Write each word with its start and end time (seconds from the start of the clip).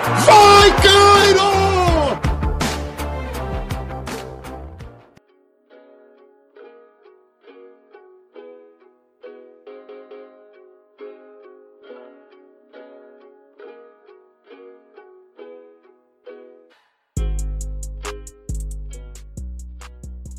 Vai, 0.00 0.70
Cairo! 0.80 1.48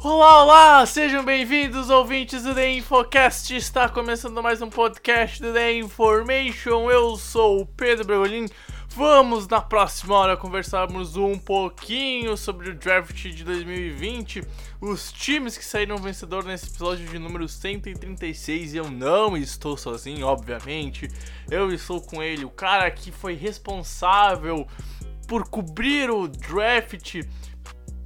Olá, 0.02 0.44
olá! 0.44 0.86
Sejam 0.86 1.26
bem-vindos, 1.26 1.90
ouvintes 1.90 2.44
do 2.44 2.56
The 2.56 2.72
Infocast. 2.72 3.54
Está 3.54 3.90
começando 3.90 4.42
mais 4.42 4.62
um 4.62 4.70
podcast 4.70 5.42
do 5.42 5.52
The 5.52 5.74
Information. 5.74 6.90
Eu 6.90 7.18
sou 7.18 7.62
o 7.62 7.66
Pedro 7.66 8.06
Bregolin. 8.06 8.46
Vamos 8.96 9.48
na 9.48 9.62
próxima 9.62 10.16
hora 10.16 10.36
conversarmos 10.36 11.16
um 11.16 11.38
pouquinho 11.38 12.36
sobre 12.36 12.72
o 12.72 12.76
draft 12.76 13.22
de 13.22 13.44
2020, 13.44 14.44
os 14.82 15.12
times 15.12 15.56
que 15.56 15.64
saíram 15.64 15.96
vencedor 15.98 16.44
nesse 16.44 16.66
episódio 16.66 17.08
de 17.08 17.20
número 17.20 17.48
136. 17.48 18.74
E 18.74 18.78
eu 18.78 18.90
não 18.90 19.38
estou 19.38 19.78
sozinho, 19.78 20.26
obviamente. 20.26 21.08
Eu 21.52 21.72
estou 21.72 22.02
com 22.02 22.22
ele, 22.22 22.44
o 22.44 22.50
cara 22.50 22.90
que 22.90 23.12
foi 23.12 23.36
responsável 23.36 24.68
por 25.28 25.48
cobrir 25.48 26.10
o 26.10 26.28
draft 26.28 27.22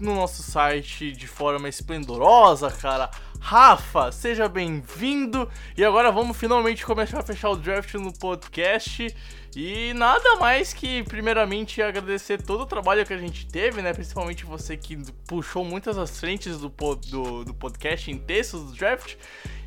no 0.04 0.16
nosso 0.16 0.44
site 0.44 1.12
de 1.12 1.28
forma 1.28 1.70
esplendorosa, 1.70 2.70
cara. 2.70 3.10
Rafa, 3.40 4.12
seja 4.12 4.48
bem-vindo. 4.48 5.50
E 5.78 5.84
agora 5.84 6.12
vamos 6.12 6.38
finalmente 6.38 6.86
começar 6.86 7.20
a 7.20 7.24
fechar 7.24 7.50
o 7.50 7.56
draft 7.56 7.94
no 7.96 8.14
podcast. 8.14 9.16
E 9.56 9.94
nada 9.94 10.36
mais 10.38 10.74
que, 10.74 11.04
primeiramente, 11.04 11.82
agradecer 11.82 12.42
todo 12.42 12.62
o 12.62 12.66
trabalho 12.66 13.06
que 13.06 13.14
a 13.14 13.18
gente 13.18 13.46
teve, 13.48 13.82
né? 13.82 13.94
Principalmente 13.94 14.46
você 14.46 14.76
que 14.76 14.98
puxou 15.28 15.64
muitas 15.64 15.96
das 15.96 16.20
frentes 16.20 16.58
do, 16.58 16.70
do, 16.70 17.46
do 17.46 17.54
podcast 17.54 18.12
em 18.12 18.18
textos 18.18 18.64
do 18.64 18.74
draft. 18.74 19.16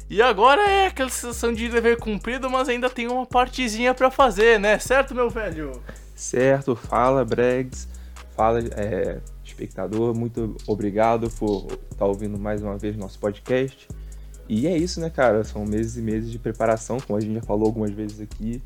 E 0.09 0.23
agora 0.23 0.63
é 0.63 0.87
aquela 0.87 1.11
sensação 1.11 1.53
de 1.53 1.69
dever 1.69 1.99
cumprido, 1.99 2.49
mas 2.49 2.69
ainda 2.69 2.89
tem 2.89 3.09
uma 3.09 3.27
partezinha 3.27 3.93
pra 3.93 4.11
fazer, 4.11 4.61
né? 4.61 4.79
Certo, 4.79 5.15
meu 5.15 5.29
velho? 5.29 5.83
Certo, 6.15 6.75
fala 6.75 7.25
Bregs, 7.25 7.89
fala 8.35 8.61
é, 8.61 9.21
espectador, 9.57 10.15
muito 10.15 10.55
obrigado 10.67 11.31
por 11.31 11.67
estar 11.91 12.05
ouvindo 12.05 12.39
mais 12.39 12.63
uma 12.63 12.77
vez 12.77 12.97
nosso 12.97 13.19
podcast. 13.19 13.89
E 14.49 14.67
é 14.67 14.77
isso, 14.77 15.01
né, 15.01 15.09
cara? 15.09 15.43
São 15.43 15.65
meses 15.65 15.97
e 15.97 16.03
meses 16.03 16.31
de 16.31 16.39
preparação, 16.39 16.99
como 17.01 17.17
a 17.17 17.21
gente 17.21 17.35
já 17.35 17.43
falou 17.43 17.67
algumas 17.67 17.91
vezes 17.91 18.21
aqui, 18.21 18.63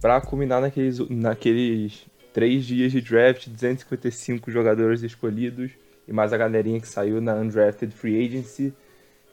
para 0.00 0.20
culminar 0.20 0.60
naqueles, 0.60 0.98
naqueles 1.10 2.06
três 2.32 2.64
dias 2.64 2.92
de 2.92 3.00
draft, 3.00 3.48
255 3.48 4.50
jogadores 4.50 5.02
escolhidos 5.02 5.72
e 6.06 6.12
mais 6.12 6.32
a 6.32 6.36
galerinha 6.36 6.80
que 6.80 6.88
saiu 6.88 7.20
na 7.20 7.34
Undrafted 7.34 7.92
Free 7.92 8.24
Agency. 8.24 8.72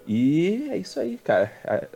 E 0.08 0.68
é 0.70 0.78
isso 0.78 1.00
aí, 1.00 1.18
cara. 1.18 1.52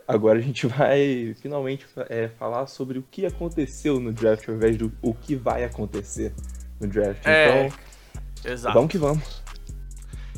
Agora 0.06 0.38
a 0.38 0.42
gente 0.42 0.66
vai 0.68 1.34
finalmente 1.40 1.86
é, 2.08 2.28
falar 2.28 2.66
sobre 2.66 2.98
o 2.98 3.04
que 3.10 3.26
aconteceu 3.26 4.00
no 4.00 4.12
draft 4.12 4.48
ao 4.48 4.54
invés 4.54 4.76
do 4.76 4.90
o 5.02 5.12
que 5.12 5.34
vai 5.34 5.64
acontecer 5.64 6.32
no 6.80 6.86
draft. 6.86 7.26
É, 7.26 7.66
Então, 7.66 7.78
Exato. 8.44 8.74
vamos 8.74 8.90
que 8.90 8.98
vamos. 8.98 9.42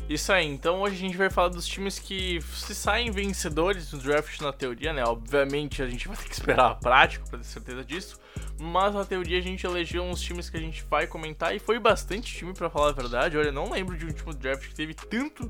Isso 0.09 0.33
aí, 0.33 0.45
então 0.45 0.81
hoje 0.81 0.95
a 0.95 0.99
gente 0.99 1.17
vai 1.17 1.29
falar 1.29 1.47
dos 1.47 1.65
times 1.65 1.97
que 1.97 2.41
se 2.41 2.75
saem 2.75 3.09
vencedores 3.09 3.91
no 3.93 3.99
draft 3.99 4.41
na 4.41 4.51
teoria, 4.51 4.91
né? 4.91 5.03
Obviamente 5.05 5.81
a 5.81 5.87
gente 5.87 6.09
vai 6.09 6.17
ter 6.17 6.25
que 6.25 6.33
esperar 6.33 6.71
a 6.71 6.75
prática 6.75 7.25
pra 7.29 7.39
ter 7.39 7.45
certeza 7.45 7.85
disso, 7.85 8.19
mas 8.59 8.93
na 8.93 9.05
teoria 9.05 9.37
a 9.39 9.41
gente 9.41 9.65
elegeu 9.65 10.03
uns 10.03 10.19
times 10.21 10.49
que 10.49 10.57
a 10.57 10.59
gente 10.59 10.83
vai 10.89 11.07
comentar 11.07 11.55
e 11.55 11.59
foi 11.59 11.79
bastante 11.79 12.35
time 12.35 12.53
pra 12.53 12.69
falar 12.69 12.89
a 12.89 12.91
verdade. 12.91 13.37
Olha, 13.37 13.47
eu 13.47 13.53
não 13.53 13.71
lembro 13.71 13.97
de 13.97 14.03
um 14.03 14.09
último 14.09 14.33
draft 14.33 14.67
que 14.67 14.75
teve 14.75 14.93
tanto 14.93 15.49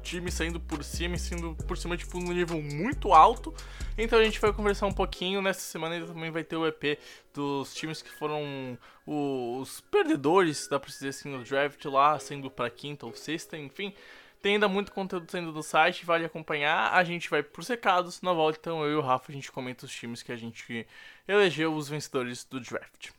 time 0.00 0.30
saindo 0.30 0.58
por 0.58 0.82
cima 0.82 1.16
e 1.16 1.18
sendo 1.18 1.54
por 1.66 1.76
cima, 1.76 1.96
tipo, 1.96 2.18
num 2.18 2.32
nível 2.32 2.60
muito 2.60 3.12
alto. 3.12 3.54
Então 3.96 4.18
a 4.18 4.24
gente 4.24 4.40
vai 4.40 4.52
conversar 4.52 4.86
um 4.86 4.92
pouquinho. 4.92 5.40
Nessa 5.42 5.60
semana 5.60 5.94
ainda 5.94 6.06
também 6.06 6.30
vai 6.30 6.42
ter 6.42 6.56
o 6.56 6.66
EP 6.66 6.98
dos 7.32 7.74
times 7.74 8.02
que 8.02 8.10
foram 8.10 8.78
os 9.06 9.80
perdedores, 9.90 10.68
dá 10.68 10.78
pra 10.78 10.90
dizer 10.90 11.08
assim, 11.08 11.28
no 11.28 11.44
draft 11.44 11.84
lá, 11.86 12.18
sendo 12.18 12.50
pra 12.50 12.70
quinta 12.70 13.06
ou 13.06 13.14
sexta, 13.14 13.56
enfim. 13.56 13.94
Tem 14.42 14.54
ainda 14.54 14.68
muito 14.68 14.92
conteúdo 14.92 15.30
saindo 15.30 15.52
do 15.52 15.62
site, 15.62 16.06
vale 16.06 16.24
acompanhar. 16.24 16.94
A 16.94 17.04
gente 17.04 17.28
vai 17.28 17.42
pros 17.42 17.68
recados. 17.68 18.22
Na 18.22 18.32
volta, 18.32 18.58
então, 18.58 18.82
eu 18.82 18.92
e 18.92 18.94
o 18.94 19.00
Rafa, 19.02 19.30
a 19.30 19.34
gente 19.34 19.52
comenta 19.52 19.84
os 19.84 19.92
times 19.92 20.22
que 20.22 20.32
a 20.32 20.36
gente 20.36 20.86
elegeu 21.28 21.74
os 21.74 21.88
vencedores 21.90 22.42
do 22.44 22.58
draft. 22.58 23.10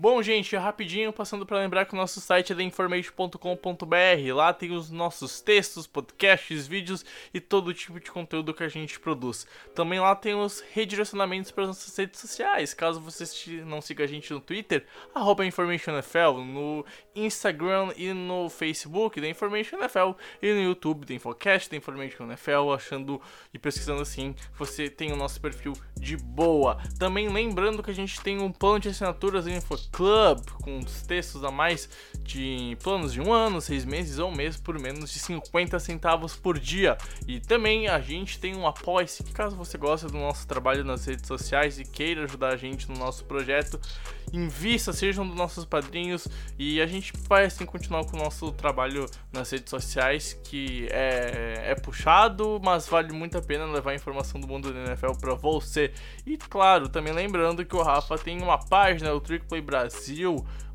Bom, 0.00 0.22
gente, 0.22 0.56
rapidinho, 0.56 1.12
passando 1.12 1.44
para 1.44 1.58
lembrar 1.58 1.84
que 1.84 1.92
o 1.92 1.96
nosso 1.96 2.22
site 2.22 2.54
é 2.54 2.56
theinformation.com.br. 2.56 4.34
Lá 4.34 4.50
tem 4.50 4.72
os 4.72 4.90
nossos 4.90 5.42
textos, 5.42 5.86
podcasts, 5.86 6.66
vídeos 6.66 7.04
e 7.34 7.38
todo 7.38 7.74
tipo 7.74 8.00
de 8.00 8.10
conteúdo 8.10 8.54
que 8.54 8.62
a 8.62 8.68
gente 8.68 8.98
produz. 8.98 9.46
Também 9.74 10.00
lá 10.00 10.16
tem 10.16 10.34
os 10.34 10.64
redirecionamentos 10.72 11.50
para 11.50 11.64
as 11.64 11.68
nossas 11.68 11.94
redes 11.94 12.18
sociais. 12.18 12.72
Caso 12.72 12.98
você 12.98 13.24
não 13.66 13.82
siga 13.82 14.04
a 14.04 14.06
gente 14.06 14.32
no 14.32 14.40
Twitter, 14.40 14.86
arroba 15.14 15.44
InformationFL, 15.44 16.38
no 16.46 16.82
Instagram 17.14 17.92
e 17.94 18.14
no 18.14 18.48
Facebook 18.48 19.20
da 19.20 19.28
e 19.28 20.54
no 20.54 20.62
YouTube 20.62 21.04
da 21.04 21.12
Infocast 21.12 21.68
da 21.68 21.76
achando 22.74 23.20
e 23.52 23.58
pesquisando 23.58 24.00
assim, 24.00 24.34
você 24.56 24.88
tem 24.88 25.12
o 25.12 25.16
nosso 25.16 25.38
perfil 25.42 25.74
de 25.94 26.16
boa. 26.16 26.78
Também 26.98 27.28
lembrando 27.28 27.82
que 27.82 27.90
a 27.90 27.94
gente 27.94 28.18
tem 28.22 28.40
um 28.40 28.50
plano 28.50 28.80
de 28.80 28.88
assinaturas 28.88 29.44
do 29.44 29.50
InfoClub, 29.90 30.40
com 30.62 30.78
os 30.78 31.02
textos 31.02 31.44
a 31.44 31.50
mais 31.50 31.88
de 32.22 32.76
planos 32.82 33.12
de 33.12 33.20
um 33.20 33.32
ano, 33.32 33.60
seis 33.60 33.84
meses 33.84 34.18
ou 34.18 34.30
um 34.30 34.34
mês 34.34 34.56
por 34.56 34.78
menos 34.78 35.12
de 35.12 35.18
50 35.18 35.78
centavos 35.78 36.36
por 36.36 36.58
dia. 36.58 36.96
E 37.26 37.40
também 37.40 37.88
a 37.88 38.00
gente 38.00 38.38
tem 38.38 38.56
um 38.56 38.66
apoia-se, 38.66 39.22
caso 39.32 39.56
você 39.56 39.76
goste 39.76 40.06
do 40.06 40.18
nosso 40.18 40.46
trabalho 40.46 40.84
nas 40.84 41.04
redes 41.04 41.26
sociais 41.26 41.78
e 41.78 41.84
queira 41.84 42.24
ajudar 42.24 42.52
a 42.52 42.56
gente 42.56 42.88
no 42.88 42.96
nosso 42.96 43.24
projeto, 43.24 43.80
invista, 44.32 44.92
sejam 44.92 45.26
dos 45.26 45.36
nossos 45.36 45.64
padrinhos 45.64 46.28
e 46.58 46.80
a 46.80 46.86
gente 46.86 47.12
vai 47.28 47.44
assim 47.44 47.66
continuar 47.66 48.04
com 48.04 48.16
o 48.16 48.20
nosso 48.20 48.52
trabalho 48.52 49.06
nas 49.32 49.50
redes 49.50 49.70
sociais, 49.70 50.38
que 50.44 50.86
é, 50.90 51.64
é 51.66 51.74
puxado, 51.74 52.60
mas 52.62 52.86
vale 52.86 53.12
muito 53.12 53.36
a 53.36 53.42
pena 53.42 53.64
levar 53.66 53.90
a 53.90 53.94
informação 53.94 54.40
do 54.40 54.46
mundo 54.46 54.72
da 54.72 54.80
NFL 54.80 55.12
para 55.20 55.34
você. 55.34 55.92
E 56.24 56.36
claro, 56.36 56.88
também 56.88 57.12
lembrando 57.12 57.64
que 57.64 57.74
o 57.74 57.82
Rafa 57.82 58.16
tem 58.16 58.40
uma 58.40 58.58
página, 58.58 59.12
o 59.12 59.20
Trick 59.20 59.46
Play 59.46 59.60
Brasil, 59.60 59.79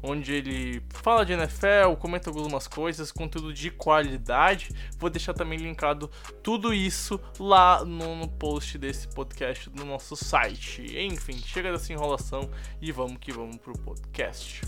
onde 0.01 0.33
ele 0.33 0.81
fala 0.89 1.25
de 1.25 1.33
NFL, 1.33 1.95
comenta 1.99 2.29
algumas 2.29 2.67
coisas, 2.67 3.11
conteúdo 3.11 3.53
de 3.53 3.71
qualidade. 3.71 4.69
Vou 4.97 5.09
deixar 5.09 5.33
também 5.33 5.57
linkado 5.57 6.09
tudo 6.41 6.73
isso 6.73 7.19
lá 7.39 7.83
no, 7.83 8.15
no 8.15 8.27
post 8.27 8.77
desse 8.77 9.07
podcast 9.07 9.69
no 9.69 9.85
nosso 9.85 10.15
site. 10.15 10.85
Enfim, 10.97 11.37
chega 11.37 11.71
dessa 11.71 11.91
enrolação 11.91 12.49
e 12.81 12.91
vamos 12.91 13.17
que 13.19 13.31
vamos 13.31 13.57
pro 13.57 13.73
podcast. 13.73 14.61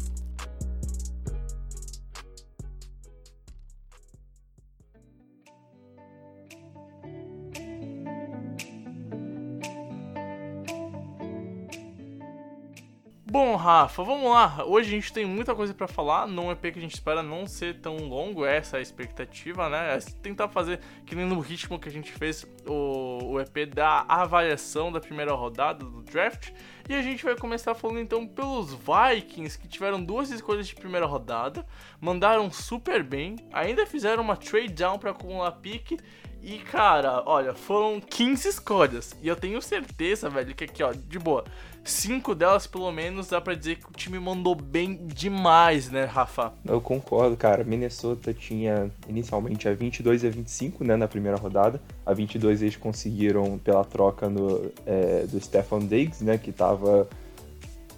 Bom, 13.30 13.58
Rafa, 13.58 14.06
vamos 14.06 14.32
lá. 14.32 14.64
Hoje 14.66 14.88
a 14.88 14.92
gente 14.92 15.12
tem 15.12 15.26
muita 15.26 15.54
coisa 15.54 15.74
para 15.74 15.86
falar. 15.86 16.26
Num 16.26 16.50
EP 16.50 16.62
que 16.62 16.80
a 16.80 16.82
gente 16.82 16.94
espera 16.94 17.22
não 17.22 17.46
ser 17.46 17.82
tão 17.82 17.98
longo, 17.98 18.46
essa 18.46 18.78
é 18.78 18.80
a 18.80 18.82
expectativa, 18.82 19.68
né? 19.68 19.98
É 19.98 20.00
tentar 20.22 20.48
fazer 20.48 20.80
que 21.06 21.14
nem 21.14 21.26
no 21.26 21.42
ritmo 21.42 21.78
que 21.78 21.90
a 21.90 21.92
gente 21.92 22.10
fez 22.10 22.46
o, 22.66 23.34
o 23.34 23.40
EP 23.42 23.68
da 23.68 24.06
avaliação 24.08 24.94
da 24.94 25.02
primeira 25.02 25.34
rodada 25.34 25.84
do 25.84 26.02
draft. 26.04 26.52
E 26.88 26.96
a 26.96 27.02
gente 27.02 27.26
vai 27.26 27.36
começar 27.36 27.76
falando 27.76 28.00
então 28.00 28.26
pelos 28.26 28.74
Vikings, 28.74 29.60
que 29.60 29.68
tiveram 29.68 30.02
duas 30.02 30.32
escolhas 30.32 30.66
de 30.66 30.76
primeira 30.76 31.06
rodada, 31.06 31.66
mandaram 32.00 32.50
super 32.50 33.04
bem, 33.04 33.36
ainda 33.52 33.86
fizeram 33.86 34.24
uma 34.24 34.38
trade 34.38 34.70
down 34.70 34.98
para 34.98 35.12
acumular 35.12 35.52
pique 35.52 35.98
e, 36.42 36.60
cara, 36.60 37.24
olha, 37.26 37.54
foram 37.54 38.00
15 38.00 38.48
escolhas. 38.48 39.16
E 39.22 39.28
eu 39.28 39.36
tenho 39.36 39.62
certeza, 39.62 40.30
velho, 40.30 40.56
que 40.56 40.64
aqui, 40.64 40.84
ó, 40.84 40.94
de 40.94 41.20
boa, 41.20 41.44
cinco 41.92 42.36
delas 42.36 42.68
pelo 42.68 42.92
menos 42.92 43.28
dá 43.28 43.40
pra 43.40 43.54
dizer 43.54 43.78
que 43.78 43.90
o 43.90 43.92
time 43.92 44.20
mandou 44.20 44.56
bem 44.56 45.08
demais, 45.08 45.90
né, 45.90 46.06
Rafa? 46.06 46.54
Eu 46.66 46.82
concordo, 46.82 47.36
cara. 47.36 47.64
Minnesota 47.64 48.34
tinha 48.34 48.92
inicialmente 49.08 49.68
a 49.68 49.74
22 49.74 50.24
e 50.24 50.28
a 50.28 50.30
25, 50.30 50.84
né, 50.84 50.96
na 50.96 51.08
primeira 51.08 51.38
rodada. 51.38 51.82
A 52.06 52.14
22 52.14 52.62
eles 52.62 52.76
conseguiram 52.76 53.58
pela 53.58 53.84
troca 53.84 54.30
no, 54.30 54.72
é, 54.86 55.26
do 55.28 55.40
Stefan 55.40 55.80
Diggs, 55.80 56.24
né, 56.24 56.38
que 56.38 56.52
tava 56.52 57.08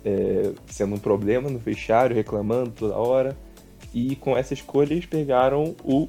é, 0.04 0.52
sendo 0.68 0.96
um 0.96 1.00
problema 1.00 1.50
no 1.50 1.60
vestiário, 1.60 2.16
reclamando 2.16 2.72
toda 2.72 2.96
hora. 2.96 3.38
E 3.94 4.16
com 4.16 4.38
essa 4.38 4.54
escolha 4.54 4.94
eles 4.94 5.06
pegaram 5.06 5.76
o 5.84 6.08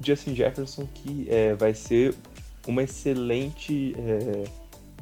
Justin 0.00 0.34
Jefferson, 0.34 0.86
que 0.92 1.26
é, 1.30 1.54
vai 1.54 1.74
ser 1.74 2.14
uma 2.66 2.82
excelente, 2.82 3.94
é, 3.98 4.44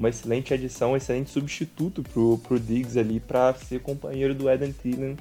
uma 0.01 0.09
excelente 0.09 0.53
adição, 0.55 0.93
um 0.93 0.97
excelente 0.97 1.31
substituto 1.31 2.03
pro, 2.03 2.39
pro 2.39 2.59
Diggs 2.59 2.99
ali 2.99 3.21
para 3.21 3.53
ser 3.55 3.81
companheiro 3.81 4.35
do 4.35 4.49
Adam 4.49 4.73
Thielen. 4.73 5.17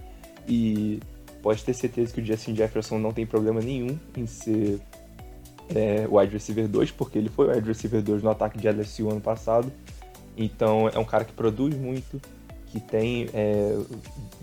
E 0.48 1.02
pode 1.44 1.64
ter 1.64 1.74
certeza 1.74 2.14
que 2.14 2.22
o 2.22 2.26
Justin 2.26 2.56
Jefferson 2.56 2.98
não 2.98 3.12
tem 3.12 3.26
problema 3.26 3.60
nenhum 3.60 4.00
em 4.16 4.26
ser 4.26 4.80
é, 5.76 6.08
o 6.10 6.18
wide 6.18 6.32
receiver 6.32 6.66
2, 6.66 6.92
porque 6.92 7.18
ele 7.18 7.30
foi 7.30 7.48
o 7.48 7.52
wide 7.52 7.68
receiver 7.68 8.02
2 8.02 8.24
no 8.24 8.30
ataque 8.30 8.58
de 8.58 8.70
LSU 8.70 9.10
ano 9.10 9.20
passado. 9.20 9.70
Então 10.38 10.88
é 10.88 10.98
um 10.98 11.04
cara 11.04 11.26
que 11.26 11.34
produz 11.34 11.76
muito, 11.76 12.20
que 12.68 12.80
tem 12.80 13.28
é, 13.34 13.78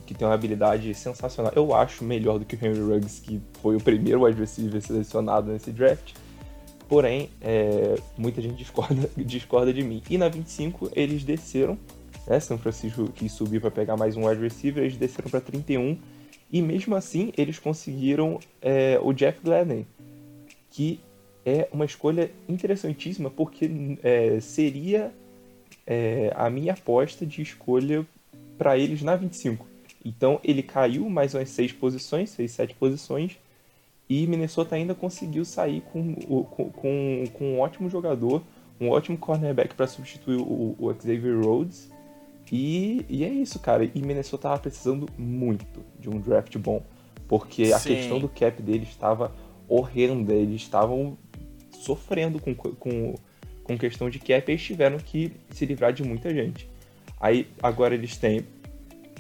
que 0.05 0.15
tem 0.15 0.29
uma 0.29 0.35
habilidade 0.35 0.95
sensacional. 0.95 1.51
Eu 1.57 1.75
acho 1.75 2.05
melhor 2.05 2.39
do 2.39 2.45
que 2.45 2.55
o 2.55 2.59
Henry 2.63 2.81
Ruggs, 2.81 3.23
que 3.23 3.41
foi 3.63 3.75
o 3.75 3.81
primeiro 3.81 4.25
wide 4.25 4.39
receiver 4.39 4.83
selecionado 4.83 5.51
nesse 5.51 5.73
draft. 5.73 6.13
Porém, 6.89 7.31
é, 7.41 7.97
muita 8.17 8.41
gente 8.41 8.57
discorda, 8.57 9.11
discorda 9.17 9.73
de 9.73 9.83
mim. 9.83 10.03
E 10.09 10.17
na 10.17 10.29
25 10.29 10.91
eles 10.95 11.25
desceram, 11.25 11.79
né? 12.27 12.39
São 12.41 12.59
Francisco 12.59 13.11
quis 13.13 13.33
subir 13.33 13.61
para 13.61 13.71
pegar 13.71 13.97
mais 13.97 14.17
um 14.17 14.27
wide 14.27 14.41
receiver, 14.41 14.85
eles 14.85 14.97
desceram 14.97 15.29
para 15.29 15.41
31. 15.41 15.99
E 16.53 16.63
mesmo 16.63 16.95
assim 16.95 17.33
eles 17.37 17.59
conseguiram 17.59 18.39
é, 18.63 19.01
o 19.03 19.13
Jeff 19.13 19.41
Gladney, 19.43 19.85
que 20.71 21.01
é 21.45 21.69
uma 21.73 21.85
escolha 21.85 22.31
interessantíssima 22.49 23.31
porque 23.31 23.69
é, 24.03 24.39
seria 24.41 25.13
é, 25.87 26.33
a 26.35 26.49
minha 26.51 26.73
aposta 26.73 27.27
de 27.27 27.43
escolha 27.43 28.07
para 28.57 28.79
eles 28.79 29.03
na 29.03 29.17
25. 29.17 29.67
Então 30.05 30.41
ele 30.45 30.63
caiu 30.63 31.09
mais 31.11 31.35
umas 31.35 31.51
seis 31.51 31.73
posições, 31.73 32.31
seis, 32.31 32.53
sete 32.53 32.75
posições, 32.75 33.39
e 34.09 34.27
Minnesota 34.27 34.77
ainda 34.77 34.95
conseguiu 34.95 35.45
sair 35.45 35.81
com, 35.81 36.15
com, 36.15 36.71
com, 36.71 37.25
com 37.33 37.45
um 37.45 37.61
ótimo 37.61 37.91
jogador, 37.91 38.43
um 38.81 38.91
ótimo 38.91 39.19
cornerback 39.19 39.75
para 39.75 39.87
substituir 39.87 40.37
o, 40.37 40.77
o, 40.79 40.95
Xavier 40.95 41.41
Rhodes. 41.41 41.91
E, 42.53 43.05
e 43.09 43.25
é 43.25 43.29
isso, 43.29 43.59
cara. 43.59 43.85
E 43.85 44.01
Minnesota 44.01 44.49
estava 44.49 44.59
precisando 44.59 45.09
muito 45.19 45.81
de 45.99 46.09
um 46.09 46.21
draft 46.21 46.57
bom, 46.59 46.83
porque 47.27 47.73
a 47.73 47.81
questão 47.81 48.21
do 48.21 48.29
cap 48.29 48.63
deles 48.63 48.89
estava 48.89 49.33
horrenda. 49.69 50.33
Eles 50.33 50.63
estavam 50.63 51.19
sofrendo 51.73 52.39
com, 52.39 52.55
com, 52.55 53.15
com 53.65 53.79
questão 53.79 54.09
de 54.09 54.21
cap 54.21 54.49
e 54.49 54.53
eles 54.53 54.63
tiveram 54.63 54.99
que 54.99 55.33
se 55.51 55.67
livrar 55.67 55.93
de 55.93 56.05
muita 56.05 56.33
gente. 56.33 56.69
Aí 57.21 57.49
agora 57.61 57.95
eles 57.95 58.17
têm 58.17 58.47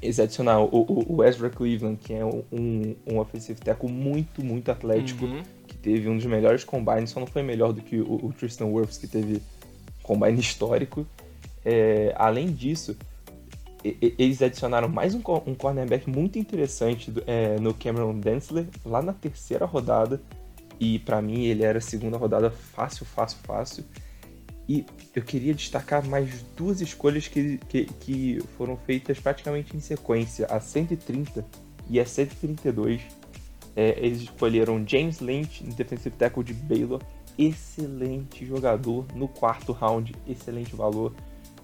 eles 0.03 0.21
adicionaram 0.21 0.69
o, 0.71 1.17
o, 1.17 1.25
Ezra 1.25 1.49
Cleveland, 1.49 1.99
que 2.03 2.13
é 2.13 2.25
um, 2.25 2.95
um 3.07 3.19
offensive 3.19 3.59
tackle 3.59 3.91
muito, 3.91 4.45
muito 4.45 4.71
atlético, 4.71 5.25
uhum. 5.25 5.43
que 5.67 5.77
teve 5.77 6.09
um 6.09 6.17
dos 6.17 6.27
melhores 6.27 6.65
combines, 6.65 7.11
só 7.11 7.21
não 7.21 7.27
foi 7.27 7.43
melhor 7.43 7.73
do 7.73 7.81
que 7.81 7.99
o, 7.99 8.27
o 8.27 8.33
Tristan 8.33 8.67
Wirfs, 8.67 8.99
que 8.99 9.07
teve 9.07 9.41
combine 10.03 10.39
histórico. 10.41 11.07
É, 11.65 12.15
além 12.17 12.53
disso, 12.53 12.97
eles 14.01 14.43
adicionaram 14.43 14.89
mais 14.89 15.15
um, 15.15 15.23
um 15.47 15.55
cornerback 15.55 16.09
muito 16.09 16.39
interessante 16.39 17.13
é, 17.27 17.59
no 17.59 17.73
Cameron 17.73 18.19
Densler, 18.19 18.67
lá 18.85 19.01
na 19.01 19.13
terceira 19.13 19.65
rodada, 19.65 20.21
e 20.79 20.99
para 21.01 21.23
mim 21.23 21.45
ele 21.45 21.63
era 21.63 21.79
a 21.79 21.81
segunda 21.81 22.17
rodada 22.17 22.51
fácil, 22.51 23.07
fácil, 23.07 23.39
fácil. 23.45 23.85
E 24.69 24.85
eu 25.15 25.23
queria 25.23 25.55
destacar 25.55 26.05
mais 26.05 26.43
duas 26.57 26.81
escolhas 26.81 27.29
que, 27.29 27.59
que, 27.69 27.85
que, 27.85 28.39
foram 28.57 28.77
feitas 28.77 29.19
praticamente 29.21 29.77
em 29.77 29.81
sequência, 29.81 30.47
a 30.47 30.59
130 30.59 31.45
e 31.89 32.01
a 32.01 32.07
132. 32.07 33.01
É, 33.77 33.97
eles 33.99 34.23
escolheram 34.23 34.83
James 34.87 35.21
Lynch, 35.21 35.63
defensive 35.65 36.17
tackle 36.17 36.43
de 36.43 36.53
Baylor, 36.53 37.01
excelente 37.39 38.45
jogador 38.45 39.07
no 39.15 39.29
quarto 39.29 39.73
round, 39.73 40.15
excelente 40.27 40.75
valor. 40.75 41.15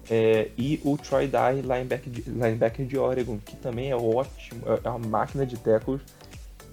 É, 0.09 0.49
e 0.57 0.79
o 0.83 0.97
Troy 0.97 1.27
Dye, 1.27 1.61
linebacker 1.61 2.11
de, 2.11 2.21
linebacker 2.29 2.85
de 2.85 2.97
Oregon, 2.97 3.37
que 3.37 3.55
também 3.55 3.91
é 3.91 3.95
ótimo, 3.95 4.61
é 4.83 4.89
uma 4.89 4.99
máquina 4.99 5.45
de 5.45 5.57
tackles. 5.57 6.01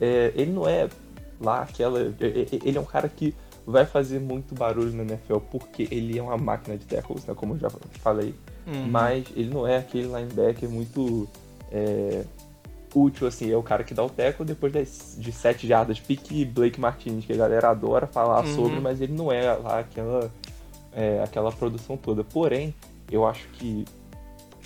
É, 0.00 0.32
ele 0.36 0.52
não 0.52 0.68
é 0.68 0.88
lá 1.40 1.62
aquela. 1.62 2.00
É, 2.00 2.26
é, 2.26 2.46
ele 2.64 2.76
é 2.76 2.80
um 2.80 2.84
cara 2.84 3.08
que 3.08 3.34
vai 3.66 3.86
fazer 3.86 4.18
muito 4.18 4.54
barulho 4.54 4.92
na 4.92 5.02
NFL 5.02 5.38
porque 5.50 5.88
ele 5.90 6.18
é 6.18 6.22
uma 6.22 6.36
máquina 6.36 6.76
de 6.76 6.84
tackles, 6.86 7.24
né, 7.24 7.34
como 7.34 7.54
eu 7.54 7.58
já 7.58 7.70
falei. 8.00 8.34
Uhum. 8.66 8.88
Mas 8.88 9.26
ele 9.34 9.52
não 9.52 9.66
é 9.66 9.78
aquele 9.78 10.06
linebacker 10.06 10.68
muito 10.68 11.28
é, 11.70 12.24
útil, 12.94 13.26
assim. 13.26 13.50
É 13.50 13.56
o 13.56 13.62
cara 13.62 13.84
que 13.84 13.94
dá 13.94 14.04
o 14.04 14.10
tackle 14.10 14.44
depois 14.44 14.72
de 15.16 15.32
sete 15.32 15.66
jardas. 15.66 15.98
Pique 15.98 16.44
Blake 16.44 16.80
Martinez, 16.80 17.24
que 17.24 17.32
a 17.32 17.36
galera 17.36 17.70
adora 17.70 18.06
falar 18.06 18.44
uhum. 18.44 18.54
sobre, 18.54 18.80
mas 18.80 19.00
ele 19.00 19.12
não 19.12 19.30
é 19.32 19.52
lá 19.54 19.80
aquela, 19.80 20.30
é, 20.92 21.22
aquela 21.22 21.52
produção 21.52 21.96
toda. 21.96 22.22
Porém, 22.24 22.74
eu 23.10 23.26
acho 23.26 23.48
que 23.48 23.84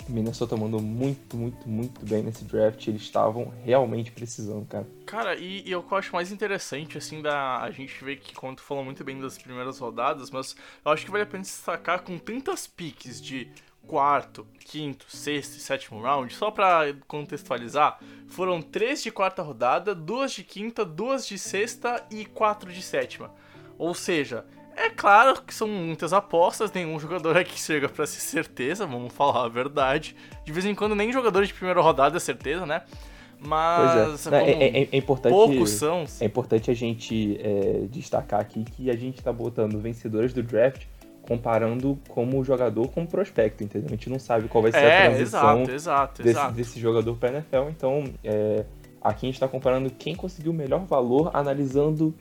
Minnesota 0.07 0.55
mandou 0.55 0.81
muito, 0.81 1.35
muito, 1.35 1.67
muito 1.67 2.05
bem 2.05 2.23
nesse 2.23 2.43
draft. 2.43 2.87
Eles 2.87 3.01
estavam 3.01 3.51
realmente 3.63 4.11
precisando, 4.11 4.65
cara. 4.65 4.87
Cara, 5.05 5.35
e, 5.35 5.67
e 5.67 5.71
eu 5.71 5.85
acho 5.91 6.13
mais 6.13 6.31
interessante, 6.31 6.97
assim, 6.97 7.21
da 7.21 7.57
a 7.57 7.71
gente 7.71 8.03
vê 8.03 8.15
que 8.15 8.35
quando 8.35 8.57
tu 8.57 8.63
falou 8.63 8.83
muito 8.83 9.03
bem 9.03 9.19
das 9.19 9.37
primeiras 9.37 9.79
rodadas, 9.79 10.29
mas 10.29 10.55
eu 10.83 10.91
acho 10.91 11.05
que 11.05 11.11
vale 11.11 11.23
a 11.23 11.27
pena 11.27 11.43
destacar 11.43 12.01
com 12.01 12.17
tantas 12.17 12.67
piques 12.67 13.21
de 13.21 13.49
quarto, 13.85 14.47
quinto, 14.59 15.05
sexto 15.07 15.57
e 15.57 15.59
sétimo 15.59 16.01
round, 16.01 16.33
só 16.33 16.49
para 16.51 16.93
contextualizar, 17.07 17.99
foram 18.27 18.61
três 18.61 19.03
de 19.03 19.11
quarta 19.11 19.41
rodada, 19.41 19.93
duas 19.93 20.31
de 20.31 20.43
quinta, 20.43 20.83
duas 20.83 21.27
de 21.27 21.37
sexta 21.37 22.03
e 22.09 22.25
quatro 22.25 22.71
de 22.71 22.81
sétima. 22.81 23.31
Ou 23.77 23.93
seja, 23.93 24.45
é 24.75 24.89
claro 24.89 25.41
que 25.41 25.53
são 25.53 25.67
muitas 25.67 26.13
apostas, 26.13 26.71
nenhum 26.71 26.99
jogador 26.99 27.37
aqui 27.37 27.59
chega 27.59 27.87
para 27.87 28.05
ser 28.05 28.19
certeza, 28.19 28.85
vamos 28.85 29.13
falar 29.13 29.45
a 29.45 29.49
verdade. 29.49 30.15
De 30.43 30.51
vez 30.51 30.65
em 30.65 30.75
quando 30.75 30.95
nem 30.95 31.11
jogadores 31.11 31.47
de 31.47 31.53
primeira 31.53 31.81
rodada 31.81 32.17
é 32.17 32.19
certeza, 32.19 32.65
né? 32.65 32.81
Mas 33.39 34.27
é. 34.27 34.37
É, 34.37 34.81
é, 34.81 34.89
é, 34.91 34.97
importante, 34.97 35.31
poucos 35.31 35.69
são. 35.71 36.05
É 36.19 36.25
importante 36.25 36.71
a 36.71 36.73
gente 36.73 37.39
é, 37.41 37.85
destacar 37.89 38.39
aqui 38.39 38.63
que 38.63 38.89
a 38.89 38.95
gente 38.95 39.19
está 39.19 39.31
botando 39.31 39.79
vencedores 39.79 40.33
do 40.33 40.41
draft 40.41 40.85
comparando 41.21 41.97
como 42.07 42.43
jogador 42.43 42.87
com 42.89 43.05
prospecto, 43.05 43.63
entendeu? 43.63 43.87
A 43.87 43.91
gente 43.91 44.09
não 44.09 44.19
sabe 44.19 44.47
qual 44.47 44.61
vai 44.61 44.71
ser 44.71 44.77
a 44.77 44.81
é, 44.81 45.09
transição 45.09 45.63
exato, 45.63 45.71
exato, 45.71 46.23
desse, 46.23 46.37
exato. 46.37 46.53
desse 46.53 46.79
jogador 46.79 47.15
para 47.15 47.29
NFL, 47.29 47.69
então 47.69 48.03
é, 48.23 48.63
aqui 49.01 49.25
a 49.25 49.27
gente 49.27 49.35
está 49.35 49.47
comparando 49.47 49.89
quem 49.89 50.15
conseguiu 50.15 50.51
o 50.51 50.55
melhor 50.55 50.85
valor 50.85 51.31
analisando 51.33 52.13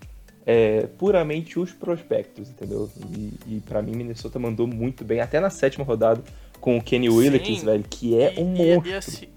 é, 0.46 0.86
puramente 0.98 1.58
os 1.58 1.72
prospectos, 1.72 2.50
entendeu? 2.50 2.90
E, 3.10 3.32
e 3.46 3.60
para 3.60 3.80
mim, 3.80 3.92
Minnesota 3.92 4.38
mandou 4.38 4.66
muito 4.66 5.04
bem, 5.04 5.20
até 5.20 5.40
na 5.40 5.50
sétima 5.50 5.84
rodada, 5.84 6.22
com 6.60 6.78
o 6.78 6.82
Kenny 6.82 7.08
Willekes, 7.08 7.62
velho, 7.62 7.84
que 7.84 8.18
é 8.18 8.34
um 8.38 8.54
e, 8.54 8.74
monstro. 8.74 8.90
E, 8.90 8.94
assim, 8.94 9.28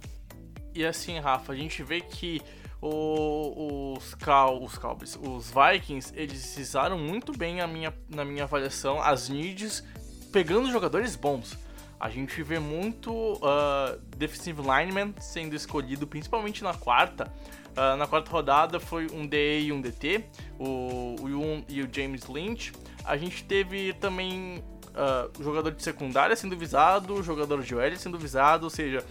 e 0.76 0.86
assim, 0.86 1.20
Rafa, 1.20 1.54
a 1.54 1.56
gente 1.56 1.82
vê 1.84 2.02
que 2.02 2.42
o, 2.82 3.96
os, 3.98 4.14
Cal, 4.16 4.64
os 4.64 4.78
Cowboys, 4.78 5.18
os 5.22 5.52
Vikings, 5.52 6.14
eles 6.16 6.58
usaram 6.58 6.98
muito 6.98 7.36
bem 7.36 7.62
a 7.62 7.68
minha, 7.68 7.94
na 8.10 8.24
minha 8.24 8.44
avaliação 8.44 9.02
as 9.02 9.30
needs, 9.30 9.84
pegando 10.32 10.72
jogadores 10.72 11.16
bons. 11.16 11.58
A 12.00 12.10
gente 12.10 12.44
vê 12.44 12.60
muito 12.60 13.12
uh, 13.12 14.00
defensive 14.16 14.62
lineman 14.62 15.14
sendo 15.20 15.56
escolhido, 15.56 16.06
principalmente 16.06 16.64
na 16.64 16.76
quarta, 16.76 17.34
Uh, 17.78 17.96
na 17.96 18.08
quarta 18.08 18.32
rodada 18.32 18.80
foi 18.80 19.06
um 19.14 19.28
DE 19.28 19.68
e 19.68 19.72
um 19.72 19.80
DT, 19.80 20.24
o, 20.58 21.16
o 21.22 21.30
Yun 21.30 21.64
e 21.70 21.84
o 21.84 21.90
James 21.94 22.26
Lynch. 22.26 22.74
A 23.06 23.16
gente 23.16 23.44
teve 23.44 23.94
também 23.94 24.64
uh, 24.88 25.44
jogador 25.44 25.72
de 25.72 25.84
secundária 25.84 26.36
sendo 26.36 26.58
visado, 26.58 27.22
jogador 27.22 27.62
de 27.62 27.76
OL 27.76 27.96
sendo 27.96 28.18
visado, 28.18 28.64
ou 28.64 28.70
seja, 28.72 29.06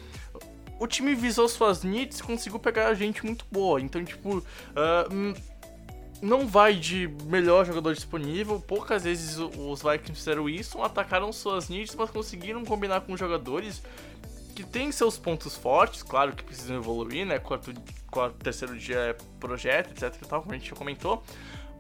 o 0.81 0.87
time 0.89 1.15
visou 1.15 1.49
suas 1.49 1.85
needs 1.85 2.19
e 2.19 2.23
conseguiu 2.25 2.59
pegar 2.59 2.93
gente 2.95 3.25
muito 3.25 3.47
boa. 3.53 3.81
Então, 3.81 4.05
tipo, 4.05 4.39
uh, 4.39 5.35
não 6.21 6.47
vai 6.47 6.75
de 6.75 7.09
melhor 7.25 7.65
jogador 7.65 7.95
disponível. 7.95 8.61
Poucas 8.61 9.05
vezes 9.05 9.39
os 9.39 9.83
Vikings 9.83 10.15
fizeram 10.15 10.49
isso, 10.49 10.83
atacaram 10.83 11.33
suas 11.33 11.69
needs, 11.69 11.95
mas 11.95 12.11
conseguiram 12.11 12.65
combinar 12.65 13.03
com 13.03 13.17
jogadores 13.17 13.83
que 14.57 14.65
têm 14.65 14.91
seus 14.91 15.19
pontos 15.19 15.55
fortes, 15.55 16.03
claro 16.03 16.35
que 16.35 16.43
precisam 16.43 16.77
evoluir, 16.77 17.27
né? 17.27 17.39
Quarto, 17.39 17.75
quarto 18.11 18.37
terceiro 18.37 18.77
dia 18.79 18.99
é 18.99 19.13
projeto, 19.39 19.91
etc 19.91 20.27
tal, 20.27 20.41
como 20.41 20.55
a 20.55 20.59
gente 20.59 20.71
já 20.71 20.75
comentou. 20.75 21.23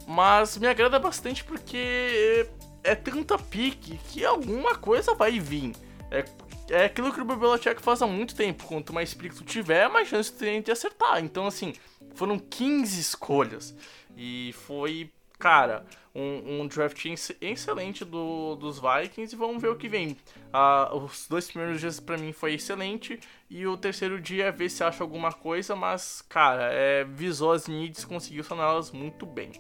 Mas 0.06 0.58
me 0.58 0.66
agrada 0.66 0.98
bastante 0.98 1.42
porque 1.42 2.46
é 2.84 2.94
tanta 2.94 3.38
pique 3.38 3.98
que 4.10 4.24
alguma 4.24 4.76
coisa 4.76 5.14
vai 5.14 5.40
vir. 5.40 5.74
É, 6.10 6.24
é 6.68 6.84
aquilo 6.84 7.12
que 7.12 7.20
o 7.20 7.24
Belichick 7.24 7.80
faz 7.80 8.02
há 8.02 8.06
muito 8.06 8.34
tempo. 8.36 8.64
Quanto 8.66 8.92
mais 8.92 9.14
pique 9.14 9.34
tu 9.34 9.42
tiver, 9.42 9.88
mais 9.88 10.08
chance 10.08 10.30
tu 10.30 10.38
tem 10.38 10.60
de 10.60 10.70
acertar. 10.70 11.24
Então, 11.24 11.46
assim, 11.46 11.72
foram 12.14 12.38
15 12.38 13.00
escolhas. 13.00 13.74
E 14.14 14.54
foi, 14.66 15.10
cara, 15.38 15.86
um, 16.16 16.62
um 16.62 16.66
draft 16.66 17.04
excelente 17.40 18.04
do, 18.04 18.56
dos 18.56 18.80
Vikings 18.80 19.34
e 19.34 19.38
vamos 19.38 19.60
ver 19.60 19.68
o 19.68 19.76
que 19.76 19.88
vem. 19.88 20.16
Ah, 20.50 20.90
os 20.94 21.28
dois 21.28 21.46
primeiros 21.46 21.78
dias 21.78 22.00
para 22.00 22.16
mim 22.16 22.32
foi 22.32 22.54
excelente 22.54 23.20
e 23.50 23.66
o 23.66 23.76
terceiro 23.76 24.18
dia 24.18 24.46
é 24.46 24.52
ver 24.52 24.70
se 24.70 24.82
acha 24.82 25.04
alguma 25.04 25.30
coisa, 25.30 25.76
mas, 25.76 26.22
cara, 26.22 26.70
é, 26.72 27.04
visou 27.04 27.52
as 27.52 27.68
needs, 27.68 28.04
conseguiu 28.04 28.42
saná-las 28.42 28.90
muito 28.90 29.26
bem. 29.26 29.50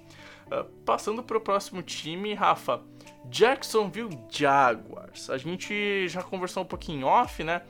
Uh, 0.46 0.64
passando 0.84 1.22
para 1.22 1.36
o 1.36 1.40
próximo 1.40 1.82
time, 1.82 2.32
Rafa, 2.32 2.80
Jacksonville 3.28 4.16
Jaguars. 4.30 5.28
A 5.28 5.36
gente 5.36 6.08
já 6.08 6.22
conversou 6.22 6.62
um 6.62 6.66
pouquinho 6.66 7.06
off, 7.06 7.42
né? 7.42 7.62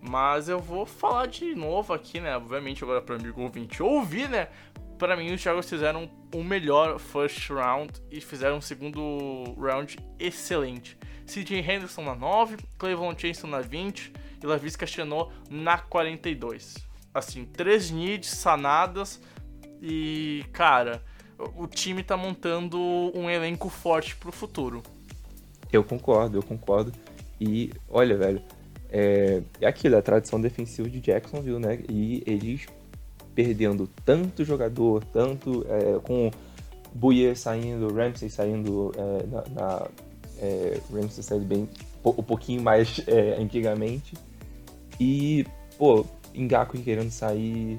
Mas 0.00 0.48
eu 0.48 0.58
vou 0.58 0.86
falar 0.86 1.26
de 1.26 1.54
novo 1.54 1.92
aqui, 1.92 2.20
né? 2.20 2.34
Obviamente 2.36 2.82
agora 2.82 3.02
para 3.02 3.16
amigo 3.16 3.42
ouvinte 3.42 3.82
ouvir, 3.82 4.28
né? 4.28 4.48
Para 4.98 5.16
mim, 5.16 5.32
os 5.32 5.40
Jaguars 5.40 5.68
fizeram 5.68 6.08
o 6.34 6.38
um 6.38 6.44
melhor 6.44 6.98
first 6.98 7.50
round 7.50 7.92
e 8.10 8.20
fizeram 8.20 8.56
um 8.56 8.60
segundo 8.60 9.54
round 9.58 9.98
excelente. 10.18 10.96
CJ 11.26 11.60
Henderson 11.60 12.02
na 12.02 12.14
9, 12.14 12.56
Cleveland 12.78 13.20
Chainson 13.20 13.46
na 13.46 13.60
20 13.60 14.12
e 14.42 14.46
Lavis 14.46 14.76
Castano 14.76 15.30
na 15.50 15.78
42. 15.78 16.76
Assim, 17.12 17.44
três 17.44 17.90
needs 17.90 18.30
sanadas 18.30 19.20
e, 19.80 20.44
cara, 20.52 21.02
o 21.56 21.66
time 21.66 22.02
tá 22.02 22.16
montando 22.16 22.78
um 23.14 23.28
elenco 23.28 23.68
forte 23.68 24.16
pro 24.16 24.32
futuro. 24.32 24.82
Eu 25.72 25.82
concordo, 25.82 26.38
eu 26.38 26.42
concordo. 26.42 26.92
E 27.40 27.72
olha, 27.88 28.16
velho, 28.16 28.42
é, 28.90 29.42
é 29.60 29.66
aquilo, 29.66 29.96
é 29.96 29.98
a 29.98 30.02
tradição 30.02 30.40
defensiva 30.40 30.88
de 30.88 31.00
Jacksonville, 31.00 31.58
né? 31.58 31.80
E 31.88 32.22
eles 32.26 32.66
perdendo 33.34 33.88
tanto 34.04 34.44
jogador, 34.44 35.04
tanto 35.06 35.66
é, 35.68 35.98
com 36.00 36.30
Buyer 36.94 37.36
saindo, 37.36 37.92
Ramsey 37.92 38.30
saindo 38.30 38.92
é, 38.96 39.26
na, 39.26 39.44
na 39.50 39.86
é, 40.38 40.80
Ramsey 40.92 41.22
saindo 41.22 41.44
bem 41.44 41.68
um 42.04 42.22
pouquinho 42.22 42.62
mais 42.62 43.00
é, 43.06 43.34
antigamente 43.40 44.14
e 45.00 45.46
pô, 45.78 46.04
Ngaku 46.36 46.78
querendo 46.78 47.10
sair 47.10 47.78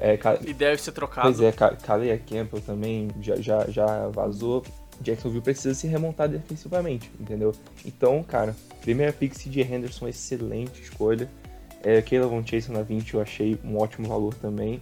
é, 0.00 0.18
e 0.46 0.54
deve 0.54 0.80
ser 0.80 0.92
trocado. 0.92 1.28
Pois 1.28 1.40
é, 1.40 1.52
Kalea 1.52 2.18
Campbell 2.18 2.60
também 2.60 3.08
já, 3.20 3.36
já, 3.36 3.66
já 3.68 4.08
vazou. 4.08 4.64
Jacksonville 5.00 5.42
precisa 5.42 5.74
se 5.74 5.86
remontar 5.86 6.28
defensivamente, 6.28 7.10
entendeu? 7.18 7.52
Então, 7.84 8.22
cara, 8.22 8.54
primeira 8.80 9.12
pick 9.12 9.34
de 9.48 9.60
Henderson, 9.60 10.08
excelente 10.08 10.80
escolha. 10.80 11.28
É, 11.82 12.00
Caleb 12.00 12.30
Von 12.30 12.46
Chason 12.46 12.72
na 12.72 12.82
20 12.82 13.14
eu 13.14 13.20
achei 13.20 13.58
um 13.64 13.78
ótimo 13.78 14.08
valor 14.08 14.34
também. 14.34 14.80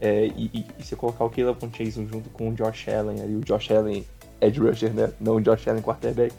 É, 0.00 0.26
e, 0.26 0.50
e, 0.52 0.66
e, 0.78 0.82
se 0.82 0.96
colocar 0.96 1.24
o 1.24 1.30
Caleb 1.30 1.58
Von 1.60 1.70
Chason 1.72 2.06
junto 2.06 2.30
com 2.30 2.48
o 2.48 2.54
Josh 2.54 2.88
Allen, 2.88 3.20
ali, 3.22 3.36
o 3.36 3.40
Josh 3.40 3.70
Allen 3.70 4.04
edge 4.40 4.60
rusher, 4.60 4.92
né? 4.92 5.12
Não 5.20 5.36
o 5.36 5.40
Josh 5.40 5.68
Allen 5.68 5.82
quarterback, 5.82 6.34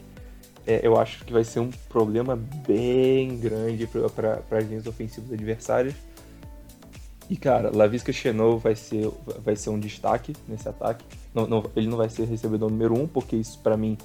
é, 0.65 0.79
eu 0.83 0.99
acho 0.99 1.23
que 1.25 1.33
vai 1.33 1.43
ser 1.43 1.59
um 1.59 1.69
problema 1.89 2.35
bem 2.35 3.37
grande 3.37 3.87
para 4.15 4.41
as 4.51 4.65
linhas 4.67 4.85
ofensivas 4.87 5.31
adversárias. 5.31 5.95
E 7.29 7.37
cara, 7.37 7.71
Lavisca 7.73 8.11
Chenot 8.11 8.61
vai 8.61 8.75
ser, 8.75 9.09
vai 9.43 9.55
ser 9.55 9.69
um 9.69 9.79
destaque 9.79 10.35
nesse 10.47 10.67
ataque. 10.67 11.05
Não, 11.33 11.47
não, 11.47 11.63
ele 11.75 11.87
não 11.87 11.97
vai 11.97 12.09
ser 12.09 12.25
recebedor 12.25 12.69
número 12.69 12.93
um, 12.93 13.07
porque 13.07 13.35
isso 13.35 13.57
para 13.59 13.77
mim 13.77 13.97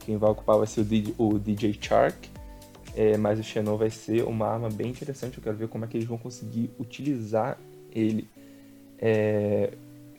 quem 0.00 0.16
vai 0.16 0.30
ocupar 0.30 0.56
vai 0.56 0.66
ser 0.66 0.80
o 0.80 0.84
DJ, 0.84 1.14
o 1.18 1.38
DJ 1.38 1.78
Chark. 1.78 2.28
É, 2.96 3.16
mas 3.16 3.38
o 3.38 3.42
Xenon 3.42 3.76
vai 3.76 3.90
ser 3.90 4.24
uma 4.24 4.46
arma 4.46 4.68
bem 4.68 4.88
interessante. 4.88 5.38
Eu 5.38 5.42
quero 5.44 5.56
ver 5.56 5.68
como 5.68 5.84
é 5.84 5.88
que 5.88 5.96
eles 5.96 6.08
vão 6.08 6.18
conseguir 6.18 6.70
utilizar 6.78 7.58
ele. 7.94 8.28
É, 8.98 9.72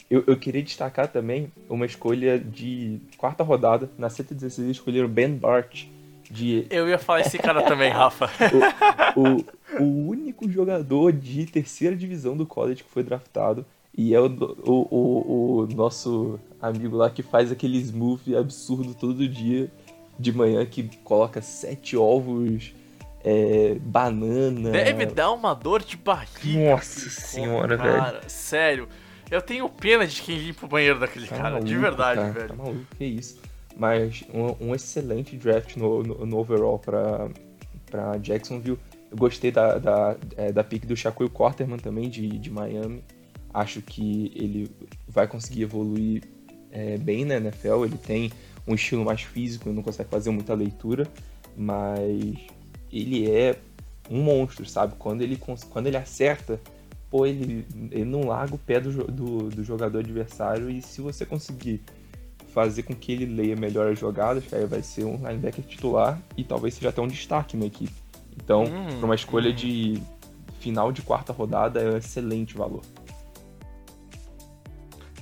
eu, 0.09 0.23
eu, 0.27 0.37
queria 0.37 0.61
destacar 0.61 1.07
também 1.07 1.51
uma 1.69 1.85
escolha 1.85 2.39
de 2.39 2.99
quarta 3.17 3.43
rodada. 3.43 3.89
Na 3.97 4.09
116 4.09 4.69
escolheram 4.69 5.07
Ben 5.07 5.35
Bart. 5.35 5.85
De... 6.29 6.65
Eu 6.69 6.87
ia 6.87 6.97
falar 6.97 7.21
esse 7.21 7.37
cara 7.37 7.61
também, 7.63 7.91
Rafa. 7.91 8.29
o, 9.15 9.21
o, 9.21 9.83
o, 9.83 10.07
único 10.07 10.49
jogador 10.49 11.11
de 11.11 11.45
terceira 11.45 11.95
divisão 11.95 12.37
do 12.37 12.45
college 12.45 12.83
que 12.83 12.89
foi 12.89 13.03
draftado. 13.03 13.65
E 13.97 14.15
é 14.15 14.19
o, 14.21 14.27
o, 14.27 14.87
o, 14.89 15.57
o 15.59 15.67
nosso 15.67 16.39
amigo 16.61 16.95
lá 16.95 17.09
que 17.09 17.21
faz 17.21 17.51
aquele 17.51 17.77
smooth 17.79 18.35
absurdo 18.35 18.93
todo 18.93 19.27
dia 19.27 19.69
de 20.21 20.31
manhã 20.31 20.65
que 20.65 20.83
coloca 21.03 21.41
sete 21.41 21.97
ovos, 21.97 22.73
é, 23.23 23.75
banana. 23.81 24.71
Deve 24.71 25.05
dar 25.07 25.31
uma 25.31 25.53
dor 25.53 25.83
de 25.83 25.97
barriga. 25.97 26.71
Nossa 26.71 27.09
senhora, 27.09 27.77
cara, 27.77 28.11
velho. 28.11 28.29
Sério. 28.29 28.87
Eu 29.29 29.41
tenho 29.41 29.67
pena 29.69 30.05
de 30.05 30.21
quem 30.21 30.37
limpa 30.37 30.65
o 30.65 30.69
banheiro 30.69 30.99
daquele 30.99 31.25
tá 31.25 31.37
cara, 31.37 31.49
maluco, 31.51 31.65
de 31.65 31.77
verdade, 31.77 32.19
cara, 32.19 32.33
velho. 32.33 32.47
Tá 32.49 32.55
maluco, 32.55 32.85
que 32.97 33.05
isso. 33.05 33.39
Mas 33.77 34.23
um, 34.33 34.67
um 34.67 34.75
excelente 34.75 35.37
draft 35.37 35.77
no, 35.77 36.03
no, 36.03 36.25
no, 36.25 36.37
overall 36.37 36.77
pra, 36.77 37.29
pra 37.89 38.17
Jacksonville. 38.17 38.77
Eu 39.09 39.17
gostei 39.17 39.51
da, 39.51 39.77
da, 39.77 40.17
é, 40.35 40.51
da 40.51 40.63
pick 40.63 40.85
do 40.85 40.95
Shaquille 40.95 41.29
Quarterman 41.29 41.77
também, 41.77 42.09
de, 42.09 42.27
de 42.27 42.49
Miami. 42.49 43.03
Acho 43.53 43.81
que 43.81 44.31
ele 44.35 44.69
vai 45.07 45.27
conseguir 45.27 45.63
evoluir 45.63 46.23
é, 46.69 46.97
bem 46.97 47.23
na 47.23 47.35
NFL. 47.35 47.85
Ele 47.85 47.97
tem 47.97 48.31
um 48.67 48.75
estilo 48.75 49.03
mais 49.03 49.21
físico 49.21 49.69
e 49.69 49.73
não 49.73 49.81
consegue 49.81 50.09
fazer 50.09 50.29
muita 50.29 50.53
leitura, 50.53 51.07
mas 51.57 52.35
ele 52.91 53.29
é 53.29 53.57
um 54.09 54.21
monstro, 54.21 54.65
sabe? 54.65 54.95
Quando 54.97 55.21
ele, 55.21 55.39
quando 55.69 55.87
ele 55.87 55.97
acerta, 55.97 56.59
pô, 57.09 57.25
ele, 57.25 57.65
ele 57.91 58.05
não 58.05 58.27
larga 58.27 58.55
o 58.55 58.57
pé 58.57 58.79
do, 58.79 59.05
do, 59.05 59.49
do 59.49 59.63
jogador 59.63 59.99
adversário 59.99 60.69
e 60.69 60.81
se 60.81 61.01
você 61.01 61.25
conseguir 61.25 61.81
fazer 62.53 62.83
com 62.83 62.93
que 62.93 63.11
ele 63.13 63.25
leia 63.25 63.55
melhor 63.55 63.91
as 63.91 63.97
jogadas, 63.97 64.43
aí 64.53 64.65
vai 64.65 64.81
ser 64.81 65.05
um 65.05 65.15
linebacker 65.15 65.63
titular 65.63 66.21
e 66.35 66.43
talvez 66.43 66.73
seja 66.73 66.89
até 66.89 67.01
um 67.01 67.07
destaque 67.07 67.55
na 67.55 67.65
equipe. 67.65 67.93
Então, 68.35 68.63
hum, 68.63 68.97
para 68.97 69.05
uma 69.05 69.15
escolha 69.15 69.51
hum. 69.51 69.55
de 69.55 70.01
final 70.59 70.91
de 70.91 71.01
quarta 71.01 71.33
rodada, 71.33 71.81
é 71.81 71.89
um 71.89 71.97
excelente 71.97 72.55
valor. 72.55 72.81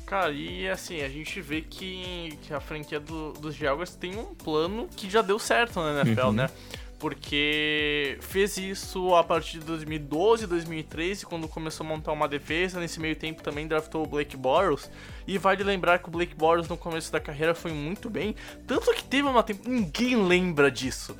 Cara, 0.09 0.31
e 0.31 0.67
assim, 0.67 1.03
a 1.03 1.07
gente 1.07 1.39
vê 1.39 1.61
que, 1.61 2.35
que 2.41 2.51
a 2.51 2.59
franquia 2.59 2.99
do, 2.99 3.31
dos 3.33 3.53
Jaguars 3.53 3.93
tem 3.93 4.17
um 4.17 4.33
plano 4.33 4.89
que 4.97 5.07
já 5.07 5.21
deu 5.21 5.37
certo 5.37 5.79
na 5.79 6.01
NFL, 6.01 6.25
uhum. 6.25 6.31
né? 6.31 6.49
Porque 6.97 8.17
fez 8.19 8.57
isso 8.57 9.13
a 9.13 9.23
partir 9.23 9.59
de 9.59 9.65
2012, 9.67 10.47
2013, 10.47 11.27
quando 11.27 11.47
começou 11.47 11.85
a 11.85 11.89
montar 11.89 12.11
uma 12.11 12.27
defesa. 12.27 12.79
Nesse 12.79 12.99
meio 12.99 13.15
tempo 13.15 13.43
também 13.43 13.67
draftou 13.67 14.03
o 14.03 14.07
Blake 14.07 14.35
Bortles. 14.35 14.89
E 15.27 15.37
vale 15.37 15.63
lembrar 15.63 15.99
que 15.99 16.07
o 16.07 16.11
Blake 16.11 16.33
Bortles 16.33 16.67
no 16.67 16.75
começo 16.75 17.11
da 17.11 17.19
carreira 17.19 17.53
foi 17.53 17.71
muito 17.71 18.09
bem. 18.09 18.35
Tanto 18.65 18.91
que 18.91 19.03
teve 19.03 19.27
uma 19.27 19.43
temporada. 19.43 19.75
Ninguém 19.75 20.15
lembra 20.15 20.71
disso. 20.71 21.15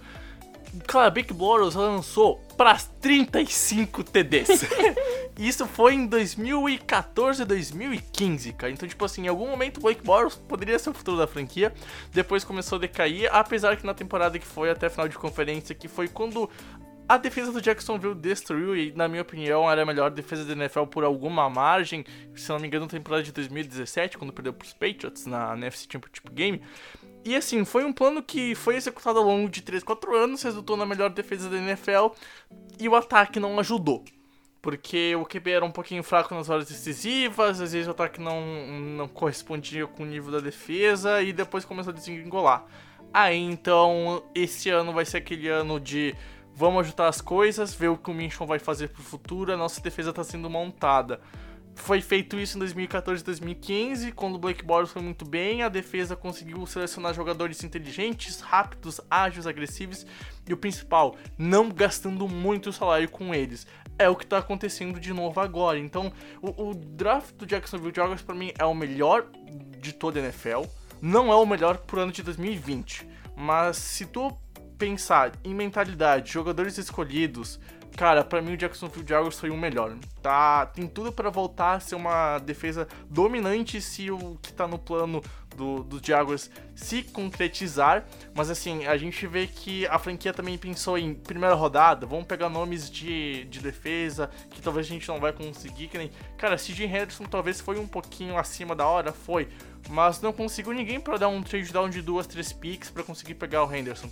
Cara, 0.87 1.11
Blake 1.11 1.31
Bortles 1.31 1.75
lançou 1.75 2.37
para 2.57 2.75
35 2.75 4.03
TDs. 4.03 4.65
Isso 5.39 5.65
foi 5.65 5.93
em 5.93 6.05
2014, 6.05 7.45
2015, 7.45 8.51
cara. 8.51 8.73
Então, 8.73 8.89
tipo 8.89 9.05
assim, 9.05 9.23
em 9.23 9.27
algum 9.29 9.47
momento 9.47 9.77
o 9.77 9.79
Blake 9.79 10.03
Bortles 10.03 10.35
poderia 10.35 10.77
ser 10.77 10.89
o 10.89 10.93
futuro 10.93 11.15
da 11.15 11.25
franquia. 11.25 11.73
Depois 12.11 12.43
começou 12.43 12.75
a 12.75 12.81
decair, 12.81 13.33
apesar 13.33 13.77
que 13.77 13.85
na 13.85 13.93
temporada 13.93 14.37
que 14.37 14.45
foi 14.45 14.69
até 14.69 14.89
final 14.89 15.07
de 15.07 15.17
conferência, 15.17 15.73
que 15.73 15.87
foi 15.87 16.09
quando 16.09 16.49
a 17.07 17.15
defesa 17.15 17.53
do 17.53 17.61
Jacksonville 17.61 18.15
destruiu 18.15 18.75
e, 18.75 18.91
na 18.91 19.07
minha 19.07 19.21
opinião, 19.21 19.71
era 19.71 19.83
a 19.83 19.85
melhor 19.85 20.11
defesa 20.11 20.43
da 20.43 20.51
NFL 20.51 20.83
por 20.83 21.05
alguma 21.05 21.49
margem. 21.49 22.03
Se 22.35 22.49
não 22.49 22.59
me 22.59 22.67
engano, 22.67 22.83
na 22.83 22.91
temporada 22.91 23.23
de 23.23 23.31
2017, 23.31 24.17
quando 24.17 24.33
perdeu 24.33 24.51
para 24.51 24.65
os 24.65 24.73
Patriots 24.73 25.25
na 25.25 25.53
NFC 25.55 25.87
Championship 25.89 26.29
Game. 26.33 26.61
E 27.23 27.33
assim, 27.33 27.63
foi 27.63 27.85
um 27.85 27.93
plano 27.93 28.21
que 28.21 28.55
foi 28.55 28.75
executado 28.75 29.19
ao 29.19 29.25
longo 29.25 29.47
de 29.47 29.61
3, 29.61 29.83
4 29.83 30.17
anos, 30.17 30.43
resultou 30.43 30.75
na 30.75 30.85
melhor 30.85 31.09
defesa 31.11 31.49
da 31.49 31.55
NFL 31.55 32.09
e 32.77 32.89
o 32.89 32.95
ataque 32.95 33.39
não 33.39 33.57
ajudou. 33.57 34.03
Porque 34.61 35.15
o 35.15 35.25
QB 35.25 35.51
era 35.51 35.65
um 35.65 35.71
pouquinho 35.71 36.03
fraco 36.03 36.35
nas 36.35 36.49
horas 36.49 36.67
decisivas, 36.67 37.61
às 37.61 37.71
vezes 37.71 37.87
o 37.87 37.91
ataque 37.91 38.19
não, 38.19 38.41
não 38.97 39.07
correspondia 39.07 39.87
com 39.87 40.03
o 40.03 40.05
nível 40.05 40.31
da 40.31 40.39
defesa 40.39 41.21
e 41.21 41.31
depois 41.31 41.63
começou 41.63 41.91
a 41.91 41.95
desengolar. 41.95 42.65
Aí 43.13 43.39
então, 43.39 44.23
esse 44.35 44.69
ano 44.69 44.91
vai 44.91 45.05
ser 45.05 45.17
aquele 45.17 45.47
ano 45.47 45.79
de 45.79 46.13
vamos 46.53 46.85
ajudar 46.85 47.07
as 47.07 47.21
coisas, 47.21 47.73
ver 47.73 47.87
o 47.87 47.97
que 47.97 48.11
o 48.11 48.13
Minchon 48.13 48.45
vai 48.45 48.59
fazer 48.59 48.89
pro 48.89 49.01
futuro, 49.01 49.53
a 49.53 49.57
nossa 49.57 49.79
defesa 49.79 50.11
tá 50.11 50.25
sendo 50.25 50.49
montada. 50.49 51.21
Foi 51.73 52.01
feito 52.01 52.37
isso 52.37 52.57
em 52.57 52.59
2014 52.59 53.21
e 53.21 53.25
2015, 53.25 54.11
quando 54.11 54.35
o 54.35 54.37
Blake 54.37 54.65
Bortles 54.65 54.91
foi 54.91 55.01
muito 55.01 55.23
bem, 55.25 55.63
a 55.63 55.69
defesa 55.69 56.15
conseguiu 56.15 56.65
selecionar 56.65 57.13
jogadores 57.13 57.63
inteligentes, 57.63 58.41
rápidos, 58.41 58.99
ágeis, 59.09 59.47
agressivos 59.47 60.05
e 60.47 60.53
o 60.53 60.57
principal, 60.57 61.15
não 61.37 61.69
gastando 61.69 62.27
muito 62.27 62.73
salário 62.73 63.09
com 63.09 63.33
eles. 63.33 63.65
É 63.99 64.09
o 64.09 64.15
que 64.15 64.25
tá 64.25 64.37
acontecendo 64.37 64.99
de 64.99 65.13
novo 65.13 65.39
agora. 65.39 65.77
Então, 65.77 66.11
o, 66.41 66.69
o 66.69 66.73
draft 66.73 67.35
do 67.35 67.45
Jacksonville 67.45 67.93
Jaguars 67.95 68.21
para 68.21 68.33
mim 68.33 68.51
é 68.57 68.65
o 68.65 68.73
melhor 68.73 69.27
de 69.79 69.93
toda 69.93 70.19
a 70.19 70.23
NFL. 70.23 70.63
Não 71.01 71.31
é 71.31 71.35
o 71.35 71.45
melhor 71.45 71.77
pro 71.77 71.99
ano 72.01 72.11
de 72.11 72.23
2020, 72.23 73.07
mas 73.35 73.77
se 73.77 74.05
tu 74.05 74.35
pensar 74.77 75.33
em 75.43 75.53
mentalidade, 75.53 76.31
jogadores 76.31 76.77
escolhidos, 76.77 77.59
Cara, 77.99 78.23
para 78.23 78.41
mim 78.41 78.53
o 78.53 78.57
Jacksonville 78.57 79.05
Jaguars 79.05 79.37
foi 79.37 79.49
o 79.49 79.57
melhor. 79.57 79.93
Tá, 80.21 80.65
tem 80.67 80.87
tudo 80.87 81.11
para 81.11 81.29
voltar 81.29 81.73
a 81.73 81.79
ser 81.81 81.95
uma 81.95 82.39
defesa 82.39 82.87
dominante 83.09 83.81
se 83.81 84.09
o 84.09 84.37
que 84.41 84.53
tá 84.53 84.65
no 84.67 84.79
plano 84.79 85.21
do, 85.59 85.83
do 85.83 86.01
Jaguars 86.03 86.49
se 86.73 87.03
concretizar. 87.03 88.05
Mas 88.33 88.49
assim, 88.49 88.87
a 88.87 88.95
gente 88.95 89.27
vê 89.27 89.45
que 89.45 89.85
a 89.87 89.99
franquia 89.99 90.33
também 90.33 90.57
pensou 90.57 90.97
em 90.97 91.13
primeira 91.13 91.53
rodada, 91.53 92.05
vamos 92.05 92.25
pegar 92.25 92.49
nomes 92.49 92.89
de, 92.89 93.43
de 93.45 93.59
defesa 93.59 94.29
que 94.49 94.61
talvez 94.61 94.87
a 94.87 94.89
gente 94.89 95.07
não 95.09 95.19
vai 95.19 95.33
conseguir. 95.33 95.89
Que 95.89 95.97
nem, 95.97 96.11
cara, 96.37 96.55
CJ 96.55 96.85
Henderson 96.85 97.25
talvez 97.25 97.59
foi 97.59 97.77
um 97.77 97.87
pouquinho 97.87 98.37
acima 98.37 98.73
da 98.73 98.87
hora, 98.87 99.11
foi. 99.11 99.49
Mas 99.89 100.21
não 100.21 100.31
conseguiu 100.31 100.71
ninguém 100.71 100.99
para 100.99 101.17
dar 101.17 101.27
um 101.27 101.43
trade 101.43 101.71
down 101.73 101.89
de 101.89 102.01
duas, 102.01 102.25
três 102.25 102.53
picks 102.53 102.89
para 102.89 103.03
conseguir 103.03 103.35
pegar 103.35 103.63
o 103.65 103.73
Henderson. 103.73 104.09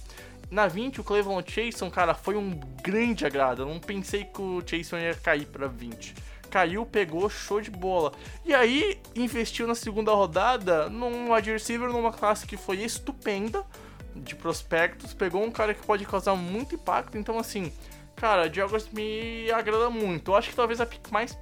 Na 0.50 0.68
20, 0.68 1.02
o 1.02 1.04
Cleveland 1.04 1.50
Chason, 1.50 1.90
cara, 1.90 2.14
foi 2.14 2.36
um 2.36 2.58
grande 2.82 3.26
agrado. 3.26 3.64
Eu 3.64 3.66
não 3.66 3.80
pensei 3.80 4.24
que 4.24 4.42
o 4.42 4.64
Chason 4.66 4.98
ia 4.98 5.14
cair 5.14 5.46
para 5.46 5.68
20. 5.68 6.16
Caiu, 6.48 6.86
pegou, 6.86 7.30
show 7.30 7.62
de 7.62 7.70
bola. 7.70 8.12
E 8.46 8.54
aí, 8.54 9.00
investiu 9.16 9.68
na 9.68 9.76
segunda 9.76 10.12
rodada 10.12 10.90
num 10.90 11.34
wide 11.34 11.52
receiver 11.52 11.90
numa 11.90 12.12
classe 12.12 12.46
que 12.48 12.58
foi 12.58 12.78
estupenda 12.78 13.66
de 14.16 14.36
prospectos. 14.36 15.14
Pegou 15.14 15.44
um 15.44 15.52
cara 15.52 15.74
que 15.74 15.86
pode 15.86 16.06
causar 16.06 16.36
muito 16.36 16.76
impacto. 16.76 17.18
Então, 17.18 17.38
assim, 17.38 17.72
cara, 18.16 18.52
Jaguars 18.52 18.90
me 18.92 19.52
agrada 19.52 19.90
muito. 19.90 20.32
Eu 20.32 20.36
acho 20.36 20.50
que 20.50 20.56
talvez 20.56 20.82
a 20.82 20.86
pick 20.86 21.12
mais 21.12 21.38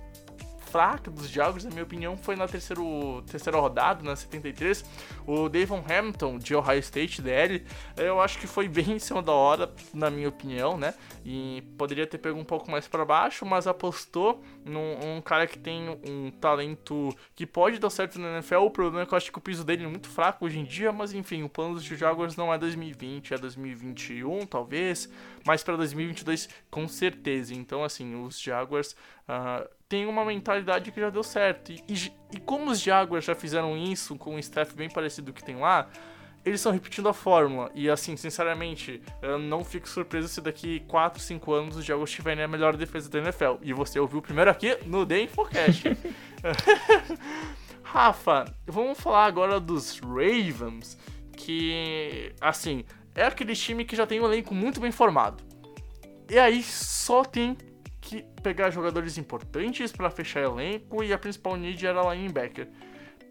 fraca 0.76 1.10
dos 1.10 1.30
Jaguars, 1.30 1.64
na 1.64 1.70
minha 1.70 1.84
opinião, 1.84 2.18
foi 2.18 2.36
na 2.36 2.50
terceiro, 2.50 3.24
terceira 3.32 3.58
rodada, 3.58 4.04
na 4.04 4.14
73. 4.14 4.84
O 5.26 5.48
Davon 5.48 5.82
Hamilton, 5.88 6.38
de 6.38 6.54
Ohio 6.54 6.80
State, 6.80 7.22
DL, 7.22 7.66
eu 7.96 8.20
acho 8.20 8.38
que 8.38 8.46
foi 8.46 8.68
bem 8.68 8.92
em 8.92 9.00
cima 9.00 9.24
da 9.24 9.32
hora, 9.32 9.74
na 9.94 10.10
minha 10.10 10.28
opinião, 10.28 10.78
né? 10.78 10.94
E 11.24 11.64
poderia 11.78 12.06
ter 12.06 12.18
pego 12.18 12.38
um 12.38 12.44
pouco 12.44 12.70
mais 12.70 12.90
para 12.90 13.06
baixo, 13.06 13.46
mas 13.46 13.68
apostou 13.68 14.44
num 14.66 15.16
um 15.16 15.22
cara 15.22 15.48
que 15.48 15.58
tem 15.58 15.98
um 16.06 16.30
talento 16.30 17.16
que 17.34 17.46
pode 17.46 17.80
dar 17.80 17.90
certo 17.90 18.20
na 18.20 18.34
NFL. 18.34 18.56
O 18.58 18.70
problema 18.70 19.04
é 19.04 19.06
que 19.06 19.14
eu 19.14 19.18
acho 19.18 19.32
que 19.32 19.38
o 19.38 19.42
piso 19.42 19.64
dele 19.64 19.86
é 19.86 19.88
muito 19.88 20.10
fraco 20.10 20.46
hoje 20.46 20.60
em 20.60 20.66
dia, 20.66 20.92
mas 20.92 21.14
enfim, 21.14 21.42
o 21.44 21.48
plano 21.48 21.76
dos 21.76 21.86
Jaguars 21.86 22.36
não 22.36 22.54
é 22.54 22.58
2020, 22.58 23.34
é 23.34 23.38
2021, 23.38 24.46
talvez, 24.46 25.10
mas 25.46 25.64
para 25.64 25.78
2022 25.78 26.50
com 26.70 26.86
certeza. 26.86 27.54
Então, 27.56 27.82
assim, 27.82 28.14
os 28.22 28.42
Jaguars 28.42 28.94
uh, 29.30 29.70
tem 29.96 30.06
uma 30.06 30.26
mentalidade 30.26 30.92
que 30.92 31.00
já 31.00 31.10
deu 31.10 31.24
certo. 31.24 31.72
E, 31.72 31.82
e, 31.88 32.12
e, 32.34 32.40
como 32.42 32.70
os 32.70 32.82
Jaguars 32.82 33.24
já 33.24 33.34
fizeram 33.34 33.78
isso 33.78 34.18
com 34.18 34.36
um 34.36 34.40
staff 34.40 34.76
bem 34.76 34.90
parecido 34.90 35.32
que 35.32 35.42
tem 35.42 35.56
lá, 35.56 35.88
eles 36.44 36.60
estão 36.60 36.74
repetindo 36.74 37.08
a 37.08 37.14
fórmula. 37.14 37.72
E 37.74 37.90
assim, 37.90 38.18
sinceramente, 38.18 39.02
eu 39.22 39.40
não 39.40 39.64
fico 39.64 39.88
surpreso 39.88 40.28
se 40.28 40.42
daqui 40.42 40.82
4, 40.82 41.22
5 41.22 41.54
anos 41.54 41.78
os 41.78 41.86
Jaguars 41.86 42.12
tiverem 42.12 42.44
a 42.44 42.48
melhor 42.48 42.76
defesa 42.76 43.10
da 43.10 43.20
NFL. 43.20 43.56
E 43.62 43.72
você 43.72 43.98
ouviu 43.98 44.22
primeiro 44.22 44.52
aqui 44.52 44.78
no 44.86 45.06
The 45.06 45.22
Infocast. 45.22 45.84
Rafa, 47.82 48.54
vamos 48.68 49.00
falar 49.00 49.28
agora 49.28 49.62
dos 49.62 49.98
Ravens, 50.00 50.98
que, 51.38 52.34
assim, 52.42 52.84
é 53.16 53.26
aquele 53.26 53.56
time 53.56 53.86
que 53.86 53.96
já 53.96 54.06
tem 54.06 54.20
um 54.20 54.26
elenco 54.26 54.54
muito 54.54 54.82
bem 54.82 54.92
formado. 54.92 55.42
E 56.30 56.38
aí 56.38 56.62
só 56.62 57.24
tem 57.24 57.56
que 58.06 58.24
pegar 58.44 58.70
jogadores 58.70 59.18
importantes 59.18 59.92
para 59.92 60.12
fechar 60.12 60.44
elenco 60.44 61.04
e 61.04 61.12
a 61.12 61.18
principal 61.18 61.58
need 61.58 61.86
era 61.86 62.14
linebacker. 62.14 62.68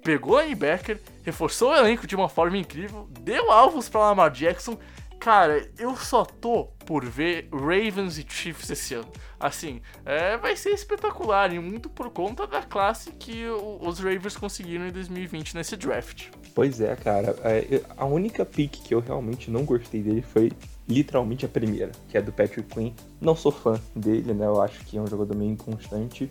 Pegou 0.02 0.40
linebacker, 0.40 1.00
reforçou 1.23 1.71
o 1.71 1.76
elenco 1.76 2.07
de 2.07 2.16
uma 2.16 2.28
forma 2.28 2.59
incrível, 2.59 3.09
deu 3.21 3.50
alvos 3.50 3.88
para 3.88 4.00
Lamar 4.00 4.31
Jackson. 4.31 4.78
Cara, 5.19 5.66
eu 5.78 5.97
só 5.97 6.25
tô 6.25 6.64
por 6.85 7.04
ver 7.07 7.49
Ravens 7.50 8.19
e 8.19 8.26
Chiefs 8.28 8.69
esse 8.69 8.95
ano. 8.95 9.10
Assim, 9.41 9.80
é, 10.04 10.37
vai 10.37 10.56
ser 10.56 10.71
espetacular 10.71 11.52
e 11.54 11.58
muito 11.58 11.89
por 11.89 12.10
conta 12.10 12.47
da 12.47 12.60
classe 12.60 13.13
que 13.13 13.47
os 13.80 13.99
Ravens 14.00 14.37
conseguiram 14.37 14.87
em 14.87 14.93
2020 14.93 15.54
nesse 15.54 15.76
draft. 15.76 16.28
Pois 16.54 16.80
é, 16.80 16.95
cara. 16.97 17.34
É, 17.43 17.80
a 17.97 18.04
única 18.04 18.45
pick 18.45 18.73
que 18.82 18.95
eu 18.95 19.00
realmente 19.00 19.50
não 19.50 19.65
gostei 19.65 20.02
dele 20.02 20.23
foi 20.23 20.52
literalmente 20.88 21.44
a 21.44 21.49
primeira, 21.49 21.92
que 22.08 22.16
é 22.16 22.23
do 22.23 22.32
Patrick 22.32 22.75
Quinn. 22.75 22.92
Não 23.20 23.34
sou 23.34 23.50
fã 23.50 23.80
dele, 23.94 24.34
né? 24.34 24.47
Eu 24.47 24.60
acho 24.60 24.84
que 24.84 24.99
é 24.99 25.00
um 25.00 25.06
jogador 25.06 25.36
meio 25.36 25.52
inconstante, 25.52 26.30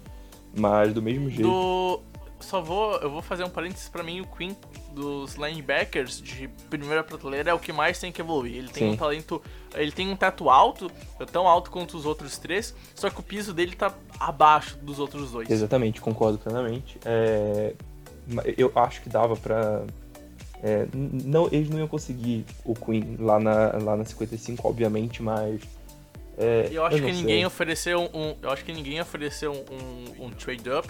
mas 0.55 0.93
do 0.93 1.01
mesmo 1.01 1.29
jeito. 1.29 1.43
Do... 1.43 2.01
Só 2.39 2.61
vou, 2.61 2.95
eu 2.97 3.09
vou 3.09 3.21
fazer 3.21 3.45
um 3.45 3.49
parênteses 3.49 3.87
para 3.87 4.03
mim, 4.03 4.19
o 4.19 4.27
Quinn 4.27 4.53
dos 4.91 5.35
linebackers 5.35 6.21
de 6.21 6.49
primeira 6.69 7.01
prateleira 7.01 7.51
é 7.51 7.53
o 7.53 7.59
que 7.59 7.71
mais 7.71 7.97
tem 7.97 8.11
que 8.11 8.19
evoluir. 8.19 8.57
Ele 8.57 8.67
tem 8.67 8.89
Sim. 8.89 8.93
um 8.93 8.97
talento, 8.97 9.41
ele 9.73 9.93
tem 9.93 10.09
um 10.09 10.15
teto 10.15 10.49
alto, 10.49 10.91
tão 11.31 11.47
alto 11.47 11.71
quanto 11.71 11.95
os 11.95 12.05
outros 12.05 12.37
três, 12.37 12.75
só 12.93 13.09
que 13.09 13.17
o 13.17 13.23
piso 13.23 13.53
dele 13.53 13.73
tá 13.77 13.93
abaixo 14.19 14.77
dos 14.79 14.99
outros 14.99 15.31
dois. 15.31 15.49
Exatamente, 15.49 16.01
concordo 16.01 16.37
plenamente. 16.37 16.99
É... 17.05 17.75
Eu 18.57 18.71
acho 18.75 19.01
que 19.01 19.09
dava 19.09 19.37
para 19.37 19.85
é, 20.63 20.87
não, 20.93 21.49
eles 21.51 21.69
não 21.69 21.77
iam 21.77 21.89
conseguir 21.89 22.45
o 22.63 22.73
Queen 22.73 23.17
lá 23.19 23.37
na, 23.37 23.77
lá 23.79 23.97
na 23.97 24.05
55, 24.05 24.65
obviamente, 24.65 25.21
mas. 25.21 25.61
É, 26.37 26.69
eu 26.71 26.85
acho 26.85 26.97
eu 26.97 27.05
que 27.05 27.11
ninguém 27.11 27.45
ofereceu 27.45 28.09
um. 28.13 28.35
Eu 28.41 28.49
acho 28.49 28.63
que 28.63 28.71
ninguém 28.71 29.01
ofereceu 29.01 29.51
um 30.17 30.29
trade 30.29 30.69
up. 30.69 30.89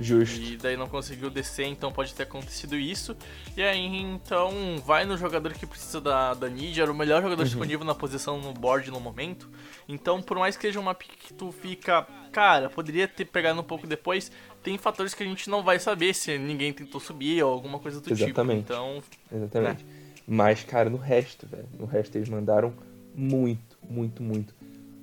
Justo. 0.00 0.40
E 0.40 0.56
daí 0.56 0.76
não 0.76 0.88
conseguiu 0.88 1.28
descer, 1.28 1.66
então 1.66 1.90
pode 1.90 2.14
ter 2.14 2.22
acontecido 2.22 2.76
isso. 2.76 3.16
E 3.56 3.62
aí, 3.62 3.84
então, 3.84 4.52
vai 4.84 5.04
no 5.04 5.16
jogador 5.16 5.52
que 5.52 5.66
precisa 5.66 6.00
da, 6.00 6.34
da 6.34 6.48
need, 6.48 6.80
era 6.80 6.90
o 6.90 6.94
melhor 6.94 7.20
jogador 7.20 7.42
uhum. 7.42 7.48
disponível 7.48 7.84
na 7.84 7.94
posição 7.94 8.40
no 8.40 8.52
board 8.52 8.90
no 8.90 9.00
momento. 9.00 9.48
Então, 9.88 10.22
por 10.22 10.38
mais 10.38 10.56
que 10.56 10.62
seja 10.62 10.78
uma 10.78 10.94
pick 10.94 11.10
que 11.10 11.34
tu 11.34 11.50
fica, 11.50 12.06
cara, 12.30 12.70
poderia 12.70 13.08
ter 13.08 13.24
pegado 13.24 13.60
um 13.60 13.64
pouco 13.64 13.86
depois, 13.86 14.30
tem 14.62 14.78
fatores 14.78 15.14
que 15.14 15.22
a 15.22 15.26
gente 15.26 15.50
não 15.50 15.62
vai 15.62 15.78
saber 15.80 16.14
se 16.14 16.38
ninguém 16.38 16.72
tentou 16.72 17.00
subir 17.00 17.42
ou 17.42 17.52
alguma 17.52 17.78
coisa 17.78 18.00
do 18.00 18.04
tipo. 18.04 18.22
Exatamente. 18.22 18.60
tipo. 18.60 18.72
Então, 18.72 19.02
Exatamente. 19.32 19.84
Né? 19.84 19.90
Mas, 20.26 20.62
cara, 20.62 20.90
no 20.90 20.98
resto, 20.98 21.46
velho, 21.46 21.68
no 21.78 21.86
resto 21.86 22.16
eles 22.16 22.28
mandaram 22.28 22.72
muito, 23.14 23.78
muito, 23.88 24.22
muito. 24.22 24.54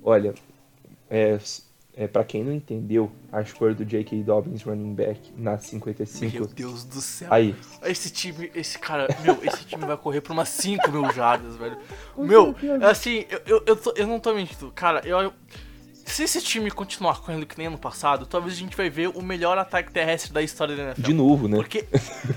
Olha, 0.02 0.32
é, 1.10 1.36
é, 1.96 2.06
para 2.06 2.22
quem 2.24 2.44
não 2.44 2.52
entendeu, 2.52 3.10
a 3.32 3.40
escolha 3.40 3.74
do 3.74 3.82
J.K. 3.82 4.22
Dobbins 4.22 4.62
running 4.62 4.94
back 4.94 5.32
na 5.34 5.58
55. 5.58 6.34
Meu 6.34 6.46
Deus 6.46 6.84
do 6.84 7.00
céu. 7.00 7.32
Aí. 7.32 7.56
Esse 7.84 8.10
time, 8.10 8.50
esse 8.54 8.78
cara, 8.78 9.08
meu, 9.24 9.38
esse 9.42 9.64
time 9.64 9.86
vai 9.86 9.96
correr 9.96 10.20
pra 10.20 10.34
umas 10.34 10.50
5 10.50 10.92
mil 10.92 11.10
jardas, 11.10 11.56
velho. 11.56 11.78
Meu, 12.18 12.54
assim, 12.86 13.24
eu, 13.30 13.40
eu, 13.46 13.62
eu, 13.66 13.76
tô, 13.76 13.94
eu 13.96 14.06
não 14.06 14.20
tô 14.20 14.34
mentindo. 14.34 14.70
Cara, 14.72 15.00
eu, 15.08 15.32
se 16.04 16.22
esse 16.22 16.42
time 16.42 16.70
continuar 16.70 17.20
correndo 17.20 17.46
que 17.46 17.56
nem 17.56 17.66
ano 17.66 17.78
passado, 17.78 18.26
talvez 18.26 18.54
a 18.54 18.58
gente 18.58 18.76
vai 18.76 18.90
ver 18.90 19.08
o 19.08 19.22
melhor 19.22 19.56
ataque 19.56 19.90
terrestre 19.90 20.34
da 20.34 20.42
história 20.42 20.76
da 20.76 20.82
NFL. 20.84 21.02
De 21.02 21.14
novo, 21.14 21.48
né? 21.48 21.56
Porque 21.56 21.86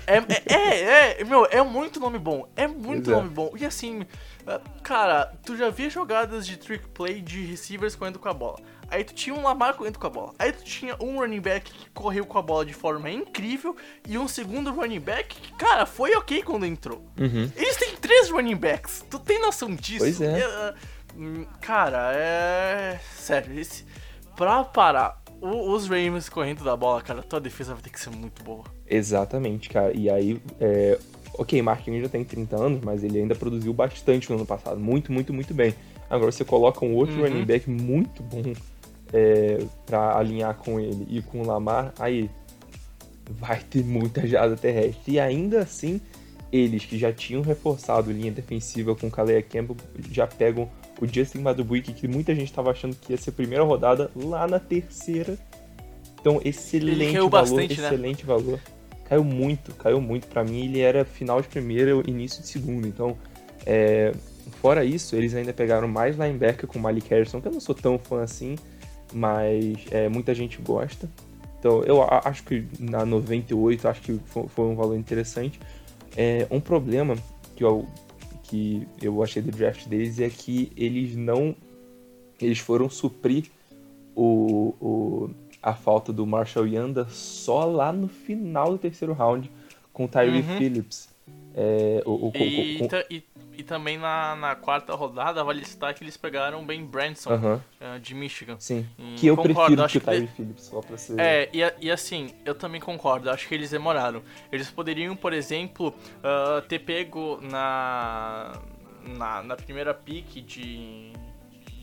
é, 0.08 0.18
é, 0.18 0.54
é, 0.56 1.22
é 1.22 1.24
meu, 1.26 1.46
é 1.46 1.62
muito 1.62 2.00
nome 2.00 2.18
bom. 2.18 2.48
É 2.56 2.66
muito 2.66 3.12
nome 3.12 3.30
bom. 3.30 3.52
E 3.60 3.66
assim, 3.66 4.06
ah, 4.48 4.62
cara, 4.82 5.34
tu 5.46 5.58
já 5.58 5.70
via 5.70 5.90
jogadas 5.90 6.48
de 6.48 6.56
trick 6.56 6.88
play 6.90 7.22
de 7.22 7.44
receivers 7.44 7.96
correndo 7.96 8.20
com 8.20 8.30
a 8.30 8.34
bola. 8.34 8.60
Aí 8.92 9.04
tu 9.04 9.14
tinha 9.14 9.36
um 9.36 9.44
Lamar 9.44 9.76
correndo 9.76 10.00
com 10.00 10.08
a 10.08 10.10
bola. 10.10 10.34
Aí 10.40 10.52
tu 10.52 10.64
tinha 10.64 10.96
um 11.00 11.20
running 11.20 11.40
back 11.40 11.72
que 11.72 11.90
correu 11.92 12.26
com 12.26 12.38
a 12.38 12.42
bola 12.42 12.66
de 12.66 12.74
forma 12.74 13.10
incrível. 13.10 13.76
E 14.08 14.18
um 14.18 14.28
segundo 14.28 14.72
running 14.72 15.00
back 15.00 15.36
que, 15.36 15.54
cara, 15.54 15.86
foi 15.86 16.16
ok 16.16 16.44
quando 16.44 16.66
entrou. 16.66 17.06
Uhum. 17.20 17.52
Eles 17.56 17.78
têm 17.78 17.96
três 17.96 18.30
running 18.30 18.56
backs. 18.56 19.06
Tu 19.10 19.20
tem 19.20 19.40
noção 19.40 19.74
disso? 19.76 20.00
Pois 20.00 20.22
é. 20.22 20.74
Hum, 21.18 21.46
cara, 21.62 22.12
é. 22.14 23.00
Sério, 23.16 23.58
esse. 23.60 23.86
Pra 24.36 24.64
parar 24.64 25.22
os 25.42 25.88
Ravens 25.88 26.30
correndo 26.30 26.64
da 26.64 26.76
bola, 26.76 27.02
cara, 27.02 27.22
tua 27.22 27.40
defesa 27.40 27.74
vai 27.74 27.82
ter 27.82 27.90
que 27.90 28.00
ser 28.00 28.10
muito 28.10 28.44
boa. 28.44 28.64
Exatamente, 28.88 29.70
cara. 29.70 29.96
E 29.96 30.10
aí, 30.10 30.42
é... 30.60 31.00
ok, 31.34 31.62
Marquinhos 31.62 32.04
já 32.04 32.10
tem 32.10 32.24
30 32.24 32.56
anos, 32.56 32.82
mas 32.84 33.04
ele 33.04 33.20
ainda 33.20 33.36
produziu 33.36 33.74
bastante 33.74 34.30
no 34.30 34.38
ano 34.38 34.46
passado. 34.46 34.80
Muito, 34.80 35.12
muito, 35.12 35.34
muito 35.34 35.54
bem. 35.54 35.74
Agora 36.10 36.32
você 36.32 36.44
coloca 36.44 36.84
um 36.84 36.96
outro 36.96 37.16
uhum. 37.16 37.24
running 37.24 37.46
back 37.46 37.70
muito 37.70 38.24
bom 38.24 38.54
é, 39.14 39.60
pra 39.86 40.18
alinhar 40.18 40.56
com 40.56 40.80
ele 40.80 41.06
e 41.10 41.22
com 41.22 41.42
o 41.42 41.46
Lamar, 41.46 41.94
aí 42.00 42.30
vai 43.30 43.60
ter 43.60 43.84
muita 43.84 44.26
jada 44.28 44.56
terrestre. 44.56 45.14
E 45.14 45.20
ainda 45.20 45.60
assim, 45.60 46.02
eles 46.52 46.86
que 46.86 46.98
já 46.98 47.12
tinham 47.12 47.42
reforçado 47.42 48.12
linha 48.12 48.32
defensiva 48.32 48.96
com 48.96 49.10
Calais 49.10 49.46
Campbell 49.48 49.78
já 50.12 50.26
pegam 50.26 50.70
o 51.00 51.08
Justin 51.08 51.40
Madubuike, 51.40 51.94
que 51.94 52.08
muita 52.08 52.34
gente 52.36 52.50
estava 52.50 52.72
achando 52.72 52.96
que 52.96 53.14
ia 53.14 53.18
ser 53.18 53.30
a 53.30 53.34
primeira 53.34 53.64
rodada 53.64 54.12
lá 54.16 54.48
na 54.48 54.60
terceira. 54.60 55.38
Então, 56.20 56.42
excelente 56.44 57.14
valor, 57.14 57.30
bastante, 57.30 57.80
né? 57.80 57.88
excelente 57.88 58.24
né? 58.24 58.28
valor. 58.28 58.60
Caiu 59.06 59.24
muito, 59.24 59.74
caiu 59.76 60.02
muito. 60.02 60.28
Para 60.28 60.44
mim, 60.44 60.66
ele 60.66 60.82
era 60.82 61.06
final 61.06 61.42
de 61.42 61.48
primeira, 61.48 61.92
início 62.06 62.42
de 62.42 62.48
segunda. 62.48 62.88
Então, 62.88 63.18
é... 63.66 64.12
fora 64.62 64.84
isso, 64.84 65.16
eles 65.16 65.34
ainda 65.34 65.54
pegaram 65.54 65.88
mais 65.88 66.18
linebacker 66.18 66.68
com 66.68 66.78
Malik 66.78 67.10
Harrison, 67.10 67.40
que 67.40 67.48
eu 67.48 67.52
não 67.54 67.62
sou 67.62 67.74
tão 67.74 67.98
fã 67.98 68.22
assim, 68.22 68.58
mas 69.14 69.86
é, 69.92 70.08
muita 70.10 70.34
gente 70.34 70.62
gosta. 70.62 71.10
Então, 71.60 71.84
eu 71.84 72.02
acho 72.04 72.44
que 72.44 72.66
na 72.80 73.06
98, 73.06 73.88
acho 73.88 74.02
que 74.02 74.20
foi 74.26 74.66
um 74.66 74.76
valor 74.76 74.96
interessante. 74.96 75.60
É, 76.16 76.48
um 76.50 76.60
problema 76.60 77.16
que 77.56 77.64
eu, 77.64 77.86
que 78.44 78.88
eu 79.02 79.22
achei 79.22 79.42
do 79.42 79.52
draft 79.52 79.86
deles 79.88 80.20
é 80.20 80.30
que 80.30 80.72
eles 80.78 81.16
não. 81.16 81.56
Eles 82.42 82.60
foram 82.60 82.90
suprir 82.90 83.48
o, 84.16 84.74
o, 84.80 85.30
a 85.62 85.74
falta 85.74 86.14
do 86.14 86.26
Marshall 86.26 86.68
Yanda 86.68 87.06
só 87.10 87.66
lá 87.66 87.92
no 87.92 88.08
final 88.08 88.72
do 88.72 88.78
terceiro 88.78 89.14
round 89.14 89.52
com 89.92 90.06
o 90.06 90.08
Tyree 90.08 90.42
uhum. 90.42 90.58
Phillips. 90.58 91.10
É, 91.54 92.02
o, 92.06 92.28
o, 92.28 92.32
e, 92.34 92.78
com, 92.78 92.88
com... 92.88 92.96
E, 93.10 93.24
e, 93.60 93.64
também 93.64 93.98
na, 93.98 94.36
na, 94.36 94.56
quarta 94.56 94.94
rodada, 94.94 95.44
vale 95.44 95.66
citar 95.66 95.94
que 95.94 96.04
eles 96.04 96.16
pegaram 96.16 96.66
Ben 96.66 96.86
Branson, 96.86 97.36
uh, 97.36 98.00
de 98.00 98.16
Michigan. 98.16 98.56
Sim, 98.60 98.88
e 98.98 99.16
que 99.16 99.28
eu 99.28 99.36
concordo, 99.36 99.76
prefiro 99.76 99.90
que 99.90 99.98
o 99.98 100.02
Tyree 100.02 100.28
Phillips, 100.28 100.64
só 100.66 100.82
pra 100.82 100.98
ser... 100.98 101.20
É, 101.20 101.50
e, 101.54 101.60
e, 101.82 101.92
assim, 101.92 102.30
eu 102.46 102.56
também 102.56 102.80
concordo, 102.80 103.30
acho 103.30 103.48
que 103.48 103.54
eles 103.54 103.70
demoraram. 103.70 104.22
Eles 104.52 104.70
poderiam, 104.70 105.16
por 105.16 105.34
exemplo, 105.34 105.90
uh, 105.90 106.62
ter 106.68 106.80
pego 106.80 107.40
na, 107.42 108.54
na, 109.04 109.44
na 109.44 109.56
primeira 109.56 109.94
pick 109.94 110.44
de, 110.46 111.12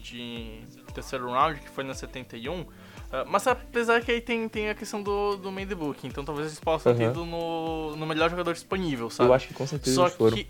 de 0.03 0.63
terceiro 0.95 1.31
round, 1.31 1.61
que 1.61 1.69
foi 1.69 1.85
na 1.85 1.95
71, 1.95 2.65
Uh, 3.07 3.23
mas 3.29 3.47
apesar 3.47 4.03
que 4.03 4.11
aí 4.11 4.21
tem, 4.21 4.49
tem 4.49 4.69
a 4.69 4.75
questão 4.75 5.01
do, 5.01 5.37
do 5.37 5.53
main 5.53 5.65
book, 5.65 6.05
então 6.09 6.25
talvez 6.25 6.49
eles 6.49 6.59
possam 6.59 6.91
uhum. 6.91 6.99
ter 6.99 7.05
ido 7.05 7.25
no, 7.25 7.95
no 7.95 8.05
melhor 8.05 8.29
jogador 8.29 8.53
disponível, 8.53 9.09
sabe? 9.09 9.31
Eu 9.31 9.35
acho 9.35 9.47
que 9.47 9.55
com 9.55 9.65
certeza 9.65 9.95
só 9.95 10.07
eles 10.07 10.17
foram. 10.17 10.37
Que, 10.37 10.49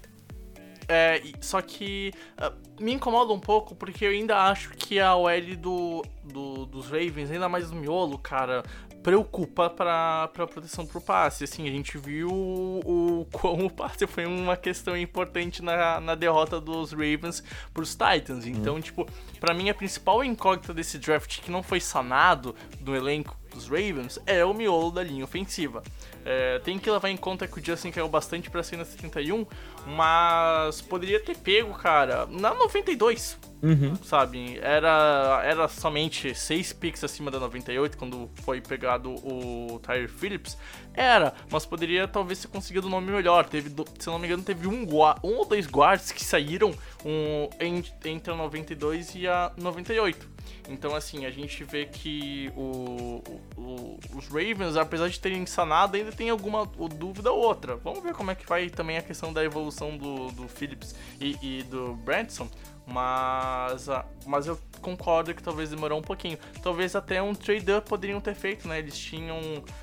é, 0.89 1.21
só 1.41 1.61
que 1.61 2.13
uh, 2.39 2.83
me 2.83 2.93
incomoda 2.93 3.33
um 3.33 3.41
pouco 3.41 3.75
porque 3.75 4.05
eu 4.05 4.11
ainda 4.11 4.37
acho 4.45 4.71
que 4.71 5.01
a 5.01 5.15
OL 5.17 5.57
do, 5.59 6.05
do, 6.25 6.67
dos 6.67 6.87
Ravens, 6.87 7.31
ainda 7.31 7.49
mais 7.49 7.71
do 7.71 7.77
miolo, 7.77 8.19
cara, 8.19 8.63
preocupa 9.03 9.71
para 9.71 10.29
pra 10.29 10.47
proteção 10.47 10.85
pro 10.85 11.01
passe. 11.01 11.45
Assim, 11.45 11.69
a 11.69 11.71
gente 11.71 11.97
viu 11.97 12.29
o, 12.29 13.21
o 13.21 13.27
como 13.33 13.67
o 13.67 13.71
passe 13.71 14.07
foi 14.07 14.27
uma 14.27 14.57
questão 14.57 14.97
importante 14.97 15.63
na, 15.63 16.01
na 16.01 16.15
derrota 16.15 16.61
dos 16.61 16.93
Ravens 16.93 17.43
pros 17.73 17.91
Titans. 17.91 18.45
Uhum. 18.45 18.51
Então, 18.51 18.75
hum. 18.77 18.81
tipo, 18.81 19.07
para 19.41 19.55
mim 19.55 19.69
a 19.69 19.75
principal 19.75 20.25
incógnita 20.25 20.75
desse 20.75 20.99
draft 20.99 21.41
que 21.41 21.51
não 21.51 21.63
foi 21.63 21.81
sanado 21.81 22.55
do 22.81 22.95
elenco 22.95 23.37
dos 23.57 23.69
Ravens 23.69 24.19
é 24.27 24.45
o 24.45 24.55
miolo 24.55 24.91
da 24.91 25.03
linha 25.03 25.25
ofensiva. 25.25 25.83
É, 26.25 26.59
tem 26.61 26.79
que 26.79 26.91
levar 26.91 27.09
em 27.09 27.17
conta 27.17 27.47
que 27.47 27.59
o 27.59 27.65
Justin 27.65 27.91
caiu 27.91 28.09
bastante 28.09 28.51
pra 28.51 28.63
cima 28.63 28.85
71, 28.85 29.47
mas 29.87 30.81
poderia 30.81 31.21
ter 31.21 31.37
pego, 31.37 31.73
cara, 31.75 32.27
na 32.27 32.55
92. 32.55 33.39
Uhum. 33.63 33.97
Sabe? 34.03 34.59
Era, 34.61 35.41
era 35.45 35.69
somente 35.69 36.35
6 36.35 36.73
picks 36.75 37.03
acima 37.03 37.31
da 37.31 37.41
98 37.41 37.97
quando 37.97 38.31
foi 38.43 38.61
pegado 38.61 39.11
o 39.11 39.81
Tyre 39.83 40.09
Phillips. 40.09 40.59
Era, 40.97 41.35
mas 41.51 41.67
poderia 41.67 42.09
talvez 42.09 42.41
ter 42.41 42.49
conseguido 42.49 42.87
um 42.87 42.91
nome 42.91 43.13
melhor. 43.13 43.47
Teve, 43.47 43.71
se 43.99 44.07
não 44.07 44.19
me 44.19 44.27
engano, 44.27 44.43
teve 44.43 44.67
um, 44.67 44.85
um 45.23 45.37
ou 45.37 45.45
dois 45.45 45.67
guards 45.67 46.11
que 46.11 46.25
saíram 46.25 46.73
um, 47.05 47.49
entre 47.61 48.33
a 48.33 48.35
92 48.35 49.15
e 49.15 49.29
a 49.29 49.53
98. 49.59 50.37
Então, 50.69 50.95
assim, 50.95 51.25
a 51.27 51.31
gente 51.31 51.63
vê 51.65 51.87
que 51.87 52.51
o, 52.57 53.23
o, 53.57 53.99
os 54.17 54.27
Ravens, 54.29 54.77
apesar 54.77 55.09
de 55.09 55.21
terem 55.21 55.45
sanado, 55.47 55.97
ainda 55.97 56.11
tem 56.11 56.31
alguma 56.31 56.67
dúvida 56.67 57.31
ou 57.31 57.41
outra. 57.41 57.77
Vamos 57.77 58.03
ver 58.03 58.15
como 58.15 58.31
é 58.31 58.35
que 58.35 58.47
vai 58.47 58.69
também 58.71 58.97
a 58.97 59.03
questão 59.03 59.33
da 59.33 59.45
evolução 59.45 59.97
do, 59.97 60.31
do 60.33 60.49
Phillips 60.49 60.95
e, 61.21 61.37
e 61.43 61.63
do 61.65 61.95
Branson. 61.95 62.49
Mas, 62.87 63.89
mas 64.25 64.47
eu 64.47 64.57
concordo 64.81 65.35
que 65.35 65.43
talvez 65.43 65.71
demorou 65.71 65.99
um 65.99 66.03
pouquinho. 66.03 66.39
Talvez 66.63 66.95
até 66.95 67.21
um 67.21 67.35
trade-up 67.35 67.89
poderiam 67.89 68.21
ter 68.21 68.35
feito, 68.37 68.69
né? 68.69 68.79
Eles 68.79 68.97
tinham. 68.97 69.41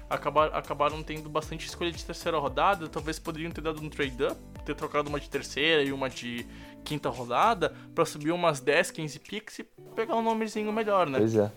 Acabar, 0.10 0.47
acabaram 0.56 1.03
tendo 1.04 1.30
bastante 1.30 1.68
escolha 1.68 1.92
de 1.92 2.04
terceira 2.04 2.38
rodada. 2.38 2.88
Talvez 2.88 3.20
poderiam 3.20 3.52
ter 3.52 3.62
dado 3.62 3.82
um 3.82 3.89
trade-up, 3.89 4.39
ter 4.66 4.76
trocado 4.76 5.10
uma 5.10 5.20
de 5.20 5.30
terceira 5.30 5.84
e 5.84 5.92
uma 5.92 6.10
de 6.10 6.46
quinta 6.84 7.10
rodada, 7.10 7.74
para 7.94 8.06
subir 8.06 8.32
umas 8.32 8.60
10, 8.60 8.92
15 8.92 9.20
picks 9.20 9.60
e 9.60 9.63
pegar 9.96 10.16
um 10.16 10.22
nomezinho 10.22 10.72
melhor, 10.72 11.10
né? 11.10 11.20
Pois 11.20 11.36
é. 11.36 11.52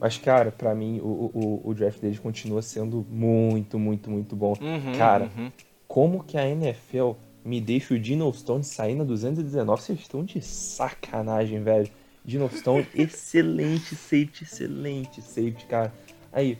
Mas, 0.00 0.18
cara, 0.18 0.50
para 0.50 0.74
mim 0.74 0.98
o, 1.00 1.30
o, 1.32 1.62
o 1.64 1.74
draft 1.74 2.00
deles 2.00 2.18
continua 2.18 2.60
sendo 2.62 3.06
muito, 3.08 3.78
muito, 3.78 4.10
muito 4.10 4.34
bom. 4.34 4.54
Uhum, 4.60 4.98
cara, 4.98 5.30
uhum. 5.36 5.52
como 5.86 6.24
que 6.24 6.36
a 6.36 6.48
NFL 6.48 7.12
me 7.44 7.60
deixa 7.60 7.94
o 7.94 7.98
Dino 7.98 8.32
Stone 8.32 8.64
sair 8.64 8.94
na 8.94 9.04
219. 9.04 9.82
Vocês 9.82 10.00
estão 10.00 10.24
de 10.24 10.40
sacanagem, 10.40 11.62
velho. 11.62 11.88
Dino 12.24 12.48
Stone, 12.48 12.86
excelente 12.94 13.94
safety, 13.94 14.44
excelente 14.44 15.20
safety, 15.20 15.66
cara. 15.66 15.92
Aí, 16.32 16.58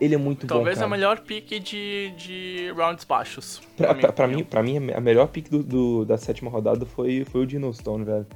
ele 0.00 0.14
é 0.14 0.18
muito 0.18 0.46
Talvez 0.46 0.78
bom, 0.78 0.80
Talvez 0.80 0.82
a 0.82 0.88
melhor 0.88 1.20
pick 1.20 1.60
de, 1.60 2.12
de 2.16 2.72
rounds 2.76 3.04
baixos. 3.04 3.60
Pra, 3.76 3.94
pra, 3.94 4.12
pra 4.12 4.26
mim, 4.26 4.44
pra 4.44 4.62
mim, 4.62 4.90
a 4.92 5.00
melhor 5.00 5.28
pick 5.28 5.48
do, 5.48 5.62
do, 5.62 6.04
da 6.04 6.18
sétima 6.18 6.50
rodada 6.50 6.84
foi, 6.84 7.24
foi 7.24 7.42
o 7.42 7.46
Dino 7.46 7.72
Stone, 7.72 8.04
velho. 8.04 8.26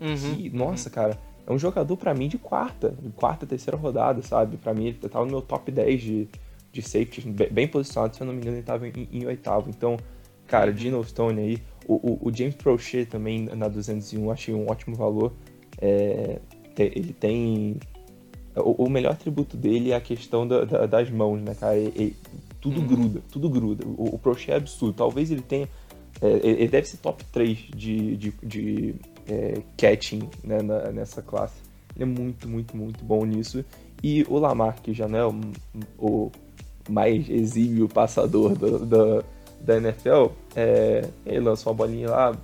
Uhum, 0.00 0.36
que, 0.36 0.50
nossa, 0.50 0.88
uhum. 0.88 0.94
cara, 0.94 1.18
é 1.46 1.52
um 1.52 1.58
jogador 1.58 1.96
pra 1.96 2.14
mim 2.14 2.28
de 2.28 2.38
quarta, 2.38 2.94
quarta, 3.16 3.46
terceira 3.46 3.76
rodada, 3.76 4.22
sabe? 4.22 4.56
Pra 4.56 4.72
mim, 4.72 4.86
ele 4.86 4.98
tava 5.08 5.24
no 5.24 5.30
meu 5.30 5.42
top 5.42 5.72
10 5.72 6.00
de, 6.00 6.28
de 6.72 6.82
safety, 6.82 7.28
bem, 7.28 7.48
bem 7.50 7.68
posicionado, 7.68 8.14
se 8.14 8.22
eu 8.22 8.26
não 8.26 8.32
me 8.32 8.40
engano, 8.40 8.56
ele 8.56 8.64
tava 8.64 8.86
em, 8.86 9.08
em 9.12 9.26
oitavo. 9.26 9.68
Então, 9.70 9.96
Cara, 10.48 10.72
Dino 10.72 11.04
Stone 11.04 11.38
aí, 11.38 11.58
o, 11.86 11.94
o, 11.94 12.28
o, 12.28 12.34
James 12.34 12.54
Prochet 12.54 13.06
também 13.06 13.44
na 13.44 13.68
201, 13.68 14.30
achei 14.30 14.54
um 14.54 14.66
ótimo 14.68 14.96
valor. 14.96 15.32
É, 15.78 16.40
ele 16.78 17.12
tem. 17.12 17.78
O, 18.60 18.84
o, 18.84 18.90
melhor 18.90 19.12
atributo 19.12 19.56
dele 19.56 19.92
é 19.92 19.96
a 19.96 20.00
questão 20.00 20.46
da, 20.46 20.64
da, 20.64 20.86
das 20.86 21.10
mãos, 21.10 21.40
né, 21.40 21.54
cara? 21.54 21.76
Tudo 22.60 22.80
uhum. 22.80 22.86
gruda, 22.86 23.22
tudo 23.30 23.48
gruda. 23.48 23.86
O, 23.86 24.14
o 24.14 24.18
Prochet 24.18 24.52
é 24.52 24.56
absurdo. 24.56 24.94
Talvez 24.94 25.30
ele 25.30 25.42
tenha. 25.42 25.68
É, 26.20 26.40
ele 26.42 26.68
deve 26.68 26.88
ser 26.88 26.96
top 26.96 27.24
3 27.26 27.58
de, 27.74 28.16
de, 28.16 28.34
de 28.42 28.94
é, 29.28 29.62
catching 29.76 30.28
né, 30.42 30.60
na, 30.62 30.90
nessa 30.90 31.22
classe. 31.22 31.60
Ele 31.94 32.04
é 32.04 32.06
muito, 32.06 32.48
muito, 32.48 32.76
muito 32.76 33.04
bom 33.04 33.24
nisso. 33.24 33.64
E 34.02 34.24
o 34.28 34.38
Lamar, 34.38 34.80
que 34.82 34.92
já 34.92 35.06
não 35.06 35.18
é 35.18 35.26
o, 35.26 35.40
o 35.98 36.32
mais 36.88 37.28
exímio 37.28 37.88
passador 37.88 38.56
do, 38.56 38.84
do 38.84 39.24
da 39.60 39.76
NFL, 39.76 40.26
é, 40.54 41.08
ele 41.26 41.40
lançou 41.40 41.72
uma 41.72 41.76
bolinha 41.76 42.08
lá 42.10 42.36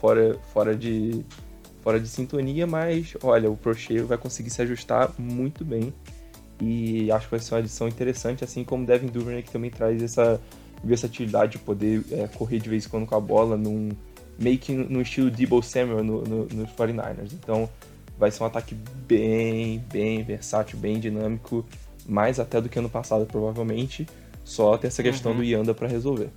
fora, 0.00 0.38
fora, 0.52 0.74
de, 0.74 1.24
fora 1.84 2.00
de 2.00 2.08
sintonia, 2.08 2.66
mas 2.66 3.14
olha, 3.22 3.50
o 3.50 3.56
Prochet 3.56 4.00
vai 4.00 4.16
conseguir 4.16 4.48
se 4.48 4.62
ajustar 4.62 5.12
muito 5.18 5.62
bem. 5.66 5.92
E 6.58 7.12
acho 7.12 7.26
que 7.26 7.32
vai 7.32 7.40
ser 7.40 7.54
uma 7.54 7.60
edição 7.60 7.86
interessante, 7.86 8.42
assim 8.42 8.64
como 8.64 8.84
o 8.84 8.86
Devin 8.86 9.08
Duvernay, 9.08 9.42
que 9.42 9.50
também 9.50 9.70
traz 9.70 10.02
essa 10.02 10.40
versatilidade 10.82 11.52
de 11.52 11.58
poder 11.58 12.02
é, 12.10 12.26
correr 12.26 12.58
de 12.58 12.70
vez 12.70 12.86
em 12.86 12.88
quando 12.88 13.04
com 13.04 13.14
a 13.14 13.20
bola, 13.20 13.56
num, 13.56 13.90
meio 14.38 14.56
que 14.56 14.72
no 14.72 15.02
estilo 15.02 15.30
Debo 15.30 15.62
Samuel 15.62 16.02
no, 16.02 16.22
no, 16.22 16.46
nos 16.46 16.70
49ers. 16.70 17.32
Então 17.34 17.68
vai 18.18 18.30
ser 18.30 18.42
um 18.42 18.46
ataque 18.46 18.74
bem, 19.06 19.84
bem 19.92 20.22
versátil, 20.22 20.78
bem 20.78 20.98
dinâmico, 20.98 21.66
mais 22.06 22.40
até 22.40 22.62
do 22.62 22.68
que 22.70 22.78
ano 22.78 22.88
passado, 22.88 23.26
provavelmente. 23.26 24.06
Só 24.42 24.78
tem 24.78 24.88
essa 24.88 25.02
questão 25.02 25.32
uhum. 25.32 25.38
do 25.38 25.44
Yanda 25.44 25.74
para 25.74 25.86
resolver. 25.86 26.30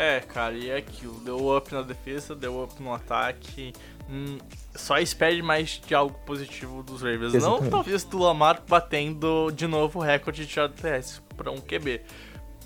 É, 0.00 0.18
cara, 0.20 0.54
e 0.54 0.70
é 0.70 0.78
aquilo. 0.78 1.20
Deu 1.20 1.54
up 1.54 1.70
na 1.74 1.82
defesa, 1.82 2.34
deu 2.34 2.62
up 2.64 2.82
no 2.82 2.94
ataque. 2.94 3.74
Hum, 4.08 4.38
só 4.74 4.98
espere 4.98 5.42
mais 5.42 5.78
de 5.86 5.94
algo 5.94 6.18
positivo 6.24 6.82
dos 6.82 7.02
Ravens. 7.02 7.34
Exatamente. 7.34 7.64
Não 7.64 7.70
talvez 7.70 8.02
do 8.04 8.18
Lamar 8.18 8.62
batendo 8.66 9.50
de 9.50 9.66
novo 9.66 9.98
o 9.98 10.02
recorde 10.02 10.46
de 10.46 10.68
terrestres 10.70 11.22
para 11.36 11.50
um 11.50 11.60
QB. 11.60 12.00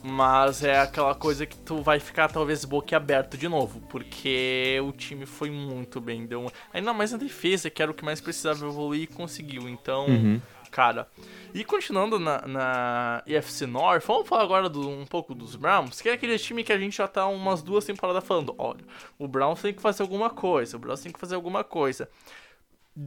Mas 0.01 0.63
é 0.63 0.79
aquela 0.79 1.13
coisa 1.13 1.45
que 1.45 1.57
tu 1.57 1.83
vai 1.83 1.99
ficar 1.99 2.29
talvez 2.29 2.65
boquiaberto 2.65 3.37
de 3.37 3.49
novo, 3.49 3.81
porque 3.89 4.79
o 4.87 4.93
time 4.93 5.27
foi 5.27 5.51
muito 5.51 6.01
bem. 6.01 6.27
Deu 6.27 6.43
uma... 6.43 6.53
Ainda 6.73 6.93
mais 6.93 7.11
na 7.11 7.19
defesa, 7.19 7.69
que 7.69 7.83
era 7.83 7.91
o 7.91 7.95
que 7.95 8.05
mais 8.05 8.21
precisava 8.21 8.65
evoluir 8.65 9.03
e 9.03 9.07
conseguiu. 9.09 9.69
Então, 9.69 10.07
uhum 10.07 10.41
cara. 10.75 11.07
E 11.55 11.65
continuando 11.65 12.19
na, 12.19 12.41
na 12.49 13.23
EFC 13.29 13.65
North, 13.65 14.05
vamos 14.05 14.29
falar 14.29 14.43
agora 14.43 14.69
do, 14.69 14.91
um 14.91 15.07
pouco 15.07 15.33
dos 15.33 15.55
Browns, 15.55 16.01
que 16.01 16.09
é 16.09 16.13
aquele 16.13 16.37
time 16.37 16.65
que 16.65 16.73
a 16.73 16.79
gente 16.79 16.97
já 16.97 17.07
tá 17.07 17.29
umas 17.29 17.63
duas 17.63 17.85
temporadas 17.85 18.25
falando, 18.25 18.53
olha, 18.59 18.85
o 19.17 19.29
Browns 19.29 19.63
tem 19.63 19.73
que 19.73 19.81
fazer 19.81 20.03
alguma 20.03 20.31
coisa, 20.31 20.77
o 20.77 20.81
Browns 20.81 21.01
tem 21.01 21.13
que 21.13 21.21
fazer 21.21 21.37
alguma 21.37 21.63
coisa. 21.63 22.09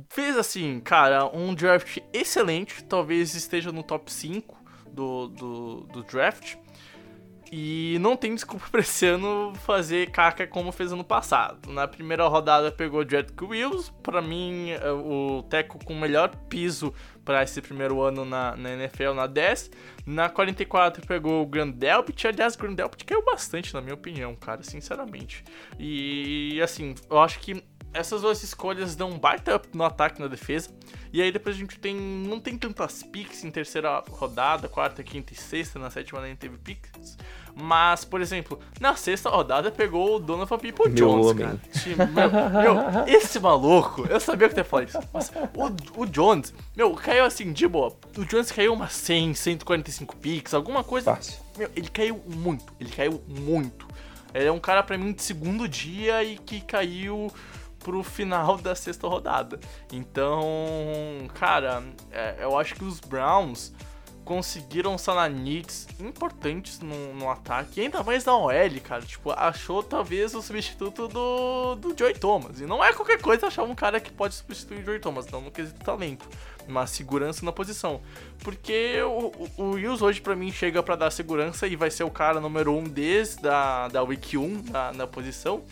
Fez 0.10 0.38
assim, 0.38 0.80
cara, 0.80 1.26
um 1.26 1.54
draft 1.54 1.98
excelente, 2.14 2.86
talvez 2.86 3.36
esteja 3.36 3.70
no 3.74 3.84
top 3.84 4.10
5 4.10 4.58
do, 4.90 5.28
do, 5.28 5.76
do 5.92 6.04
draft. 6.04 6.56
E 7.52 7.98
não 8.02 8.16
tem 8.18 8.34
desculpa 8.36 8.66
pra 8.72 8.82
esse 8.82 9.06
ano 9.06 9.54
fazer 9.66 10.12
caca 10.12 10.46
como 10.46 10.72
fez 10.72 10.92
ano 10.92 11.04
passado. 11.04 11.72
Na 11.72 11.88
primeira 11.88 12.28
rodada 12.28 12.72
pegou 12.72 13.02
o 13.02 13.10
Jet 13.10 13.34
Wills, 13.42 13.92
pra 14.04 14.22
mim 14.22 14.72
é 14.72 14.92
o 14.92 15.44
Teco 15.50 15.84
com 15.84 15.94
o 15.94 16.00
melhor 16.00 16.36
piso 16.50 16.94
para 17.28 17.44
esse 17.44 17.62
primeiro 17.62 18.02
ano 18.02 18.24
na, 18.24 18.56
na, 18.56 18.72
NFL, 18.72 19.12
na 19.14 19.28
10. 19.28 19.70
Na 20.06 20.30
44 20.30 21.06
pegou 21.06 21.44
o 21.44 21.46
Grandelpit, 21.46 22.26
aliás, 22.26 22.56
o 22.56 22.58
Grandelpit 22.58 23.04
caiu 23.04 23.22
bastante 23.26 23.74
na 23.74 23.82
minha 23.82 23.96
opinião, 23.96 24.34
cara, 24.34 24.64
sinceramente. 24.64 25.44
E 25.78 26.58
assim, 26.64 26.96
eu 27.10 27.20
acho 27.20 27.40
que 27.40 27.62
essas 27.94 28.22
duas 28.22 28.42
escolhas 28.44 28.96
dão 28.96 29.10
um 29.10 29.20
baita 29.20 29.58
up 29.58 29.68
no 29.74 29.84
ataque 29.84 30.20
e 30.20 30.22
na 30.22 30.30
defesa. 30.30 30.70
E 31.12 31.22
aí 31.22 31.32
depois 31.32 31.56
a 31.56 31.60
gente 31.60 31.80
tem. 31.80 31.96
Não 31.96 32.40
tem 32.40 32.58
tantas 32.58 33.04
picks 33.04 33.44
em 33.44 33.52
terceira 33.52 34.04
rodada, 34.10 34.68
quarta, 34.68 35.04
quinta 35.04 35.34
e 35.34 35.36
sexta. 35.36 35.80
Na 35.80 35.90
sétima 35.90 36.22
nem 36.22 36.36
teve 36.36 36.58
picks. 36.58 37.18
Mas, 37.60 38.06
por 38.06 38.22
exemplo, 38.22 38.60
na 38.80 38.96
sexta 38.96 39.30
rodada 39.30 39.72
pegou 39.72 40.18
o 40.18 40.20
Donovan 40.20 40.60
People 40.60 40.92
Jones, 40.92 41.34
cara. 41.34 41.60
Meu, 42.14 42.76
meu, 42.76 43.08
esse 43.08 43.40
maluco, 43.40 44.06
eu 44.08 44.20
sabia 44.20 44.48
que 44.48 44.54
eu 44.54 44.60
ia 44.60 44.64
falar 44.64 44.84
isso. 44.84 45.00
Mas 45.12 45.32
o, 45.56 46.02
o 46.02 46.06
Jones, 46.06 46.54
meu, 46.76 46.94
caiu 46.94 47.26
assim, 47.26 47.52
de 47.52 47.68
boa. 47.68 47.92
O 48.16 48.26
Jones 48.26 48.52
caiu 48.52 48.74
umas 48.74 48.94
100, 48.94 49.34
145 49.34 50.16
picks, 50.18 50.54
alguma 50.54 50.84
coisa. 50.84 51.16
Fácil. 51.16 51.40
Meu, 51.58 51.72
ele 51.76 51.90
caiu 51.90 52.22
muito, 52.28 52.72
ele 52.80 52.92
caiu 52.92 53.24
muito. 53.28 53.88
Ele 54.36 54.46
é 54.46 54.52
um 54.52 54.60
cara 54.60 54.84
pra 54.84 54.96
mim 54.96 55.12
de 55.12 55.24
segundo 55.24 55.68
dia 55.68 56.24
e 56.24 56.38
que 56.38 56.62
caiu 56.62 57.32
pro 57.88 58.04
final 58.04 58.58
da 58.58 58.76
sexta 58.76 59.08
rodada. 59.08 59.58
Então, 59.94 60.46
cara, 61.34 61.82
é, 62.12 62.36
eu 62.42 62.60
acho 62.60 62.76
que 62.76 62.84
os 62.84 63.00
Browns 63.00 63.72
conseguiram 64.26 64.98
sananites 64.98 65.88
importantes 66.02 66.82
no, 66.82 67.14
no 67.14 67.30
ataque, 67.32 67.80
ainda 67.80 68.04
mais 68.04 68.26
na 68.26 68.36
OL, 68.36 68.82
cara. 68.84 69.02
Tipo, 69.04 69.32
achou 69.32 69.82
talvez 69.82 70.36
o 70.36 70.42
substituto 70.42 71.08
do, 71.08 71.76
do 71.76 71.98
Joey 71.98 72.14
Thomas. 72.14 72.60
E 72.60 72.66
não 72.66 72.84
é 72.84 72.92
qualquer 72.92 73.22
coisa 73.22 73.48
achar 73.48 73.64
um 73.64 73.74
cara 73.74 74.02
que 74.02 74.12
pode 74.12 74.36
substituir 74.36 74.82
o 74.82 74.84
Joey 74.84 75.00
Thomas, 75.00 75.28
não 75.28 75.40
no 75.40 75.50
quesito 75.50 75.80
talento, 75.80 76.28
mas 76.68 76.90
segurança 76.90 77.46
na 77.46 77.54
posição. 77.54 78.02
Porque 78.40 79.02
o, 79.02 79.32
o, 79.58 79.64
o 79.64 79.70
Wills 79.76 80.04
hoje 80.04 80.20
para 80.20 80.36
mim 80.36 80.52
chega 80.52 80.84
para 80.84 80.98
dar 80.98 81.10
segurança 81.10 81.66
e 81.66 81.78
vai 81.78 81.90
ser 81.90 82.04
o 82.04 82.12
cara 82.12 82.42
número 82.42 82.74
1 82.74 82.78
um 82.78 82.84
desde 82.84 83.48
a 83.48 83.88
da 83.88 84.04
Week 84.04 84.38
1 84.38 84.64
na, 84.72 84.92
na 84.92 85.08
posição. 85.08 85.64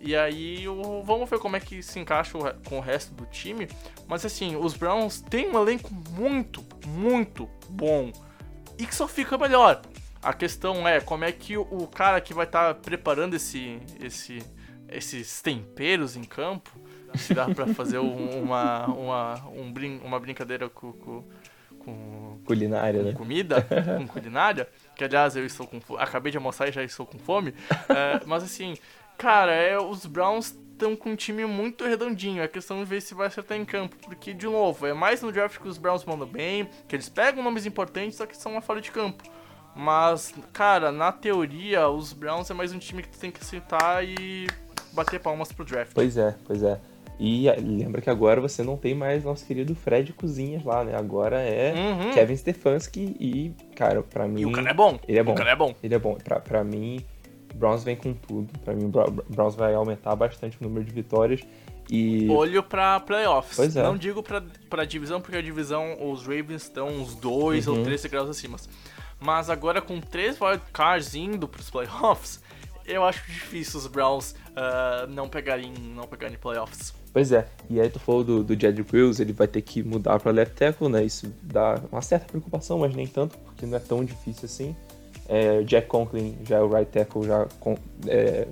E 0.00 0.14
aí, 0.16 0.68
o, 0.68 1.02
vamos 1.02 1.28
ver 1.28 1.38
como 1.38 1.56
é 1.56 1.60
que 1.60 1.82
se 1.82 1.98
encaixa 1.98 2.38
o, 2.38 2.54
com 2.68 2.78
o 2.78 2.80
resto 2.80 3.12
do 3.14 3.26
time. 3.26 3.68
Mas 4.06 4.24
assim, 4.24 4.56
os 4.56 4.74
Browns 4.74 5.20
têm 5.20 5.48
um 5.48 5.60
elenco 5.60 5.92
muito, 6.10 6.64
muito 6.86 7.48
bom. 7.68 8.12
E 8.78 8.86
que 8.86 8.94
só 8.94 9.08
fica 9.08 9.36
melhor. 9.36 9.82
A 10.22 10.32
questão 10.32 10.86
é 10.86 11.00
como 11.00 11.24
é 11.24 11.32
que 11.32 11.56
o, 11.56 11.62
o 11.62 11.86
cara 11.86 12.20
que 12.20 12.32
vai 12.32 12.46
estar 12.46 12.74
tá 12.74 12.80
preparando 12.80 13.34
esse, 13.34 13.80
esse, 14.00 14.42
esses 14.88 15.40
temperos 15.42 16.16
em 16.16 16.24
campo, 16.24 16.70
se 17.14 17.34
dá 17.34 17.46
pra 17.46 17.66
fazer 17.68 17.98
um, 17.98 18.42
uma, 18.42 18.86
uma, 18.86 19.48
um 19.48 19.72
brin 19.72 20.00
uma 20.04 20.18
brincadeira 20.18 20.68
com, 20.68 20.92
com, 20.92 21.24
com 21.78 22.38
culinária, 22.44 23.00
com 23.00 23.06
né? 23.08 23.12
comida, 23.14 23.66
com 23.96 24.06
culinária, 24.08 24.68
que 24.94 25.04
aliás 25.04 25.36
eu 25.36 25.46
estou 25.46 25.66
com 25.66 25.96
acabei 25.96 26.30
de 26.30 26.38
almoçar 26.38 26.68
e 26.68 26.72
já 26.72 26.82
estou 26.82 27.06
com 27.06 27.18
fome. 27.18 27.54
É, 27.88 28.20
mas 28.26 28.42
assim, 28.42 28.74
Cara, 29.18 29.52
é, 29.52 29.76
os 29.78 30.06
Browns 30.06 30.54
estão 30.72 30.94
com 30.94 31.10
um 31.10 31.16
time 31.16 31.44
muito 31.44 31.84
redondinho. 31.84 32.40
É 32.42 32.48
questão 32.48 32.78
de 32.78 32.84
ver 32.84 33.02
se 33.02 33.12
vai 33.14 33.26
acertar 33.26 33.58
em 33.58 33.64
campo. 33.64 33.96
Porque, 34.04 34.32
de 34.32 34.46
novo, 34.46 34.86
é 34.86 34.94
mais 34.94 35.20
no 35.20 35.32
draft 35.32 35.58
que 35.60 35.68
os 35.68 35.76
Browns 35.76 36.04
mandam 36.04 36.26
bem, 36.26 36.68
que 36.86 36.94
eles 36.94 37.08
pegam 37.08 37.42
nomes 37.42 37.66
importantes, 37.66 38.16
só 38.16 38.24
que 38.26 38.36
são 38.36 38.52
uma 38.52 38.60
fora 38.62 38.80
de 38.80 38.90
campo. 38.92 39.24
Mas, 39.74 40.32
cara, 40.52 40.90
na 40.92 41.12
teoria, 41.12 41.88
os 41.88 42.12
Browns 42.12 42.50
é 42.50 42.54
mais 42.54 42.72
um 42.72 42.78
time 42.78 43.02
que 43.02 43.08
tu 43.08 43.18
tem 43.18 43.30
que 43.30 43.40
acertar 43.40 44.04
e 44.04 44.46
bater 44.92 45.20
palmas 45.20 45.52
pro 45.52 45.64
draft. 45.64 45.92
Pois 45.94 46.16
é, 46.16 46.34
pois 46.46 46.62
é. 46.62 46.80
E 47.20 47.50
lembra 47.60 48.00
que 48.00 48.08
agora 48.08 48.40
você 48.40 48.62
não 48.62 48.76
tem 48.76 48.94
mais 48.94 49.24
nosso 49.24 49.44
querido 49.44 49.74
Fred 49.74 50.12
Cozinhas 50.12 50.64
lá, 50.64 50.84
né? 50.84 50.96
Agora 50.96 51.40
é 51.40 51.74
Uhum. 51.74 52.12
Kevin 52.12 52.36
Stefanski 52.36 53.16
e, 53.18 53.52
cara, 53.74 54.02
pra 54.02 54.28
mim. 54.28 54.42
E 54.42 54.46
o 54.46 54.52
cara 54.52 54.70
é 54.70 54.74
bom. 54.74 54.98
Ele 55.08 55.18
é 55.18 55.22
bom. 55.24 55.32
O 55.32 55.34
cara 55.34 55.50
é 55.50 55.56
bom. 55.56 55.74
Ele 55.82 55.94
é 55.94 55.98
bom. 55.98 56.14
Pra, 56.14 56.38
pra 56.38 56.62
mim, 56.62 57.04
Browns 57.58 57.82
vem 57.84 57.96
com 57.96 58.12
tudo. 58.14 58.56
Pra 58.60 58.74
mim, 58.74 58.88
Bra- 58.88 59.10
Browns 59.28 59.54
vai 59.54 59.74
aumentar 59.74 60.14
bastante 60.16 60.56
o 60.60 60.64
número 60.64 60.84
de 60.84 60.92
vitórias. 60.92 61.40
E. 61.90 62.28
Olho 62.30 62.62
pra 62.62 63.00
playoffs. 63.00 63.56
Pois 63.56 63.74
é. 63.76 63.82
Não 63.82 63.96
digo 63.96 64.22
pra, 64.22 64.42
pra 64.68 64.84
divisão, 64.84 65.20
porque 65.20 65.36
a 65.38 65.42
divisão, 65.42 65.96
os 66.10 66.22
Ravens 66.22 66.62
estão 66.62 66.88
uns 66.88 67.14
2 67.14 67.66
Uhum. 67.66 67.78
ou 67.78 67.82
3 67.84 68.04
graus 68.06 68.28
acima. 68.28 68.56
Mas 69.20 69.50
agora 69.50 69.80
com 69.80 70.00
três 70.00 70.38
wildcards 70.40 71.14
indo 71.14 71.48
pros 71.48 71.68
playoffs, 71.70 72.40
eu 72.86 73.04
acho 73.04 73.24
difícil 73.26 73.80
os 73.80 73.86
Browns 73.86 74.34
ah, 74.54 75.06
não 75.08 75.28
pegarem 75.28 75.72
não 75.94 76.04
pegarem 76.06 76.36
playoffs. 76.38 76.94
Pois 77.12 77.32
é. 77.32 77.48
E 77.70 77.80
aí 77.80 77.88
tu 77.88 77.98
falou 77.98 78.22
do, 78.22 78.44
do 78.44 78.52
Jedrick 78.52 78.94
Wills, 78.94 79.20
ele 79.20 79.32
vai 79.32 79.48
ter 79.48 79.62
que 79.62 79.82
mudar 79.82 80.20
pra 80.20 80.30
left 80.30 80.54
tackle, 80.54 80.88
né? 80.90 81.04
Isso 81.04 81.32
dá 81.42 81.80
uma 81.90 82.02
certa 82.02 82.26
preocupação, 82.26 82.78
mas 82.78 82.94
nem 82.94 83.06
tanto, 83.06 83.36
porque 83.38 83.64
não 83.66 83.76
é 83.78 83.80
tão 83.80 84.04
difícil 84.04 84.44
assim. 84.44 84.76
É, 85.28 85.62
Jack 85.62 85.86
Conklin 85.88 86.38
já 86.42 86.56
é 86.56 86.60
o 86.60 86.68
right 86.68 86.90
tackle, 86.90 87.26
já 87.26 87.46
com, 87.60 87.76
é, 88.06 88.46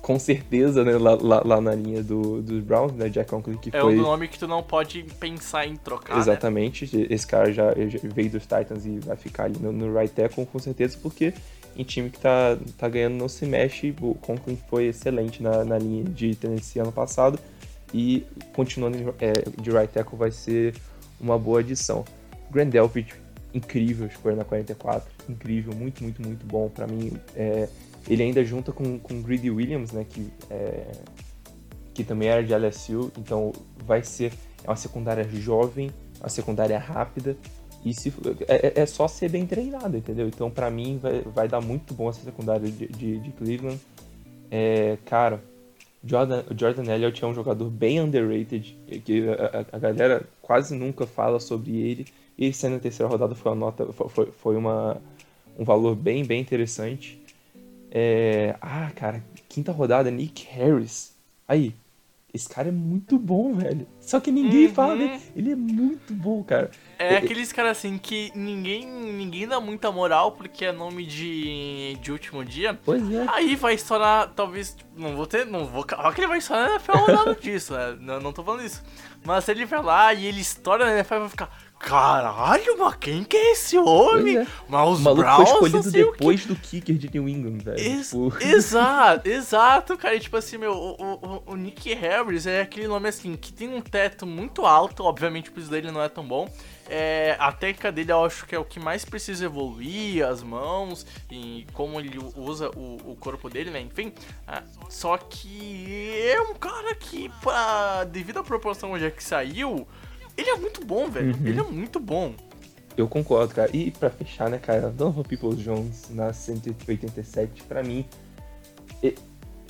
com 0.00 0.18
certeza, 0.18 0.82
né? 0.84 0.96
Lá, 0.96 1.14
lá- 1.20 1.42
lá 1.44 1.60
na 1.60 1.74
linha 1.74 2.02
do, 2.02 2.40
dos 2.42 2.62
Browns, 2.62 2.92
né? 2.94 3.08
Jack 3.08 3.30
Conklin 3.30 3.56
que 3.58 3.68
É 3.74 3.80
foi... 3.80 3.98
um 3.98 4.02
nome 4.02 4.28
que 4.28 4.38
tu 4.38 4.46
não 4.48 4.62
pode 4.62 5.02
pensar 5.20 5.66
em 5.66 5.76
trocar, 5.76 6.14
né? 6.14 6.20
Exatamente, 6.20 7.06
esse 7.10 7.26
cara 7.26 7.52
já, 7.52 7.72
já 7.74 7.98
veio 8.02 8.30
dos 8.30 8.42
Titans 8.42 8.86
e 8.86 8.98
vai 9.00 9.16
ficar 9.16 9.44
ali 9.44 9.58
no, 9.60 9.72
no 9.72 9.94
right 9.94 10.12
tackle 10.14 10.46
com 10.46 10.58
certeza, 10.58 10.98
porque 11.02 11.34
em 11.76 11.82
time 11.84 12.08
que 12.08 12.18
tá, 12.18 12.56
tá 12.78 12.88
ganhando 12.88 13.14
não 13.16 13.28
se 13.28 13.44
mexe, 13.46 13.94
o 14.00 14.14
Conklin 14.14 14.58
foi 14.70 14.86
excelente 14.86 15.42
na, 15.42 15.64
na 15.64 15.78
linha 15.78 16.04
de 16.04 16.34
Tennessee 16.34 16.80
ano 16.80 16.92
passado 16.92 17.38
e 17.92 18.24
continuando 18.54 18.96
de, 18.96 19.04
é, 19.24 19.32
de 19.60 19.70
right 19.70 19.92
tackle 19.92 20.16
vai 20.18 20.30
ser 20.30 20.74
uma 21.20 21.38
boa 21.38 21.60
adição. 21.60 22.04
Grandelpit, 22.50 23.14
incrível 23.54 24.06
escolha 24.06 24.36
na 24.36 24.44
44, 24.44 25.08
incrível, 25.28 25.74
muito, 25.74 26.02
muito, 26.02 26.20
muito 26.20 26.44
bom 26.46 26.68
pra 26.68 26.86
mim. 26.86 27.12
é, 27.36 27.68
ele 28.08 28.22
ainda 28.22 28.44
junta 28.44 28.70
com, 28.72 28.98
com 28.98 29.22
Greedy 29.22 29.50
Williams, 29.50 29.92
né, 29.92 30.04
que 30.08 30.28
é, 30.50 30.90
que 31.94 32.04
também 32.04 32.28
era 32.28 32.42
de 32.42 32.52
LSU, 32.52 33.10
então 33.16 33.52
vai 33.86 34.02
ser 34.02 34.32
é 34.64 34.68
uma 34.68 34.76
secundária 34.76 35.24
jovem, 35.30 35.90
uma 36.20 36.28
secundária 36.28 36.78
rápida, 36.78 37.36
e 37.84 37.94
se, 37.94 38.12
é, 38.48 38.66
é- 38.68 38.82
é 38.82 38.86
só 38.86 39.06
ser 39.06 39.28
bem 39.30 39.46
treinado, 39.46 39.96
entendeu? 39.96 40.26
Então, 40.26 40.50
pra 40.50 40.70
mim, 40.70 40.98
vai, 41.00 41.20
vai 41.20 41.48
dar 41.48 41.60
muito 41.60 41.92
bom 41.94 42.08
essa 42.10 42.22
secundária 42.22 42.68
de, 42.68 42.86
de, 42.88 43.18
de 43.20 43.30
Cleveland. 43.32 43.78
É, 44.50 44.96
cara, 45.04 45.42
Jordan, 46.02 46.42
Jordan 46.58 46.90
Elliott 46.92 47.22
é 47.22 47.26
um 47.26 47.34
jogador 47.34 47.68
bem 47.70 48.00
underrated, 48.00 48.76
que 49.04 49.28
a- 49.28 49.66
a 49.70 49.78
galera 49.78 50.22
quase 50.42 50.74
nunca 50.74 51.06
fala 51.06 51.38
sobre 51.38 51.76
ele. 51.76 52.06
E 52.36 52.52
sendo 52.52 52.74
na 52.74 52.80
terceira 52.80 53.08
rodada 53.10 53.34
foi 53.34 53.52
uma 53.52 53.56
nota, 53.58 53.86
foi- 53.92 54.32
foi, 54.32 54.56
uma, 54.56 55.00
um 55.58 55.64
valor 55.64 55.94
bem, 55.94 56.24
bem 56.24 56.40
interessante. 56.40 57.20
É, 57.90 58.56
ah, 58.60 58.90
cara, 58.94 59.24
quinta 59.48 59.70
rodada, 59.72 60.10
Nick 60.10 60.44
Harris. 60.46 61.14
Aí, 61.46 61.72
esse 62.32 62.48
cara 62.48 62.68
é 62.68 62.72
muito 62.72 63.16
bom, 63.16 63.54
velho. 63.54 63.86
Só 64.00 64.18
que 64.18 64.32
ninguém 64.32 64.66
Uhum. 64.66 64.74
fala 64.74 64.96
dele. 64.96 65.20
Ele 65.36 65.52
é 65.52 65.54
muito 65.54 66.12
bom, 66.12 66.42
cara. 66.42 66.72
É 66.98 67.16
aqueles 67.16 67.52
caras 67.52 67.78
assim 67.78 67.96
que 67.96 68.32
ninguém, 68.34 68.84
ninguém 68.88 69.46
dá 69.46 69.60
muita 69.60 69.92
moral 69.92 70.32
porque 70.32 70.64
é 70.64 70.72
nome 70.72 71.06
de, 71.06 71.96
de 72.02 72.10
último 72.10 72.44
dia. 72.44 72.76
Pois 72.84 73.08
é. 73.12 73.24
Aí 73.28 73.54
vai 73.54 73.74
estourar, 73.74 74.32
talvez, 74.34 74.76
não 74.96 75.14
vou 75.14 75.26
ter, 75.28 75.46
não 75.46 75.66
vou, 75.66 75.84
claro 75.84 76.12
que 76.12 76.20
ele 76.20 76.26
vai 76.26 76.38
estourar 76.38 76.64
na 76.66 76.70
NFL 76.74 77.12
nada 77.12 77.34
disso, 77.40 77.72
né? 77.74 77.96
Não, 78.00 78.18
não 78.20 78.32
tô 78.32 78.42
falando 78.42 78.64
isso. 78.64 78.82
Mas 79.24 79.44
se 79.44 79.52
ele 79.52 79.64
vai 79.64 79.80
lá 79.82 80.12
e 80.12 80.26
ele 80.26 80.40
estoura 80.40 80.84
na 80.86 80.94
NFL, 80.96 81.20
vai 81.20 81.28
ficar, 81.28 81.63
caralho, 81.84 82.78
mas 82.78 82.94
quem 82.96 83.22
que 83.24 83.36
é 83.36 83.52
esse 83.52 83.78
homem? 83.78 84.36
Pois 84.36 84.48
é. 84.48 84.50
O 84.68 84.72
maluco 84.72 85.22
foi 85.36 85.44
escolhido 85.44 85.90
depois 85.90 86.46
do 86.46 86.56
kicker 86.56 86.96
de 86.96 87.10
New 87.12 87.28
England, 87.28 87.58
velho. 87.58 87.78
Ex- 87.78 88.10
Tipo, 88.10 88.32
Exato, 88.40 89.28
exato, 89.28 89.96
cara. 89.98 90.14
E, 90.14 90.20
tipo 90.20 90.36
assim, 90.36 90.56
meu, 90.58 90.72
o, 90.72 90.94
o, 91.14 91.42
o 91.52 91.56
Nick 91.56 91.92
Harris 91.94 92.46
é 92.46 92.60
aquele 92.62 92.86
nome 92.88 93.08
assim 93.08 93.36
que 93.36 93.52
tem 93.52 93.68
um 93.74 93.80
teto 93.80 94.26
muito 94.26 94.64
alto, 94.66 95.04
obviamente 95.04 95.50
o 95.50 95.52
piso 95.52 95.70
dele 95.70 95.90
não 95.90 96.02
é 96.02 96.08
tão 96.08 96.24
bom. 96.26 96.48
É, 96.88 97.34
a 97.38 97.50
técnica 97.50 97.90
dele 97.90 98.12
eu 98.12 98.24
acho 98.26 98.44
que 98.46 98.54
é 98.54 98.58
o 98.58 98.64
que 98.64 98.78
mais 98.78 99.06
precisa 99.06 99.46
evoluir, 99.46 100.22
as 100.26 100.42
mãos 100.42 101.06
e 101.30 101.66
como 101.72 101.98
ele 101.98 102.18
usa 102.36 102.68
o, 102.76 103.12
o 103.12 103.16
corpo 103.18 103.48
dele, 103.48 103.70
né? 103.70 103.80
Enfim. 103.80 104.12
ah, 104.46 104.62
só 104.90 105.16
que 105.16 106.30
é 106.30 106.40
um 106.42 106.54
cara 106.54 106.94
que, 106.94 107.30
pra, 107.42 108.04
devido 108.04 108.38
à 108.40 108.44
proporção 108.44 108.92
onde 108.92 109.06
é 109.06 109.10
que 109.10 109.24
saiu, 109.24 109.88
ele 110.36 110.50
é 110.50 110.56
muito 110.56 110.84
bom, 110.84 111.08
velho. 111.08 111.36
Ele 111.44 111.58
é 111.58 111.62
muito 111.62 112.00
bom. 112.00 112.34
Eu 112.96 113.08
concordo, 113.08 113.54
cara. 113.54 113.70
E 113.74 113.90
pra 113.90 114.10
fechar, 114.10 114.48
né, 114.48 114.58
cara, 114.58 114.90
Donovan 114.90 115.22
Peoples 115.22 115.58
Jones 115.58 116.10
na 116.10 116.32
187, 116.32 117.62
pra 117.64 117.82
mim. 117.82 118.04
É, 119.02 119.14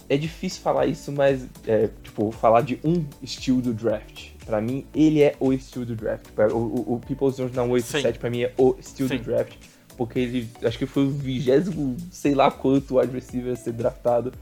é 0.09 0.17
difícil 0.17 0.63
falar 0.63 0.87
isso, 0.87 1.11
mas, 1.11 1.47
é, 1.67 1.89
tipo, 2.03 2.31
falar 2.33 2.61
de 2.61 2.79
um 2.85 3.05
estilo 3.23 3.63
do 3.63 3.73
draft. 3.73 4.31
Pra 4.45 4.61
mim, 4.61 4.87
ele 4.95 5.23
é 5.23 5.35
o 5.41 5.53
estilo 5.53 5.87
do 5.87 5.97
draft. 5.97 6.27
O, 6.53 6.57
o, 6.57 6.95
o 6.95 7.01
Peoples 7.01 7.37
Jones 7.37 7.55
na 7.55 7.63
187, 7.63 8.15
Sim. 8.15 8.21
pra 8.21 8.31
mim, 8.31 8.43
é 8.43 8.53
o 8.59 8.77
estilo 8.79 9.09
Sim. 9.09 9.17
do 9.17 9.25
draft. 9.25 9.57
porque 9.97 10.19
ele 10.19 10.49
acho 10.63 10.79
que 10.79 10.87
foi 10.87 11.05
o 11.05 11.11
vigésimo, 11.11 11.97
sei 12.11 12.35
lá 12.35 12.51
quanto 12.51 12.99
wide 12.99 13.13
receiver 13.13 13.53
a 13.53 13.57
ser 13.57 13.73
draftado. 13.73 14.33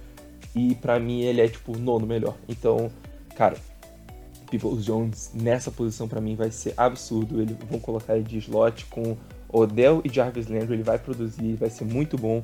E 0.54 0.74
pra 0.74 0.98
mim 0.98 1.22
ele 1.22 1.40
é 1.40 1.48
tipo 1.48 1.76
o 1.76 1.78
nono 1.78 2.06
melhor. 2.06 2.36
Então, 2.48 2.90
cara, 3.36 3.56
Peoples 4.58 4.84
Jones 4.84 5.30
nessa 5.34 5.70
posição 5.70 6.06
pra 6.06 6.20
mim 6.20 6.36
vai 6.36 6.50
ser 6.50 6.74
absurdo. 6.76 7.40
Eles 7.40 7.56
vão 7.70 7.78
colocar 7.80 8.14
ele 8.16 8.24
de 8.24 8.38
slot 8.38 8.84
com 8.86 9.16
Odell 9.48 10.00
e 10.04 10.08
Jarvis 10.08 10.46
Landry, 10.48 10.74
ele 10.74 10.82
vai 10.82 10.98
produzir, 10.98 11.56
vai 11.56 11.70
ser 11.70 11.84
muito 11.84 12.16
bom. 12.18 12.40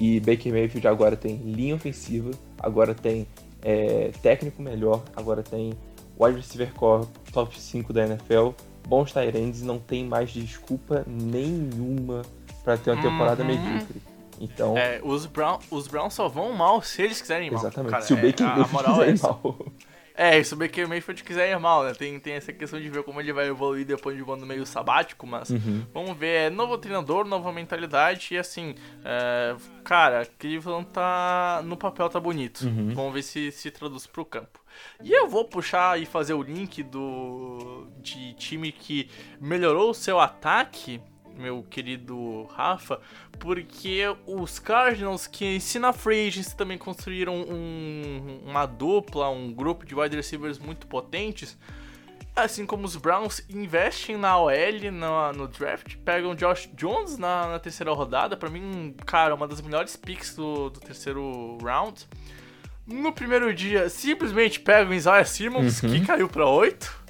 E 0.00 0.18
Baker 0.20 0.52
Mayfield 0.52 0.86
agora 0.88 1.16
tem 1.16 1.36
linha 1.36 1.74
ofensiva, 1.76 2.30
agora 2.58 2.94
tem 2.94 3.26
é, 3.62 4.10
técnico 4.22 4.60
melhor, 4.60 5.02
agora 5.16 5.42
tem 5.42 5.72
wide 6.18 6.36
receiver 6.36 6.72
core 6.74 7.06
top 7.32 7.58
5 7.60 7.92
da 7.92 8.04
NFL, 8.06 8.50
bons 8.88 9.12
tight 9.12 9.36
ends, 9.36 9.62
não 9.62 9.78
tem 9.78 10.04
mais 10.04 10.30
desculpa 10.30 11.04
nenhuma 11.06 12.22
para 12.64 12.76
ter 12.76 12.90
uma 12.90 13.02
temporada 13.02 13.42
Uhum. 13.42 13.48
medíocre. 13.48 14.02
Então, 14.40 14.76
É, 14.76 15.00
os, 15.04 15.26
Brown, 15.26 15.58
os 15.70 15.86
Browns 15.86 16.14
só 16.14 16.28
vão 16.28 16.52
mal 16.52 16.82
se 16.82 17.00
eles 17.02 17.20
quiserem 17.20 17.46
ir 17.48 17.50
mal. 17.52 17.60
exatamente. 17.60 17.90
Cara, 17.92 18.02
Se 18.02 18.12
o 18.14 18.18
é, 18.18 18.22
Baker 18.22 18.46
Mayfield 18.46 18.72
moral 18.72 18.98
quiser 18.98 19.12
é 20.14 20.36
ir 20.36 20.40
essa. 20.40 20.40
mal. 20.40 20.40
É, 20.40 20.42
se 20.44 20.54
o 20.54 20.56
Baker 20.56 20.88
Mayfield 20.88 21.24
quiser 21.24 21.50
ir 21.50 21.58
mal, 21.58 21.84
né? 21.84 21.92
Tem, 21.94 22.18
tem 22.20 22.34
essa 22.34 22.52
questão 22.52 22.80
de 22.80 22.88
ver 22.88 23.02
como 23.02 23.20
ele 23.20 23.32
vai 23.32 23.48
evoluir 23.48 23.84
depois 23.84 24.16
de 24.16 24.22
um 24.22 24.32
ano 24.32 24.46
meio 24.46 24.64
sabático, 24.64 25.26
mas 25.26 25.50
Uhum. 25.50 25.84
vamos 25.92 26.16
ver. 26.16 26.46
É 26.46 26.50
novo 26.50 26.78
treinador, 26.78 27.24
nova 27.24 27.52
mentalidade 27.52 28.34
e 28.34 28.38
assim, 28.38 28.74
é, 29.04 29.54
cara, 29.84 30.24
Cleveland 30.38 30.86
tá. 30.92 31.62
no 31.64 31.76
papel 31.76 32.08
tá 32.08 32.20
bonito. 32.20 32.62
Uhum. 32.62 32.94
Vamos 32.94 33.12
ver 33.14 33.22
se 33.22 33.50
se 33.52 33.70
traduz 33.70 34.06
pro 34.06 34.24
campo. 34.24 34.60
E 35.02 35.12
eu 35.12 35.28
vou 35.28 35.44
puxar 35.44 36.00
e 36.00 36.06
fazer 36.06 36.34
o 36.34 36.42
link 36.42 36.82
do 36.82 37.86
de 37.98 38.34
time 38.34 38.72
que 38.72 39.08
melhorou 39.40 39.90
o 39.90 39.94
seu 39.94 40.18
ataque, 40.18 41.00
meu 41.38 41.62
querido 41.62 42.44
Rafa, 42.54 43.00
porque 43.38 44.02
os 44.26 44.58
Cardinals, 44.58 45.26
que 45.26 45.60
se 45.60 45.78
na 45.78 45.92
Free 45.92 46.28
Agency 46.28 46.56
também 46.56 46.78
construíram 46.78 47.34
um- 47.34 48.40
uma 48.46 48.66
dupla, 48.66 49.28
um 49.30 49.52
grupo 49.52 49.84
de 49.84 49.94
wide 49.94 50.16
receivers 50.16 50.58
muito 50.58 50.86
potentes, 50.86 51.56
assim 52.36 52.66
como 52.66 52.84
os 52.84 52.96
Browns 52.96 53.44
investem 53.48 54.16
na 54.16 54.36
OL 54.38 54.90
no, 54.92 55.32
no 55.32 55.48
draft, 55.48 55.96
pegam 56.04 56.34
Josh 56.34 56.68
Jones 56.74 57.16
na, 57.18 57.48
na 57.48 57.58
terceira 57.58 57.92
rodada, 57.92 58.36
pra 58.36 58.50
mim, 58.50 58.94
cara, 59.06 59.34
uma 59.34 59.46
das 59.46 59.60
melhores 59.60 59.94
picks 59.96 60.34
do, 60.34 60.70
do 60.70 60.80
terceiro 60.80 61.58
round. 61.62 62.06
No 62.86 63.12
primeiro 63.12 63.54
dia, 63.54 63.88
simplesmente 63.88 64.60
pegam 64.60 64.92
Isaiah 64.92 65.24
Simmons, 65.24 65.80
que 65.80 66.04
caiu 66.04 66.28
pra 66.28 66.46
8. 66.46 67.03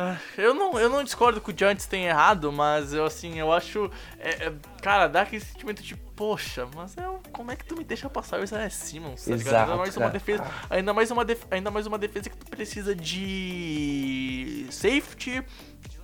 Ah, 0.00 0.16
Eu 0.36 0.54
não, 0.54 0.78
eu 0.78 0.88
não 0.88 1.02
discordo 1.02 1.40
que 1.40 1.50
o 1.50 1.54
Giants 1.58 1.84
tenha 1.86 2.10
errado, 2.10 2.52
mas 2.52 2.92
eu 2.94 3.04
assim, 3.04 3.36
eu 3.40 3.52
acho. 3.52 3.90
é, 4.20 4.46
é, 4.46 4.52
cara, 4.80 5.08
dá 5.08 5.22
aquele 5.22 5.42
sentimento 5.44 5.82
de, 5.82 5.96
poxa, 5.96 6.68
mas 6.72 6.96
eu, 6.96 7.20
como 7.32 7.50
é 7.50 7.56
que 7.56 7.64
tu 7.64 7.76
me 7.76 7.82
deixa 7.82 8.08
passar 8.08 8.38
o 8.38 8.44
Isaiah 8.44 8.70
Simmons? 8.70 9.24
Tá? 9.24 9.32
Exato, 9.34 9.56
ainda 9.72 9.76
mais 9.76 9.96
uma 9.96 10.06
cara. 10.06 10.12
defesa. 10.12 10.46
Ainda 10.70 10.94
mais 10.94 11.10
uma, 11.10 11.24
def- 11.24 11.46
ainda 11.50 11.70
mais 11.72 11.86
uma 11.88 11.98
defesa 11.98 12.30
que 12.30 12.36
tu 12.36 12.46
precisa 12.46 12.94
de 12.94 14.66
safety 14.70 15.42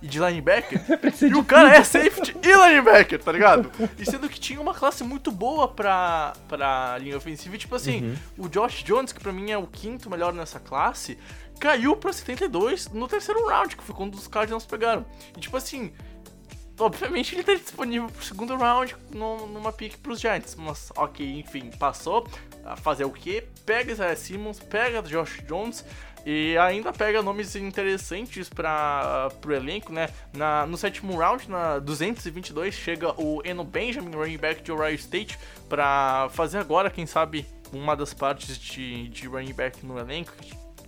e 0.01 0.07
de 0.07 0.19
linebacker. 0.19 0.81
e 1.21 1.33
o 1.33 1.43
cara 1.43 1.75
é 1.75 1.83
safety 1.83 2.35
e 2.43 2.53
linebacker, 2.53 3.23
tá 3.23 3.31
ligado? 3.31 3.71
E 3.97 4.05
sendo 4.05 4.27
que 4.27 4.39
tinha 4.39 4.59
uma 4.59 4.73
classe 4.73 5.03
muito 5.05 5.31
boa 5.31 5.67
pra, 5.69 6.33
pra 6.47 6.97
linha 6.99 7.15
ofensiva. 7.17 7.55
E 7.55 7.57
tipo 7.57 7.75
assim, 7.75 8.17
o 8.37 8.49
Josh 8.49 8.83
Jones, 8.83 9.13
que 9.13 9.19
pra 9.21 9.31
mim 9.31 9.51
é 9.51 9.57
o 9.57 9.65
quinto 9.65 10.09
melhor 10.09 10.33
nessa 10.33 10.59
classe, 10.59 11.17
caiu 11.59 11.95
pra 11.95 12.11
72 12.13 12.89
no 12.89 13.07
terceiro 13.07 13.45
round, 13.47 13.75
que 13.75 13.83
foi 13.83 13.95
quando 13.95 14.15
os 14.15 14.27
Cardinals 14.27 14.65
pegaram. 14.65 15.05
E 15.35 15.39
tipo 15.39 15.55
assim, 15.57 15.91
obviamente 16.79 17.35
ele 17.35 17.43
tá 17.43 17.53
disponível 17.53 18.09
pro 18.09 18.23
segundo 18.23 18.55
round 18.55 18.95
no- 19.11 19.47
numa 19.47 19.71
pick 19.71 19.97
pros 19.97 20.19
Giants. 20.19 20.55
Mas 20.55 20.91
ok, 20.95 21.39
enfim, 21.39 21.69
passou 21.79 22.27
a 22.65 22.75
fazer 22.75 23.05
o 23.05 23.11
quê? 23.11 23.47
Pega 23.65 23.91
Isaiah 23.91 24.15
Simmons, 24.15 24.59
pega 24.59 25.01
Josh 25.01 25.41
Jones 25.47 25.85
e 26.25 26.57
ainda 26.57 26.91
pega 26.91 27.21
nomes 27.21 27.55
interessantes 27.55 28.49
para 28.49 29.29
pro 29.41 29.53
elenco, 29.53 29.93
né? 29.93 30.09
Na, 30.33 30.65
no 30.65 30.75
sétimo 30.75 31.15
round, 31.17 31.49
na 31.49 31.77
222, 31.79 32.73
chega 32.73 33.13
o 33.21 33.41
Eno 33.45 33.63
Benjamin, 33.63 34.11
running 34.15 34.37
back 34.37 34.63
de 34.63 34.71
Ohio 34.71 34.95
State, 34.95 35.37
para 35.69 36.27
fazer 36.31 36.57
agora, 36.57 36.89
quem 36.89 37.05
sabe, 37.05 37.45
uma 37.71 37.95
das 37.95 38.11
partes 38.13 38.57
de, 38.57 39.07
de 39.09 39.27
running 39.27 39.53
back 39.53 39.85
no 39.85 39.99
elenco, 39.99 40.31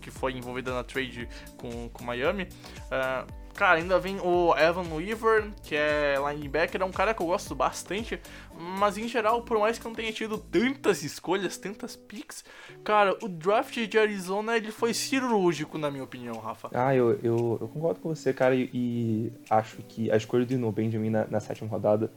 que 0.08 0.12
foi 0.12 0.32
envolvida 0.32 0.74
na 0.74 0.84
trade 0.84 1.28
com, 1.58 1.90
com 1.90 2.04
Miami. 2.04 2.48
Ah, 2.90 3.26
cara, 3.54 3.80
ainda 3.80 4.00
vem 4.00 4.20
o 4.22 4.56
Evan 4.56 4.88
Weaver, 4.94 5.52
que 5.62 5.76
é 5.76 6.16
linebacker, 6.32 6.82
é 6.82 6.86
um 6.86 6.92
cara 6.92 7.14
que 7.14 7.22
eu 7.22 7.26
gosto 7.26 7.54
bastante, 7.54 8.20
mas 8.58 8.98
em 8.98 9.08
geral, 9.08 9.42
por 9.42 9.60
mais 9.60 9.78
que 9.78 9.86
eu 9.86 9.90
não 9.90 9.96
tenha 9.96 10.14
tido 10.14 10.38
tantas 10.38 11.04
escolhas, 11.04 11.58
tantas 11.58 11.98
picks, 11.98 12.46
cara, 12.86 13.18
o 13.22 13.28
draft 13.28 13.78
de 13.86 14.00
Arizona 14.00 14.56
ele 14.56 14.72
foi 14.72 14.94
cirúrgico, 14.94 15.78
na 15.78 15.92
minha 15.92 16.04
opinião, 16.04 16.36
Rafa. 16.38 16.70
Ah, 16.74 16.96
eu, 16.96 17.20
eu, 17.22 17.58
eu 17.60 17.68
concordo 17.68 18.00
com 18.00 18.16
você, 18.16 18.32
cara, 18.32 18.56
e, 18.56 18.70
e 18.74 19.34
acho 19.50 19.78
que 19.90 20.10
a 20.10 20.16
escolha 20.16 20.46
do 20.46 20.58
No 20.58 20.72
Benjamin 20.72 21.10
na, 21.10 21.28
na 21.28 21.40
sétima 21.42 21.70
rodada 21.70 22.10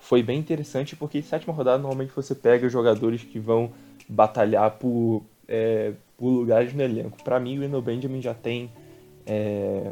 foi 0.00 0.22
bem 0.22 0.40
interessante, 0.40 0.96
porque 0.96 1.22
sétima 1.22 1.54
rodada 1.54 1.78
normalmente 1.78 2.12
você 2.16 2.34
pega 2.34 2.68
jogadores 2.68 3.22
que 3.22 3.38
vão 3.38 3.70
batalhar 4.08 4.72
por, 4.72 5.22
é, 5.46 5.92
por 6.20 6.28
lugares 6.28 6.72
no 6.74 6.82
elenco. 6.82 7.16
Pra 7.24 7.40
mim, 7.40 7.58
o 7.58 7.64
Eno 7.64 7.80
Benjamin 7.82 8.20
já 8.22 8.34
tem, 8.34 8.70
é, 9.26 9.90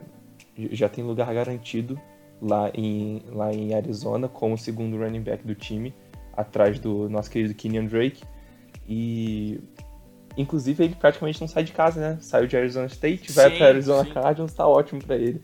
já 0.71 0.89
tem 0.89 1.03
lugar 1.03 1.33
garantido 1.35 1.99
lá 2.41 2.71
em, 2.75 3.23
lá 3.33 3.53
em 3.53 3.75
Arizona 3.75 4.29
como 4.29 4.57
segundo 4.57 4.97
running 4.99 5.23
back 5.23 5.45
do 5.45 5.55
time, 5.55 5.93
atrás 6.37 6.79
do 6.79 7.09
nosso 7.09 7.31
querido 7.31 7.55
Kenyon 7.55 7.87
Drake. 7.87 8.23
E 8.87 9.59
inclusive 10.37 10.85
ele 10.85 10.95
praticamente 10.95 11.41
não 11.41 11.49
sai 11.49 11.65
de 11.65 11.73
casa, 11.73 11.99
né? 12.01 12.19
Saiu 12.21 12.47
de 12.47 12.57
Arizona 12.57 12.87
State, 12.87 13.33
vai 13.33 13.51
para 13.57 13.67
Arizona 13.69 14.05
sim. 14.05 14.13
Cardinals, 14.13 14.53
tá 14.53 14.69
ótimo 14.69 15.03
pra 15.03 15.17
ele. 15.17 15.43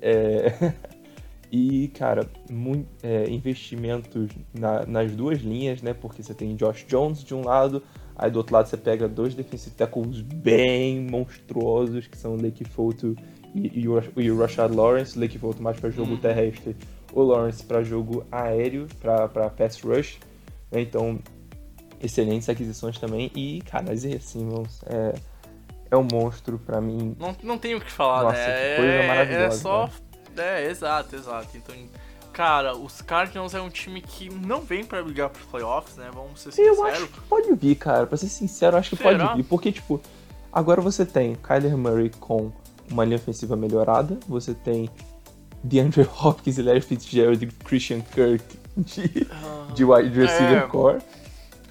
É, 0.00 0.52
E, 1.50 1.88
cara, 1.94 2.28
mui- 2.50 2.84
é, 3.04 3.30
investimentos 3.30 4.28
na- 4.52 4.84
nas 4.84 5.12
duas 5.14 5.38
linhas, 5.40 5.80
né? 5.80 5.94
Porque 5.94 6.20
você 6.20 6.34
tem 6.34 6.56
Josh 6.56 6.84
Jones 6.88 7.22
de 7.22 7.34
um 7.34 7.40
lado, 7.44 7.82
aí 8.18 8.30
do 8.30 8.36
outro 8.38 8.54
lado 8.54 8.68
você 8.68 8.76
pega 8.76 9.08
dois 9.08 9.34
defensive 9.34 9.74
tackles 9.74 10.20
bem 10.20 11.00
monstruosos, 11.00 12.06
que 12.06 12.16
são 12.16 12.34
o 12.34 12.42
Lake 12.42 12.64
Foto 12.64 13.14
e, 13.54 13.80
e, 13.80 13.88
o, 13.88 14.02
e 14.16 14.30
o 14.30 14.38
Rashad 14.38 14.74
Lawrence. 14.74 15.16
O 15.16 15.20
Lake 15.20 15.38
Foto 15.38 15.62
mais 15.62 15.78
para 15.78 15.90
jogo 15.90 16.16
terrestre, 16.18 16.76
o 17.12 17.22
Lawrence 17.22 17.62
para 17.64 17.82
jogo 17.82 18.24
aéreo, 18.30 18.86
para 19.00 19.28
pass 19.50 19.80
rush. 19.80 20.18
né? 20.70 20.80
Então, 20.80 21.18
excelentes 22.02 22.48
aquisições 22.48 22.98
também. 22.98 23.30
E, 23.34 23.62
cara, 23.62 23.92
Isaiah 23.92 24.20
Simmons 24.20 24.82
é, 24.86 25.14
é 25.90 25.96
um 25.96 26.06
monstro 26.10 26.58
pra 26.58 26.80
mim. 26.80 27.16
Não, 27.18 27.36
não 27.42 27.58
tenho 27.58 27.78
o 27.78 27.80
que 27.80 27.90
falar, 27.90 28.24
Nossa, 28.24 28.36
né? 28.36 28.70
que 28.70 28.76
coisa 28.76 28.92
é, 28.92 29.06
maravilhosa, 29.06 29.46
É 29.46 29.50
só. 29.50 29.90
É, 30.36 30.66
exato, 30.66 31.16
exato. 31.16 31.56
Então, 31.56 31.74
cara, 32.36 32.76
os 32.76 33.00
Cardinals 33.00 33.54
é 33.54 33.60
um 33.62 33.70
time 33.70 34.02
que 34.02 34.28
não 34.28 34.60
vem 34.60 34.84
pra 34.84 35.02
brigar 35.02 35.30
pros 35.30 35.46
playoffs, 35.46 35.96
né? 35.96 36.10
Vamos 36.12 36.38
ser 36.40 36.48
Eu 36.50 36.52
sinceros. 36.74 36.80
acho 36.80 37.06
que 37.06 37.20
pode 37.22 37.54
vir, 37.54 37.74
cara. 37.76 38.06
Pra 38.06 38.18
ser 38.18 38.28
sincero, 38.28 38.76
eu 38.76 38.80
acho 38.80 38.90
que 38.90 38.96
Será? 38.96 39.28
pode 39.28 39.36
vir. 39.38 39.44
Porque, 39.48 39.72
tipo, 39.72 40.00
agora 40.52 40.82
você 40.82 41.06
tem 41.06 41.34
Kyler 41.36 41.76
Murray 41.78 42.10
com 42.20 42.52
uma 42.90 43.04
linha 43.06 43.16
ofensiva 43.16 43.56
melhorada. 43.56 44.18
Você 44.28 44.52
tem 44.52 44.90
DeAndre 45.64 46.06
Hopkins 46.22 46.58
Larry 46.58 46.82
Fitzgerald 46.82 47.42
e 47.42 47.46
Christian 47.64 48.00
Kirk 48.02 48.44
de, 48.76 49.26
de 49.74 49.84
wide 49.84 50.10
receiver 50.20 50.58
É. 50.64 50.66
core. 50.66 50.98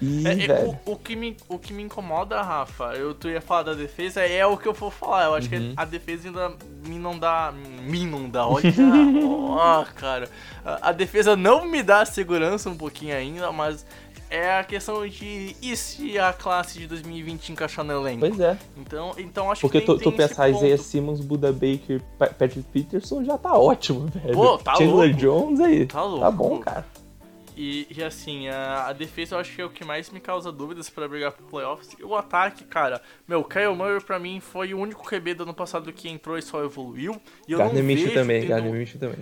E, 0.00 0.26
É, 0.28 0.46
é, 0.46 0.64
o, 0.86 0.92
o 0.92 0.96
que 0.96 1.16
me, 1.16 1.36
o 1.48 1.58
que 1.58 1.72
me 1.72 1.82
incomoda, 1.82 2.40
Rafa, 2.42 2.94
eu 2.94 3.14
tu 3.14 3.28
ia 3.28 3.40
falar 3.40 3.62
da 3.64 3.74
defesa, 3.74 4.20
é 4.20 4.44
o 4.44 4.56
que 4.56 4.68
eu 4.68 4.74
vou 4.74 4.90
falar. 4.90 5.24
Eu 5.24 5.34
acho 5.34 5.52
Uhum. 5.54 5.70
que 5.70 5.72
a 5.76 5.84
defesa 5.84 6.28
ainda 6.28 6.52
me 6.86 6.98
não 6.98 7.18
dá. 7.18 7.52
Me 7.82 8.04
não 8.06 8.28
dá. 8.28 8.46
Olha. 8.46 8.64
Ó, 9.24 9.84
cara. 9.94 10.28
A, 10.64 10.90
a 10.90 10.92
defesa 10.92 11.34
não 11.36 11.64
me 11.64 11.82
dá 11.82 12.04
segurança 12.04 12.68
um 12.68 12.76
pouquinho 12.76 13.16
ainda, 13.16 13.50
mas 13.52 13.86
é 14.28 14.58
a 14.58 14.64
questão 14.64 15.06
de. 15.08 15.56
E 15.62 15.74
se 15.76 16.18
a 16.18 16.32
classe 16.32 16.78
de 16.78 16.86
2020 16.88 17.52
encaixar 17.52 17.84
no 17.84 17.92
elenco? 17.92 18.20
pois 18.20 18.38
é. 18.40 18.58
Então, 18.76 19.14
então 19.16 19.50
acho 19.50 19.60
Porque 19.62 19.80
que 19.80 19.86
tu, 19.86 19.94
tem, 19.98 20.02
tu 20.02 20.08
esse 20.20 20.28
pensar 20.28 20.48
Isaiah. 20.50 20.76
Simmons, 20.76 21.20
Buda 21.20 21.52
Baker, 21.52 22.02
Pa- 22.18 22.26
Patrick 22.26 22.64
Peterson 22.72 23.24
já 23.24 23.38
tá 23.38 23.56
ótimo, 23.56 24.08
velho. 24.12 24.34
Pô, 24.34 24.58
tá 24.58 24.74
Chandler 24.74 25.08
louco. 25.08 25.14
Jones 25.14 25.60
aí. 25.60 25.86
Tá 25.86 26.02
louco. 26.02 26.20
Tá 26.20 26.30
bom, 26.30 26.58
cara. 26.58 26.84
E, 27.56 27.86
e 27.90 28.04
assim, 28.04 28.48
a, 28.48 28.88
a 28.88 28.92
defesa 28.92 29.34
eu 29.34 29.40
acho 29.40 29.54
que 29.54 29.62
é 29.62 29.64
o 29.64 29.70
que 29.70 29.82
mais 29.84 30.10
me 30.10 30.20
causa 30.20 30.52
dúvidas 30.52 30.90
pra 30.90 31.08
brigar 31.08 31.32
pro 31.32 31.46
playoffs. 31.46 31.96
E 31.98 32.04
o 32.04 32.14
ataque, 32.14 32.64
cara, 32.64 33.00
meu, 33.26 33.42
Kyle 33.42 33.74
Murray 33.74 34.00
pra 34.02 34.18
mim 34.18 34.40
foi 34.40 34.74
o 34.74 34.78
único 34.78 35.02
QB 35.08 35.34
do 35.34 35.42
ano 35.44 35.54
passado 35.54 35.90
que 35.92 36.08
entrou 36.08 36.36
e 36.36 36.42
só 36.42 36.62
evoluiu. 36.62 37.20
E 37.48 37.52
eu 37.52 37.58
Gardner 37.58 37.82
não 37.82 37.86
Minshew 37.88 38.04
vejo 38.08 38.14
também, 38.20 38.40
tendo- 38.42 38.48
Gardner 38.50 38.72
Minshew 38.74 39.00
também. 39.00 39.18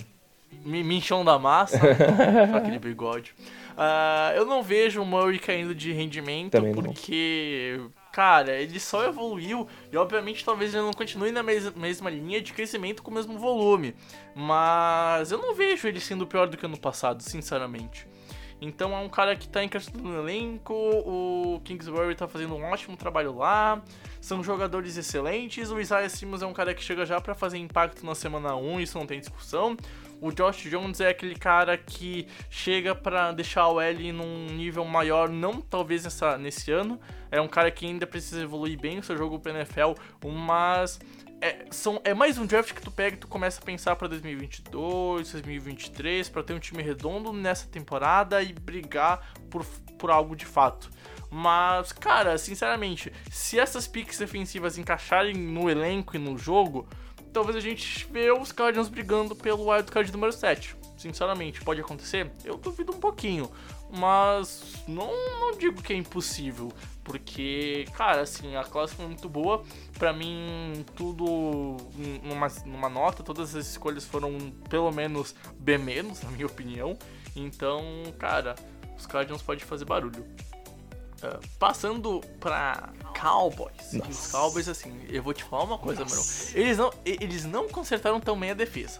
Mi- 0.64 0.82
Minchão 0.82 1.24
da 1.24 1.38
massa, 1.38 1.78
com 2.50 2.56
aquele 2.56 2.78
bigode. 2.78 3.34
Ah, 3.76 4.32
eu 4.34 4.44
não 4.46 4.62
vejo 4.62 5.00
o 5.02 5.04
Murray 5.06 5.38
caindo 5.38 5.74
de 5.74 5.92
rendimento 5.92 6.52
Também 6.52 6.72
não. 6.72 6.82
porque, 6.82 7.80
cara, 8.12 8.52
ele 8.60 8.78
só 8.80 9.04
evoluiu 9.04 9.66
e 9.92 9.96
obviamente 9.96 10.44
talvez 10.44 10.72
ele 10.72 10.82
não 10.84 10.92
continue 10.92 11.30
na 11.32 11.42
mes- 11.42 11.72
mesma 11.74 12.08
linha 12.08 12.40
de 12.40 12.52
crescimento 12.52 13.02
com 13.02 13.10
o 13.10 13.14
mesmo 13.14 13.36
volume. 13.38 13.94
Mas 14.34 15.30
eu 15.32 15.38
não 15.38 15.54
vejo 15.54 15.86
ele 15.88 16.00
sendo 16.00 16.26
pior 16.26 16.46
do 16.48 16.56
que 16.56 16.64
ano 16.66 16.78
passado, 16.78 17.22
sinceramente. 17.22 18.06
Então 18.64 18.96
é 18.96 18.98
um 18.98 19.10
cara 19.10 19.36
que 19.36 19.46
tá 19.46 19.62
encaixado 19.62 20.00
no 20.00 20.18
elenco, 20.18 20.72
o 20.74 21.60
Kingsbury 21.64 22.14
tá 22.14 22.26
fazendo 22.26 22.54
um 22.54 22.64
ótimo 22.64 22.96
trabalho 22.96 23.36
lá, 23.36 23.82
são 24.22 24.42
jogadores 24.42 24.96
excelentes, 24.96 25.70
o 25.70 25.78
Isaiah 25.78 26.08
Simmons 26.08 26.40
é 26.40 26.46
um 26.46 26.54
cara 26.54 26.74
que 26.74 26.82
chega 26.82 27.04
já 27.04 27.20
para 27.20 27.34
fazer 27.34 27.58
impacto 27.58 28.06
na 28.06 28.14
semana 28.14 28.56
1, 28.56 28.80
isso 28.80 28.98
não 28.98 29.06
tem 29.06 29.20
discussão. 29.20 29.76
O 30.18 30.32
Josh 30.32 30.62
Jones 30.70 31.00
é 31.00 31.10
aquele 31.10 31.34
cara 31.34 31.76
que 31.76 32.26
chega 32.48 32.94
para 32.94 33.32
deixar 33.32 33.68
o 33.68 33.78
L 33.78 34.12
num 34.12 34.46
nível 34.46 34.84
maior, 34.86 35.28
não 35.28 35.60
talvez 35.60 36.04
nessa, 36.04 36.38
nesse 36.38 36.72
ano. 36.72 36.98
É 37.30 37.38
um 37.40 37.48
cara 37.48 37.70
que 37.70 37.84
ainda 37.84 38.06
precisa 38.06 38.42
evoluir 38.42 38.80
bem 38.80 38.98
o 38.98 39.02
seu 39.02 39.18
jogo 39.18 39.38
pro 39.38 39.52
NFL, 39.52 39.92
mas 40.24 40.98
é, 41.44 41.66
são, 41.70 42.00
é 42.04 42.14
mais 42.14 42.38
um 42.38 42.46
draft 42.46 42.72
que 42.72 42.80
tu 42.80 42.90
pega 42.90 43.16
e 43.16 43.18
tu 43.18 43.28
começa 43.28 43.60
a 43.60 43.62
pensar 43.62 43.94
para 43.96 44.08
2022, 44.08 45.30
2023, 45.30 46.30
para 46.30 46.42
ter 46.42 46.54
um 46.54 46.58
time 46.58 46.82
redondo 46.82 47.34
nessa 47.34 47.66
temporada 47.66 48.42
e 48.42 48.54
brigar 48.54 49.34
por, 49.50 49.62
por 49.98 50.10
algo 50.10 50.34
de 50.34 50.46
fato. 50.46 50.90
Mas, 51.30 51.92
cara, 51.92 52.38
sinceramente, 52.38 53.12
se 53.30 53.58
essas 53.58 53.86
picks 53.86 54.18
defensivas 54.18 54.78
encaixarem 54.78 55.34
no 55.34 55.68
elenco 55.68 56.16
e 56.16 56.18
no 56.18 56.38
jogo, 56.38 56.88
talvez 57.30 57.56
a 57.56 57.60
gente 57.60 58.08
vê 58.10 58.32
os 58.32 58.50
Cardinals 58.50 58.88
brigando 58.88 59.36
pelo 59.36 59.70
wildcard 59.70 60.10
número 60.12 60.32
7. 60.32 60.74
Sinceramente, 60.96 61.60
pode 61.60 61.78
acontecer? 61.78 62.30
Eu 62.42 62.56
duvido 62.56 62.92
um 62.92 62.98
pouquinho. 62.98 63.50
Mas 63.90 64.82
não, 64.88 65.10
não 65.40 65.58
digo 65.58 65.82
que 65.82 65.92
é 65.92 65.96
impossível. 65.96 66.72
Porque, 67.04 67.84
cara, 67.92 68.22
assim, 68.22 68.56
a 68.56 68.64
classe 68.64 68.94
foi 68.94 69.06
muito 69.06 69.28
boa. 69.28 69.62
Pra 69.98 70.12
mim, 70.12 70.84
tudo 70.96 71.76
numa, 72.22 72.48
numa 72.64 72.88
nota, 72.88 73.22
todas 73.22 73.54
as 73.54 73.66
escolhas 73.66 74.04
foram 74.06 74.50
pelo 74.70 74.90
menos 74.90 75.34
B-, 75.58 75.76
na 75.76 76.30
minha 76.30 76.46
opinião. 76.46 76.98
Então, 77.36 77.84
cara, 78.18 78.54
os 78.96 79.06
Cardinals 79.06 79.42
podem 79.42 79.64
fazer 79.64 79.84
barulho. 79.84 80.24
Uh, 81.22 81.40
passando 81.58 82.20
pra 82.40 82.90
Cowboys. 83.18 83.94
Os 84.08 84.30
Cowboys, 84.30 84.68
assim, 84.68 85.04
eu 85.08 85.22
vou 85.22 85.34
te 85.34 85.44
falar 85.44 85.64
uma 85.64 85.78
coisa, 85.78 86.04
mano. 86.04 86.22
Eles 86.54 86.78
não, 86.78 86.92
eles 87.04 87.44
não 87.44 87.68
consertaram 87.68 88.18
tão 88.18 88.38
bem 88.38 88.50
a 88.50 88.54
defesa. 88.54 88.98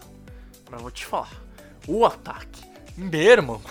Mas 0.69 0.81
vou 0.81 0.91
te 0.91 1.05
falar. 1.05 1.41
O 1.87 2.05
ataque. 2.05 2.63
Meu 2.97 3.19
irmão, 3.19 3.61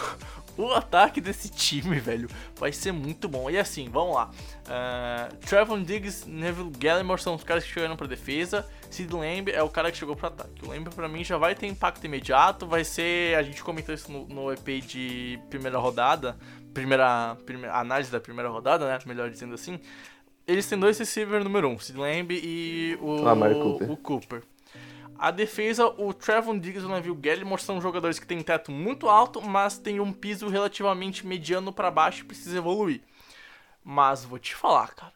o 0.57 0.73
ataque 0.73 1.21
desse 1.21 1.51
time, 1.51 1.99
velho, 2.01 2.29
vai 2.57 2.73
ser 2.73 2.93
muito 2.93 3.29
bom. 3.29 3.51
E 3.51 3.59
assim, 3.59 3.89
vamos 3.89 4.15
lá. 4.15 4.31
Uh, 4.65 5.37
Trevor 5.37 5.81
Diggs, 5.83 6.29
Neville 6.29 6.71
Gallimore 6.79 7.21
são 7.21 7.35
os 7.35 7.45
caras 7.45 7.65
que 7.65 7.71
chegaram 7.71 7.97
pra 7.97 8.07
defesa. 8.07 8.67
Sid 8.91 9.13
Lamb 9.13 9.51
é 9.51 9.63
o 9.63 9.69
cara 9.69 9.91
que 9.91 9.99
chegou 9.99 10.15
pro 10.15 10.29
ataque. 10.29 10.65
O 10.65 10.69
Lamb 10.69 10.89
pra 10.91 11.09
mim 11.09 11.25
já 11.25 11.37
vai 11.37 11.55
ter 11.55 11.67
impacto 11.67 12.05
imediato. 12.05 12.67
Vai 12.67 12.85
ser. 12.85 13.37
A 13.37 13.43
gente 13.43 13.63
comentou 13.63 13.95
isso 13.95 14.11
no, 14.11 14.27
no 14.27 14.53
EP 14.53 14.85
de 14.87 15.39
primeira 15.51 15.79
rodada. 15.79 16.37
Primeira, 16.73 17.37
primeira 17.45 17.77
análise 17.77 18.11
da 18.11 18.21
primeira 18.21 18.49
rodada, 18.49 18.87
né? 18.87 18.99
Melhor 19.07 19.31
dizendo 19.31 19.55
assim. 19.55 19.81
Eles 20.47 20.67
têm 20.67 20.79
dois 20.79 20.99
receivers 20.99 21.43
número 21.43 21.69
um, 21.69 21.79
Sid 21.79 21.99
Lamb 21.99 22.31
e 22.33 22.99
o, 23.01 23.27
ah, 23.27 23.35
Cooper. 23.35 23.91
o 23.91 23.97
Cooper. 23.97 24.43
A 25.19 25.31
defesa, 25.31 25.87
o 25.87 26.13
Trevon 26.13 26.59
Diggs 26.59 26.85
e 26.85 26.87
o 26.87 26.93
Neville 26.93 27.17
Gallimore 27.17 27.63
são 27.63 27.81
jogadores 27.81 28.19
que 28.19 28.27
têm 28.27 28.43
teto 28.43 28.71
muito 28.71 29.09
alto, 29.09 29.41
mas 29.41 29.79
têm 29.79 30.01
um 30.01 30.13
piso 30.13 30.49
relativamente 30.49 31.27
mediano 31.27 31.73
para 31.73 31.91
baixo 31.91 32.23
e 32.23 32.27
precisa 32.27 32.59
evoluir. 32.59 33.01
Mas 33.83 34.25
vou 34.25 34.39
te 34.39 34.55
falar, 34.55 34.95
cara. 34.95 35.13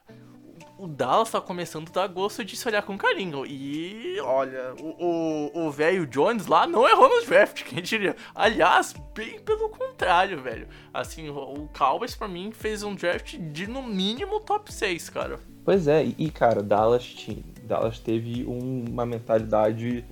O 0.77 0.87
Dallas 0.87 1.31
tá 1.31 1.41
começando 1.41 1.89
a 1.89 1.91
dar 1.91 2.07
gosto 2.07 2.45
de 2.45 2.55
se 2.55 2.65
olhar 2.65 2.81
com 2.83 2.97
carinho. 2.97 3.45
E 3.45 4.17
olha, 4.21 4.73
o 4.79 5.69
velho 5.69 6.07
Jones 6.07 6.47
lá 6.47 6.65
não 6.65 6.87
errou 6.87 7.09
no 7.09 7.25
draft, 7.25 7.63
quem 7.67 7.83
diria. 7.83 8.15
Aliás, 8.33 8.93
bem 9.13 9.41
pelo 9.41 9.67
contrário, 9.67 10.41
velho. 10.41 10.69
Assim, 10.93 11.27
o 11.27 11.67
Cowboys 11.77 12.15
pra 12.15 12.29
mim 12.29 12.53
fez 12.53 12.81
um 12.81 12.95
draft 12.95 13.35
de 13.37 13.67
no 13.67 13.83
mínimo 13.83 14.39
top 14.39 14.73
6, 14.73 15.09
cara. 15.09 15.39
Pois 15.65 15.85
é, 15.85 16.05
e 16.17 16.31
cara, 16.31 16.63
Dallas 16.63 17.03
tinha 17.03 17.43
Dallas 17.69 17.99
teve 17.99 18.45
um, 18.45 18.85
uma 18.89 19.05
mentalidade 19.05 20.03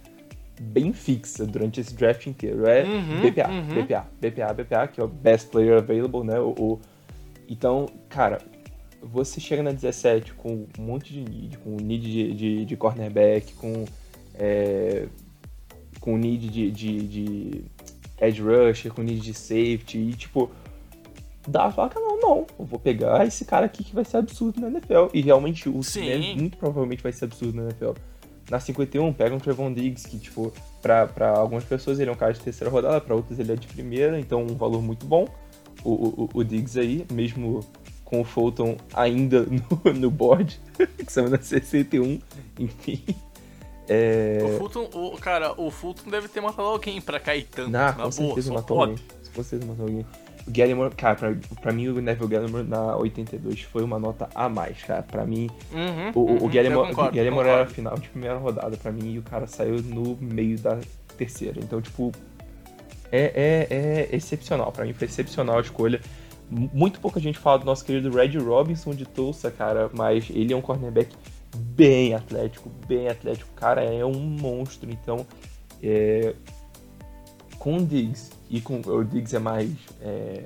bem 0.60 0.94
fixa 0.94 1.46
durante 1.46 1.82
esse 1.82 1.94
draft 1.94 2.28
inteiro. 2.28 2.66
É 2.68 2.84
uhum, 2.84 3.22
BPA, 3.22 3.50
uhum. 3.50 3.84
BPA, 3.84 4.08
BPA, 4.22 4.54
BPA, 4.54 4.88
que 4.88 5.02
é 5.02 5.04
o 5.04 5.08
Best 5.08 5.50
Player 5.50 5.78
Available, 5.78 6.24
né? 6.24 6.40
O, 6.40 6.50
o, 6.58 6.82
então, 7.50 7.88
cara, 8.08 8.40
você 9.02 9.40
chega 9.40 9.64
na 9.64 9.72
17 9.72 10.34
com 10.34 10.66
um 10.78 10.82
monte 10.82 11.14
de 11.14 11.22
need, 11.22 11.58
com 11.58 11.76
need 11.78 12.04
de, 12.04 12.34
de, 12.34 12.66
de 12.66 12.78
cornerback, 12.78 13.54
com, 13.54 13.86
é, 14.36 15.08
com 16.00 16.18
need 16.18 16.48
de, 16.50 16.72
de, 16.72 17.08
de 17.08 17.64
edge 18.20 18.42
rusher, 18.42 18.92
com 18.94 19.02
need 19.02 19.22
de 19.22 19.34
safety, 19.34 19.98
e 19.98 20.14
tipo, 20.14 20.52
dá 21.48 21.66
a 21.66 21.72
faca, 21.72 22.00
não, 22.00 22.20
não, 22.20 22.48
eu 22.60 22.66
vou 22.66 22.80
pegar 22.80 23.26
esse 23.26 23.46
cara 23.46 23.66
aqui 23.66 23.84
que 23.84 23.96
vai 23.96 24.04
ser 24.04 24.18
absurdo 24.18 24.60
na 24.60 24.68
NFL. 24.68 25.08
E 25.14 25.22
realmente 25.22 25.70
o 25.70 25.82
Sim. 25.82 26.36
muito 26.36 26.58
provavelmente 26.58 27.02
vai 27.02 27.12
ser 27.12 27.26
absurdo 27.26 27.56
na 27.56 27.64
NFL. 27.64 27.92
Na 28.50 28.60
51, 28.60 29.12
pega 29.14 29.36
um 29.36 29.40
Trevon 29.40 29.74
Diggs, 29.74 30.08
que, 30.08 30.18
tipo, 30.18 30.54
pra, 30.82 31.06
pra 31.08 31.32
algumas 31.32 31.66
pessoas 31.66 32.00
ele 32.00 32.10
é 32.10 32.14
um 32.14 32.16
cara 32.16 32.34
de 32.34 32.40
terceira 32.40 32.72
rodada, 32.72 33.02
pra 33.02 33.16
outras 33.16 33.40
ele 33.40 33.52
é 33.52 33.56
de 33.56 33.68
primeira, 33.68 34.20
então 34.20 34.42
um 34.42 34.56
valor 34.56 34.82
muito 34.82 35.06
bom. 35.06 35.28
O, 35.84 35.92
o, 35.92 36.30
o 36.34 36.44
Diggs 36.44 36.80
aí, 36.80 37.06
mesmo 37.12 37.60
com 38.06 38.22
o 38.22 38.24
Fulton 38.24 38.78
ainda 38.94 39.46
no, 39.86 39.94
no 39.94 40.12
board, 40.12 40.60
que 40.98 41.12
são 41.12 41.28
na 41.30 41.40
61, 41.42 42.20
enfim. 42.58 43.04
É... 43.90 44.40
O 44.44 44.58
Fulton, 44.58 44.90
o, 44.94 45.18
cara, 45.18 45.54
o 45.60 45.70
Fulton 45.70 46.10
deve 46.10 46.28
ter 46.28 46.42
matado 46.42 46.68
alguém 46.68 47.02
pra 47.02 47.20
cair 47.20 47.48
tanto. 47.50 47.70
Não, 47.70 47.94
com 47.94 48.12
certeza 48.12 48.54
matou 48.54 48.82
alguém. 48.82 48.98
Com 49.34 49.44
certeza 49.44 49.66
matou 49.70 49.88
alguém. 49.88 50.06
Gallimore, 50.48 50.96
cara, 50.96 51.16
pra, 51.16 51.36
pra 51.62 51.72
mim 51.72 51.90
o 51.90 52.02
Neville 52.02 52.28
Gallimore 52.28 52.64
na 52.64 52.96
82 52.96 53.62
foi 53.62 53.84
uma 53.84 54.00
nota 54.00 54.30
a 54.34 54.48
mais, 54.48 54.82
cara. 54.84 55.04
Pra 55.04 55.26
mim, 55.26 55.50
uhum, 55.72 56.12
o, 56.16 56.20
uhum, 56.20 56.46
o 56.46 56.50
Gallimore, 56.50 56.90
concordo, 56.90 57.12
o 57.12 57.16
Gallimore 57.16 57.50
era 57.50 57.66
final 57.66 57.98
de 57.98 58.08
primeira 58.10 58.38
rodada 58.38 58.78
pra 58.78 58.92
mim 58.92 59.14
e 59.14 59.20
o 59.20 59.24
cara 59.24 59.46
saiu 59.46 59.82
no 59.82 60.18
meio 60.22 60.58
da 60.58 60.80
terceira. 61.18 61.60
Então, 61.60 61.82
tipo, 61.82 62.12
é, 63.12 63.68
é, 63.70 63.76
é 63.76 64.16
excepcional. 64.16 64.72
Pra 64.72 64.86
mim 64.86 64.94
foi 64.94 65.08
excepcional 65.08 65.58
a 65.58 65.62
escolha. 65.62 66.00
Muito 66.50 67.02
pouca 67.02 67.20
gente 67.20 67.38
fala 67.38 67.60
do 67.60 67.66
nosso 67.66 67.84
querido 67.84 68.10
Red 68.10 68.38
Robinson 68.38 68.94
de 68.94 69.06
Tulsa, 69.06 69.52
cara, 69.52 69.90
mas 69.94 70.30
ele 70.30 70.54
é 70.54 70.56
um 70.56 70.62
cornerback 70.62 71.14
bem 71.56 72.14
atlético, 72.14 72.72
bem 72.88 73.10
atlético. 73.10 73.50
Cara, 73.54 73.84
é 73.84 74.06
um 74.06 74.14
monstro. 74.14 74.90
Então, 74.90 75.28
é, 75.84 76.34
com 77.60 77.78
o 77.78 77.86
Diggs 77.86 78.37
e 78.50 78.62
com 78.62 78.80
o 78.80 79.04
Diggs 79.04 79.36
é 79.36 79.40
mais 79.40 79.72
é, 80.02 80.44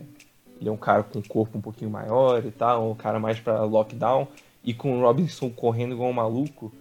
ele 0.60 0.70
é 0.70 0.72
um 0.72 0.78
cara 0.78 1.04
com 1.04 1.22
corpo 1.22 1.58
um 1.58 1.62
pouquinho 1.62 1.90
maior 1.90 2.46
e 2.46 2.52
tal, 2.52 2.92
um 2.92 2.96
cara 2.96 3.20
mais 3.20 3.40
para 3.40 3.64
lockdown 3.64 4.28
e 4.64 4.74
com 4.74 4.98
o 4.98 5.02
Robinson 5.02 5.50
correndo 5.50 5.94
igual 5.94 6.10
um 6.10 6.14
maluco, 6.14 6.72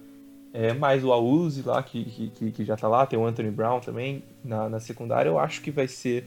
é 0.52 0.72
mais 0.72 1.02
o 1.04 1.12
Auzi 1.12 1.62
lá 1.62 1.82
que, 1.82 2.30
que, 2.34 2.50
que 2.50 2.64
já 2.64 2.76
tá 2.76 2.88
lá, 2.88 3.06
tem 3.06 3.18
o 3.18 3.24
Anthony 3.24 3.50
Brown 3.50 3.80
também 3.80 4.22
na, 4.44 4.68
na 4.68 4.80
secundária, 4.80 5.30
eu 5.30 5.38
acho 5.38 5.62
que 5.62 5.70
vai 5.70 5.88
ser 5.88 6.26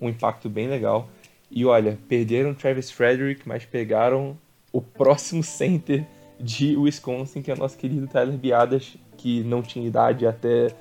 um 0.00 0.08
impacto 0.08 0.48
bem 0.48 0.68
legal. 0.68 1.08
E 1.50 1.64
olha, 1.64 1.98
perderam 2.08 2.54
Travis 2.54 2.90
Frederick, 2.90 3.46
mas 3.46 3.64
pegaram 3.64 4.36
o 4.72 4.80
próximo 4.80 5.42
center 5.44 6.04
de 6.40 6.76
Wisconsin, 6.76 7.42
que 7.42 7.50
é 7.50 7.54
o 7.54 7.58
nosso 7.58 7.76
querido 7.76 8.06
Tyler 8.06 8.36
Biadas, 8.36 8.96
que 9.16 9.42
não 9.44 9.62
tinha 9.62 9.86
idade 9.86 10.26
até 10.26 10.74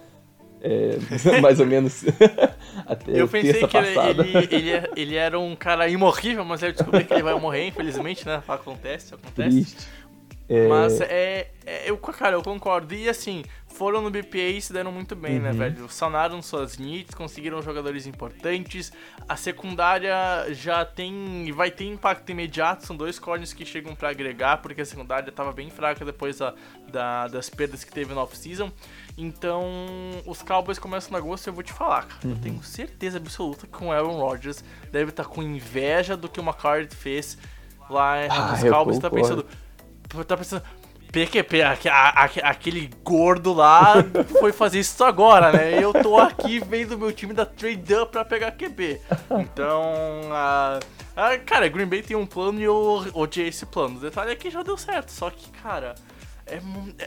é, 0.63 0.97
mais 1.41 1.59
ou 1.59 1.65
menos 1.65 2.05
até 2.87 3.19
Eu 3.21 3.27
pensei 3.27 3.67
que 3.67 3.77
ele, 3.77 3.87
ele, 3.89 4.47
ele, 4.49 4.89
ele, 4.95 5.15
era 5.15 5.37
um 5.37 5.57
cara 5.57 5.89
imorrível, 5.89 6.45
mas 6.45 6.63
eu 6.63 6.71
descobri 6.71 7.03
que 7.03 7.13
ele 7.13 7.21
vai 7.21 7.37
morrer, 7.37 7.67
infelizmente, 7.67 8.25
né? 8.25 8.41
Acontece, 8.47 9.13
acontece. 9.13 9.49
Triste. 9.49 9.87
É... 10.49 10.67
Mas 10.67 10.99
é, 11.01 11.51
é, 11.65 11.89
eu, 11.89 11.97
cara, 11.97 12.35
eu 12.35 12.43
concordo. 12.43 12.93
E 12.93 13.07
assim, 13.07 13.43
foram 13.67 14.01
no 14.01 14.11
BPA 14.11 14.37
e 14.37 14.61
se 14.61 14.73
deram 14.73 14.91
muito 14.91 15.15
bem, 15.15 15.39
né, 15.39 15.51
uhum. 15.51 15.57
né, 15.57 15.69
velho? 15.69 15.89
Sanaram 15.89 16.41
suas 16.41 16.77
needs, 16.77 17.15
conseguiram 17.15 17.61
jogadores 17.61 18.05
importantes. 18.05 18.91
A 19.27 19.35
secundária 19.35 20.53
já 20.53 20.85
tem. 20.85 21.51
vai 21.53 21.71
ter 21.71 21.85
impacto 21.85 22.29
imediato. 22.29 22.85
São 22.85 22.95
dois 22.95 23.17
corners 23.17 23.53
que 23.53 23.65
chegam 23.65 23.95
para 23.95 24.09
agregar, 24.09 24.57
porque 24.57 24.81
a 24.81 24.85
secundária 24.85 25.31
tava 25.31 25.51
bem 25.51 25.69
fraca 25.69 26.03
depois 26.03 26.37
da, 26.37 26.53
da, 26.91 27.27
das 27.27 27.49
perdas 27.49 27.83
que 27.83 27.91
teve 27.91 28.13
no 28.13 28.21
off-season. 28.21 28.71
Então, 29.17 29.63
os 30.25 30.41
Cowboys 30.41 30.79
começam 30.79 31.11
no 31.11 31.17
agosto 31.17 31.47
e 31.47 31.49
eu 31.49 31.53
vou 31.53 31.63
te 31.63 31.71
falar, 31.71 32.05
cara. 32.05 32.19
Uhum. 32.25 32.31
Eu 32.31 32.37
tenho 32.37 32.63
certeza 32.63 33.17
absoluta 33.17 33.65
que 33.67 33.83
o 33.83 33.91
Aaron 33.91 34.17
Rodgers 34.17 34.63
deve 34.91 35.11
estar 35.11 35.23
tá 35.23 35.29
com 35.29 35.41
inveja 35.41 36.17
do 36.17 36.27
que 36.27 36.39
o 36.39 36.43
McCarthy 36.43 36.95
fez 36.95 37.37
lá 37.89 38.15
ah, 38.29 38.51
nos 38.51 38.63
Cowboys. 38.63 38.99
Tá 38.99 39.09
pensando. 39.09 39.45
Tá 40.27 40.37
pensando. 40.37 40.63
PQP, 41.13 41.61
aquele 42.41 42.89
gordo 43.03 43.53
lá 43.53 43.97
foi 44.39 44.51
fazer 44.51 44.79
isso 44.79 45.03
agora, 45.03 45.51
né? 45.51 45.77
Eu 45.81 45.93
tô 45.93 46.17
aqui 46.17 46.59
vendo 46.59 46.97
meu 46.97 47.11
time 47.11 47.33
da 47.33 47.45
trade 47.45 47.93
up 47.93 48.11
pra 48.11 48.25
pegar 48.25 48.49
QB. 48.49 48.99
Então, 49.39 49.83
uh, 50.23 50.79
uh, 50.79 51.45
cara, 51.45 51.67
Green 51.67 51.85
Bay 51.85 52.01
tem 52.01 52.17
um 52.17 52.25
plano 52.25 52.59
e 52.59 52.63
eu 52.63 53.05
odiei 53.13 53.49
esse 53.49 53.63
plano. 53.67 53.97
O 53.97 53.99
detalhe 53.99 54.31
é 54.31 54.35
que 54.35 54.49
já 54.49 54.63
deu 54.63 54.75
certo, 54.75 55.11
só 55.11 55.29
que, 55.29 55.51
cara, 55.51 55.93
é, 56.47 56.59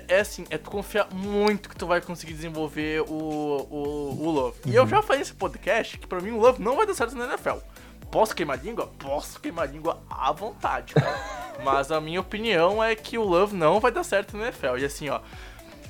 é 0.06 0.20
assim, 0.20 0.46
é 0.50 0.56
tu 0.56 0.70
confiar 0.70 1.08
muito 1.12 1.68
que 1.68 1.76
tu 1.76 1.86
vai 1.86 2.00
conseguir 2.00 2.32
desenvolver 2.32 3.02
o, 3.02 3.12
o, 3.12 4.24
o 4.24 4.30
Love. 4.30 4.60
E 4.66 4.74
eu 4.76 4.84
uhum. 4.84 4.88
já 4.88 5.02
falei 5.02 5.18
nesse 5.18 5.34
podcast 5.34 5.98
que 5.98 6.06
pra 6.06 6.20
mim 6.20 6.30
o 6.30 6.38
Love 6.38 6.62
não 6.62 6.76
vai 6.76 6.86
dar 6.86 6.94
certo 6.94 7.16
na 7.16 7.26
NFL. 7.26 7.58
Posso 8.10 8.34
queimar 8.36 8.64
língua? 8.64 8.86
Posso 8.98 9.40
queimar 9.40 9.68
língua 9.68 10.00
à 10.08 10.30
vontade, 10.30 10.94
cara. 10.94 11.45
Mas 11.64 11.90
a 11.90 12.00
minha 12.00 12.20
opinião 12.20 12.82
é 12.82 12.94
que 12.94 13.16
o 13.18 13.22
Love 13.24 13.54
não 13.56 13.80
vai 13.80 13.90
dar 13.90 14.04
certo 14.04 14.36
no 14.36 14.42
NFL. 14.44 14.76
E 14.78 14.84
assim, 14.84 15.08
ó. 15.08 15.20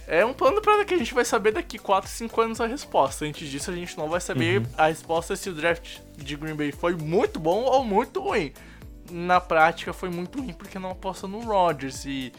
É 0.08 0.24
um 0.24 0.32
plano 0.32 0.62
para 0.62 0.84
que 0.84 0.94
a 0.94 0.98
gente 0.98 1.12
vai 1.12 1.24
saber 1.24 1.50
daqui 1.52 1.78
4, 1.78 2.08
5 2.08 2.40
anos 2.40 2.60
a 2.60 2.66
resposta. 2.66 3.24
Antes 3.24 3.48
disso, 3.48 3.72
a 3.72 3.74
gente 3.74 3.98
não 3.98 4.08
vai 4.08 4.20
saber 4.20 4.60
Uhum. 4.60 4.66
a 4.78 4.86
resposta 4.86 5.34
se 5.34 5.50
o 5.50 5.52
draft 5.52 5.98
de 6.16 6.36
Green 6.36 6.54
Bay 6.54 6.70
foi 6.70 6.94
muito 6.94 7.40
bom 7.40 7.64
ou 7.64 7.84
muito 7.84 8.20
ruim. 8.20 8.52
Na 9.10 9.40
prática, 9.40 9.92
foi 9.92 10.08
muito 10.08 10.40
ruim 10.40 10.52
porque 10.52 10.78
não 10.78 10.90
aposta 10.92 11.26
no 11.26 11.40
Rodgers. 11.40 12.04
E 12.04 12.32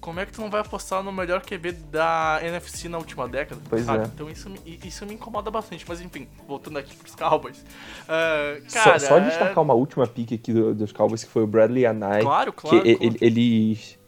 como 0.00 0.18
é 0.20 0.26
que 0.26 0.32
tu 0.32 0.40
não 0.40 0.50
vai 0.50 0.60
apostar 0.60 1.02
no 1.02 1.12
melhor 1.12 1.42
QB 1.42 1.72
da 1.72 2.38
NFC 2.42 2.88
na 2.88 2.98
última 2.98 3.28
década? 3.28 3.60
Pois 3.68 3.84
sabe? 3.84 4.04
é. 4.04 4.06
Então 4.06 4.30
isso 4.30 4.48
me, 4.48 4.58
isso 4.84 5.04
me 5.06 5.14
incomoda 5.14 5.50
bastante. 5.50 5.84
Mas 5.88 6.00
enfim, 6.00 6.26
voltando 6.48 6.78
aqui 6.78 6.96
pros 6.96 7.14
Cowboys. 7.14 7.64
Só- 8.68 8.82
cara, 8.84 8.98
só, 8.98 9.18
é- 9.18 9.20
destacar 9.20 9.62
uma 9.62 9.74
última 9.74 10.06
pique 10.06 10.34
aqui 10.34 10.52
do- 10.52 10.74
dos 10.74 10.92
Cowboys, 10.92 11.22
que 11.24 11.30
foi 11.30 11.42
o 11.42 11.46
Bradley 11.46 11.86
Anai. 11.86 12.22
Claro, 12.22 12.52
claro, 12.52 12.82
Que 12.82 12.94
claro. 12.94 13.06
ele- 13.06 13.18
eles. 13.20 13.98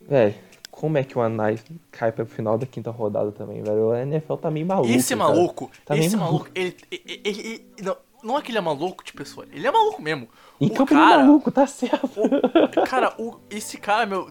Véi, 0.00 0.36
como 0.70 0.98
é 0.98 1.04
que 1.04 1.18
o 1.18 1.20
Anai 1.20 1.58
cai 1.90 2.12
pra 2.12 2.24
final 2.24 2.56
da 2.56 2.66
quinta 2.66 2.90
rodada 2.90 3.32
também, 3.32 3.62
velho? 3.62 3.88
O 3.88 3.94
NFL 3.94 4.34
tá 4.36 4.50
meio 4.50 4.66
maluco. 4.66 4.88
Esse 4.90 5.16
cara. 5.16 5.28
maluco, 5.30 5.70
Tá 5.84 5.96
esse 5.96 6.16
maluco. 6.16 6.32
maluco, 6.44 6.50
ele, 6.54 6.76
ele, 6.92 7.20
ele- 7.24 7.66
não, 7.82 7.96
não 8.22 8.38
é 8.38 8.42
que 8.42 8.50
ele 8.50 8.58
é 8.58 8.60
maluco 8.60 9.04
de 9.04 9.12
pessoa, 9.12 9.46
ele 9.52 9.66
é 9.66 9.70
maluco 9.70 10.00
mesmo. 10.00 10.28
Em 10.60 10.66
o 10.68 10.70
campo 10.74 10.92
ele 10.94 11.00
é 11.00 11.04
cara, 11.04 11.24
maluco, 11.24 11.50
tá 11.50 11.66
certo. 11.66 12.08
o- 12.20 12.86
cara, 12.86 13.14
o, 13.18 13.36
esse 13.50 13.76
cara, 13.78 14.06
meu, 14.06 14.30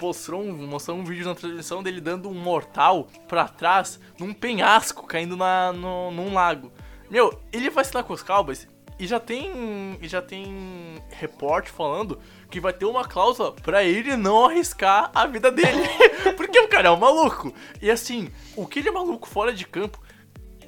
mostrou 0.00 0.42
um, 0.42 0.66
mostrou 0.66 0.96
um 0.96 1.04
vídeo 1.04 1.26
na 1.26 1.34
transmissão 1.34 1.82
dele 1.82 2.00
dando 2.00 2.28
um 2.28 2.34
mortal 2.34 3.08
pra 3.26 3.48
trás 3.48 3.98
num 4.18 4.32
penhasco 4.32 5.06
caindo 5.06 5.36
na, 5.36 5.72
no, 5.72 6.10
num 6.10 6.32
lago. 6.32 6.72
Meu, 7.10 7.40
ele 7.52 7.70
vai 7.70 7.82
assinar 7.82 8.04
com 8.04 8.12
os 8.12 8.22
Cowboys 8.22 8.68
e 8.98 9.06
já 9.06 9.20
tem, 9.20 9.98
e 10.02 10.08
já 10.08 10.20
tem 10.20 11.00
repórter 11.10 11.72
falando 11.72 12.18
que 12.50 12.60
vai 12.60 12.72
ter 12.72 12.84
uma 12.84 13.04
cláusula 13.04 13.52
pra 13.52 13.84
ele 13.84 14.16
não 14.16 14.46
arriscar 14.46 15.10
a 15.14 15.26
vida 15.26 15.52
dele. 15.52 15.82
Porque 16.36 16.58
o 16.58 16.68
cara 16.68 16.88
é 16.88 16.90
um 16.90 16.96
maluco. 16.96 17.54
E 17.80 17.90
assim, 17.90 18.28
o 18.56 18.66
que 18.66 18.80
ele 18.80 18.88
é 18.88 18.92
maluco 18.92 19.28
fora 19.28 19.52
de 19.52 19.64
campo 19.64 20.02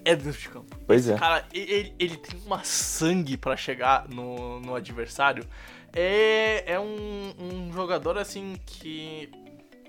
é 0.05 0.15
dentro 0.15 0.41
de 0.41 0.49
campo. 0.49 0.77
Pois 0.87 1.09
é. 1.09 1.17
Cara, 1.17 1.45
ele, 1.53 1.95
ele 1.99 2.17
tem 2.17 2.41
uma 2.47 2.63
sangue 2.63 3.37
pra 3.37 3.57
chegar 3.57 4.09
no, 4.09 4.61
no 4.61 4.75
adversário. 4.75 5.45
É, 5.93 6.75
é 6.75 6.81
um, 6.81 7.35
um 7.39 7.73
jogador 7.73 8.19
assim 8.19 8.57
que. 8.67 9.31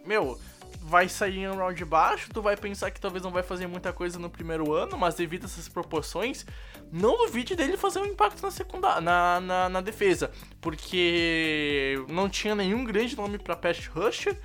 Meu, 0.06 0.40
vai 0.82 1.08
sair 1.08 1.40
em 1.40 1.48
um 1.48 1.58
round 1.58 1.86
baixo, 1.86 2.30
tu 2.34 2.42
vai 2.42 2.58
pensar 2.58 2.90
que 2.92 3.00
talvez 3.00 3.24
não 3.24 3.32
vai 3.32 3.44
fazer 3.44 3.68
muita 3.68 3.94
coisa 3.94 4.18
no 4.18 4.30
primeiro 4.30 4.74
ano, 4.74 4.98
mas 4.98 5.16
devido 5.16 5.44
a 5.44 5.46
essas 5.46 5.70
proporções, 5.70 6.46
não 6.92 7.18
duvide 7.18 7.56
dele 7.56 7.78
fazer 7.78 8.00
um 8.00 8.06
impacto 8.06 8.42
na 8.42 8.52
secundária, 8.52 9.00
na, 9.00 9.40
na, 9.40 9.70
na 9.70 9.82
defesa. 9.82 10.32
Porque 10.60 12.04
não 12.10 12.28
tinha 12.28 12.56
nenhum 12.56 12.84
grande 12.84 13.16
nome 13.16 13.38
pra 13.38 13.56
pass 13.56 13.88
rusher. 13.88 14.36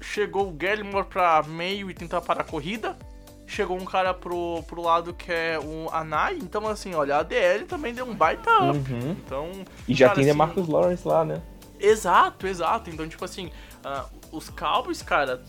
Chegou 0.00 0.48
o 0.48 0.52
Gallimore 0.52 1.06
pra 1.06 1.42
meio 1.42 1.90
e 1.90 1.94
tentar 1.94 2.20
parar 2.20 2.42
a 2.42 2.44
corrida. 2.44 2.98
Chegou 3.46 3.76
um 3.80 3.84
cara 3.84 4.12
pro, 4.12 4.62
pro 4.64 4.82
lado 4.82 5.14
que 5.14 5.30
é 5.30 5.58
o 5.62 5.88
Anai. 5.92 6.36
Então, 6.36 6.66
assim, 6.66 6.94
olha, 6.94 7.18
a 7.18 7.22
DL 7.22 7.64
também 7.64 7.94
deu 7.94 8.04
um 8.04 8.14
baita 8.14 8.50
up. 8.50 8.76
Uhum. 8.78 9.10
Então. 9.24 9.50
E 9.86 9.94
já 9.94 10.08
cara, 10.08 10.18
tem 10.20 10.28
assim, 10.28 10.36
Marcus 10.38 10.66
Lawrence 10.68 11.06
lá, 11.06 11.24
né? 11.24 11.40
Exato, 11.78 12.46
exato. 12.46 12.90
Então, 12.90 13.08
tipo 13.08 13.24
assim, 13.24 13.50
ah, 13.84 14.04
os 14.32 14.48
Cowboys, 14.50 15.00
cara, 15.02 15.42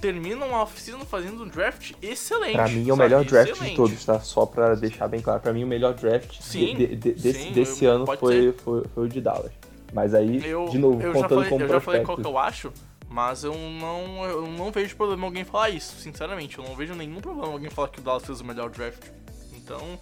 terminam 0.00 0.54
a 0.54 0.62
oficina 0.62 0.98
fazendo 1.04 1.42
um 1.44 1.46
draft 1.48 1.92
excelente. 2.02 2.54
Pra 2.54 2.68
mim 2.68 2.80
é 2.88 2.92
o 2.92 2.96
sabe? 2.96 3.02
melhor 3.08 3.24
draft 3.24 3.46
de 3.46 3.52
Excelente. 3.52 3.76
todos, 3.76 4.04
tá? 4.04 4.20
Só 4.20 4.46
pra 4.46 4.74
deixar 4.74 5.06
bem 5.08 5.20
claro. 5.20 5.40
Pra 5.40 5.52
mim 5.52 5.64
o 5.64 5.66
melhor 5.66 5.94
draft 5.94 6.40
Sim, 6.40 6.74
de- 6.74 6.96
de- 6.96 7.12
desse, 7.12 7.42
sim, 7.42 7.52
desse 7.52 7.84
eu- 7.84 7.92
ano 7.92 8.06
foi, 8.18 8.52
foi, 8.52 8.82
foi 8.94 9.04
o 9.04 9.08
de 9.08 9.20
Dallas. 9.20 9.52
Mas 9.92 10.14
aí, 10.14 10.44
Eu, 10.44 10.66
de 10.68 10.78
novo, 10.78 11.00
eu 11.00 11.12
já 11.14 11.22
contando 11.22 11.28
falei, 11.28 11.48
como 11.50 11.64
eu 11.64 11.68
já 11.68 11.80
falei 11.80 12.02
qual 12.02 12.16
que 12.18 12.26
eu 12.26 12.36
acho, 12.38 12.72
mas 13.08 13.44
eu 13.44 13.54
não, 13.54 14.24
eu 14.24 14.46
não 14.46 14.70
vejo 14.70 14.96
problema 14.96 15.26
alguém 15.26 15.44
falar 15.44 15.70
isso, 15.70 15.96
sinceramente. 15.96 16.58
Eu 16.58 16.64
não 16.64 16.76
vejo 16.76 16.94
nenhum 16.94 17.20
problema 17.20 17.52
alguém 17.52 17.70
falar 17.70 17.88
que 17.88 18.00
o 18.00 18.02
Dallas 18.02 18.24
fez 18.24 18.40
o 18.40 18.44
melhor 18.44 18.70
draft. 18.70 19.06
Então. 19.54 19.98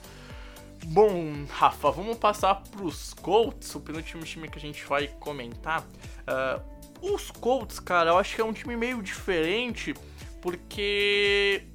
Bom, 0.88 1.46
Rafa, 1.48 1.90
vamos 1.90 2.16
passar 2.18 2.62
pros 2.70 3.12
Colts, 3.14 3.74
o 3.74 3.80
penúltimo 3.80 4.22
time 4.22 4.48
que 4.48 4.58
a 4.58 4.60
gente 4.60 4.84
vai 4.84 5.08
comentar. 5.18 5.84
Ah, 6.26 6.60
os 7.00 7.30
Colts, 7.30 7.80
cara, 7.80 8.10
eu 8.10 8.18
acho 8.18 8.34
que 8.34 8.40
é 8.40 8.44
um 8.44 8.52
time 8.52 8.76
meio 8.76 9.02
diferente, 9.02 9.94
porque 10.40 11.66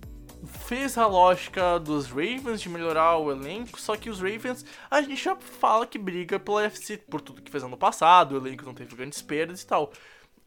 fez 0.46 0.98
a 0.98 1.06
lógica 1.06 1.80
dos 1.80 2.08
Ravens 2.08 2.62
de 2.62 2.70
melhorar 2.70 3.18
o 3.18 3.32
elenco, 3.32 3.80
só 3.80 3.96
que 3.96 4.10
os 4.10 4.20
Ravens, 4.20 4.66
a 4.90 5.02
gente 5.02 5.24
já 5.24 5.36
fala 5.36 5.86
que 5.86 6.00
briga 6.00 6.40
pela 6.40 6.64
FC 6.64 6.98
por 6.98 7.22
tudo 7.22 7.42
que 7.42 7.52
fez 7.52 7.64
ano 7.64 7.78
passado, 7.78 8.34
o 8.34 8.38
elenco 8.38 8.66
não 8.66 8.74
teve 8.74 8.96
grandes 8.96 9.22
perdas 9.22 9.62
e 9.62 9.68
tal. 9.68 9.92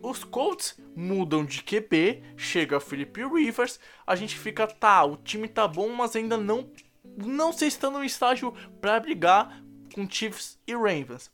Os 0.07 0.23
Colts 0.23 0.79
mudam 0.95 1.45
de 1.45 1.63
QB, 1.63 2.23
chega 2.37 2.79
Philip 2.79 3.25
Rivers, 3.25 3.81
a 4.07 4.15
gente 4.15 4.37
fica, 4.37 4.67
tá, 4.67 5.03
o 5.05 5.17
time 5.17 5.49
tá 5.49 5.67
bom, 5.67 5.89
mas 5.95 6.15
ainda 6.15 6.37
não 6.37 6.71
não 7.17 7.53
sei 7.53 7.71
se 7.71 7.77
está 7.77 7.89
no 7.91 8.05
estágio 8.05 8.53
pra 8.81 8.99
brigar 9.01 9.63
com 9.95 10.09
Chiefs 10.11 10.59
e 10.67 10.75
Ravens. 10.75 11.31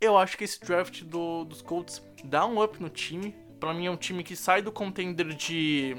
Eu 0.00 0.16
acho 0.16 0.38
que 0.38 0.44
esse 0.44 0.60
draft 0.60 1.02
do- 1.02 1.44
dos 1.44 1.60
Colts 1.60 2.00
dá 2.24 2.46
um 2.46 2.62
up 2.62 2.80
no 2.80 2.88
time. 2.88 3.34
Pra 3.58 3.74
mim 3.74 3.86
é 3.86 3.90
um 3.90 3.96
time 3.96 4.22
que 4.22 4.36
sai 4.36 4.62
do 4.62 4.70
contender 4.70 5.26
de. 5.34 5.94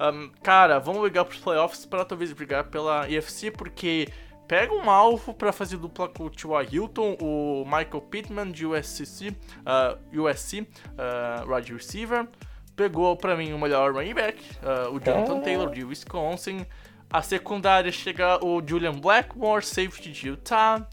um, 0.00 0.30
cara, 0.42 0.78
vamos 0.78 1.02
brigar 1.02 1.26
pros 1.26 1.38
playoffs 1.40 1.84
para 1.84 2.04
talvez 2.04 2.32
brigar 2.32 2.64
pela 2.70 3.06
EFC, 3.10 3.50
porque 3.50 4.08
pega 4.46 4.72
um 4.72 4.90
alvo 4.90 5.32
pra 5.32 5.52
fazer 5.52 5.76
dupla 5.76 6.08
com 6.08 6.24
o 6.24 6.30
T.Y. 6.30 6.68
Hilton, 6.72 7.16
o 7.20 7.64
Michael 7.64 8.02
Pittman 8.02 8.50
de 8.50 8.66
USC, 8.66 9.36
ah, 9.64 9.96
USC 10.12 10.66
ah, 10.98 11.44
wide 11.46 11.72
receiver. 11.72 12.28
Pegou 12.74 13.16
pra 13.16 13.36
mim 13.36 13.52
o 13.52 13.58
melhor 13.58 13.92
running 13.92 14.14
back, 14.14 14.42
ah, 14.62 14.88
o 14.90 14.98
Jonathan. 14.98 15.40
Taylor 15.40 15.70
de 15.70 15.84
Wisconsin. 15.84 16.66
A 17.10 17.20
secundária 17.20 17.92
chega 17.92 18.42
o 18.42 18.62
Julian 18.66 18.94
Blackmore, 18.94 19.64
safety 19.64 20.10
de 20.10 20.28
Utah. 20.28 20.88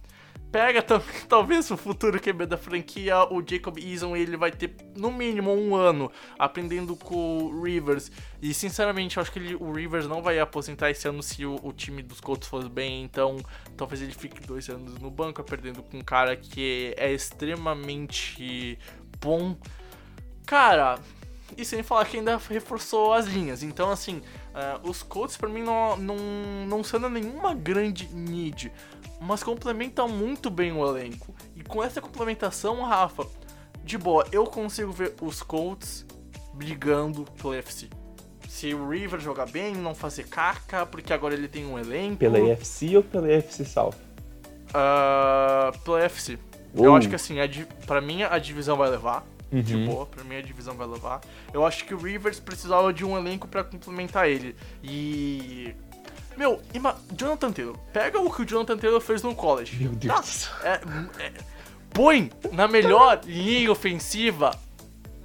Pega 0.52 0.82
talvez 1.30 1.70
o 1.70 1.78
futuro 1.78 2.20
QB 2.20 2.48
da 2.48 2.58
franquia, 2.58 3.24
o 3.32 3.44
Jacob 3.48 3.78
Eason, 3.78 4.16
ele 4.16 4.36
vai 4.36 4.52
ter 4.52 4.76
no 4.96 5.12
mínimo 5.12 5.54
um 5.54 5.76
ano 5.76 6.12
aprendendo 6.40 6.96
com 6.96 7.38
o 7.44 7.64
Rivers. 7.64 8.12
E 8.42 8.52
sinceramente, 8.54 9.18
eu 9.18 9.22
acho 9.22 9.32
que 9.32 9.38
ele- 9.38 9.56
o 9.56 9.72
Rivers 9.72 10.08
não 10.08 10.22
vai 10.24 10.40
aposentar 10.40 10.90
esse 10.90 11.08
ano 11.08 11.22
se 11.22 11.46
o, 11.46 11.60
o 11.62 11.72
time 11.72 12.02
dos 12.02 12.20
Colts 12.20 12.48
for 12.48 12.68
bem. 12.68 13.04
Então, 13.04 13.38
talvez 13.78 14.02
ele 14.02 14.14
fique 14.14 14.42
dois 14.42 14.68
anos 14.70 14.96
no 14.98 15.12
banco, 15.12 15.44
perdendo 15.44 15.84
com 15.84 15.98
um 15.98 16.02
cara 16.02 16.36
que 16.36 16.96
é 16.98 17.12
extremamente 17.14 18.80
bom. 19.22 19.56
Cara, 20.46 20.98
e 21.58 21.64
sem 21.66 21.84
falar 21.84 22.06
que 22.06 22.18
ainda 22.18 22.38
reforçou 22.50 23.14
as 23.14 23.26
linhas. 23.28 23.64
Então, 23.64 23.92
assim, 23.92 24.22
ah, 24.54 24.80
os 24.84 25.04
Colts 25.04 25.38
pra 25.38 25.50
mim 25.50 25.62
não, 25.62 25.96
não, 25.98 26.16
não 26.68 26.84
sendo 26.84 27.10
nenhuma 27.10 27.54
grande 27.54 28.08
need, 28.14 28.72
mas 29.22 29.44
complementam 29.44 30.08
muito 30.08 30.50
bem 30.50 30.72
o 30.72 30.86
elenco. 30.88 31.34
E 31.56 31.64
com 31.64 31.84
essa 31.84 32.00
complementação, 32.02 32.82
Rafa, 32.84 33.26
de 33.84 33.98
boa, 33.98 34.26
eu 34.32 34.46
consigo 34.46 34.92
ver 34.92 35.14
os 35.22 35.42
Colts 35.42 36.06
brigando 36.54 37.26
pelo 37.38 37.50
UFC. 37.54 37.88
Se 38.48 38.74
o 38.74 38.90
River 38.90 39.20
jogar 39.20 39.46
bem, 39.48 39.76
não 39.76 39.94
fazer 39.94 40.28
caca, 40.28 40.86
porque 40.86 41.14
agora 41.14 41.34
ele 41.34 41.48
tem 41.48 41.66
um 41.66 41.78
elenco. 41.78 42.18
Pela 42.18 42.40
EFC 42.40 42.98
ou 42.98 43.04
pela 43.04 43.32
EFC 43.32 43.64
South? 43.64 43.94
Ah, 44.74 45.72
pelo 45.84 45.98
UFC. 45.98 46.38
Eu 46.76 46.84
Uou. 46.86 46.96
acho 46.96 47.10
que 47.10 47.16
assim, 47.16 47.40
a, 47.40 47.48
di- 47.48 47.68
pra 47.86 48.00
mim 48.02 48.24
a 48.24 48.38
divisão 48.38 48.78
vai 48.78 48.90
levar. 48.90 49.26
De 49.52 49.76
Uhum. 49.76 49.86
boa, 49.88 50.06
pra 50.06 50.24
mim 50.24 50.36
a 50.36 50.42
divisão 50.42 50.76
vai 50.76 50.86
levar. 50.86 51.22
Eu 51.52 51.66
acho 51.66 51.84
que 51.86 51.94
o 51.96 51.98
Rivers 51.98 52.40
precisava 52.40 52.94
de 52.94 53.04
um 53.04 53.18
elenco 53.18 53.48
pra 53.48 53.64
complementar 53.64 54.30
ele. 54.30 54.56
E. 54.84 55.74
Meu, 56.40 56.62
ima... 56.74 56.96
Jonathan 57.18 57.52
Taylor. 57.52 57.78
Pega 57.92 58.18
o 58.18 58.34
que 58.34 58.44
o 58.44 58.46
Jonathan 58.46 58.78
Taylor 58.78 59.02
fez 59.02 59.22
no 59.22 59.36
college. 59.36 59.76
Meu 59.84 59.92
Deus 59.92 60.48
Tá? 60.48 60.70
É, 60.70 61.26
é, 61.26 61.34
põe 61.90 62.32
na 62.54 62.66
melhor 62.66 63.20
linha 63.26 63.70
ofensiva 63.70 64.58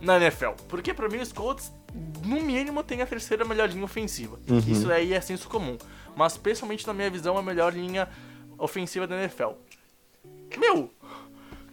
na 0.01 0.17
NFL. 0.17 0.51
Porque 0.69 0.93
pra 0.93 1.09
mim 1.09 1.19
os 1.19 1.33
Colts, 1.33 1.73
no 2.25 2.41
mínimo, 2.41 2.83
tem 2.83 3.01
a 3.01 3.07
terceira 3.07 3.45
melhor 3.45 3.69
linha 3.69 3.85
ofensiva. 3.85 4.41
Uhum. 4.51 4.59
Isso 4.59 4.91
aí 4.91 5.15
é 5.15 5.21
senso 5.21 5.49
comum. 5.49 5.79
Mas, 6.17 6.37
pessoalmente, 6.37 6.85
na 6.85 6.93
minha 6.93 7.09
visão, 7.09 7.39
a 7.39 7.43
melhor 7.43 7.73
linha 7.73 8.09
ofensiva 8.59 9.07
da 9.07 9.17
NFL. 9.17 9.53
Meu, 10.59 10.91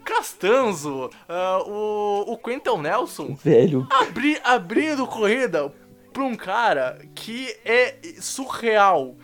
Castanzo, 0.06 1.10
ah, 1.28 1.64
o, 1.66 2.34
o 2.34 2.38
Quentin 2.38 2.78
Nelson, 2.78 3.36
Velho, 3.44 3.88
abri, 3.89 4.39
abrindo 4.44 5.08
corrida 5.08 5.74
pra 6.14 6.24
um 6.24 6.36
cara 6.36 7.00
que 7.16 7.56
é 7.66 7.96
surreal. 8.20 9.16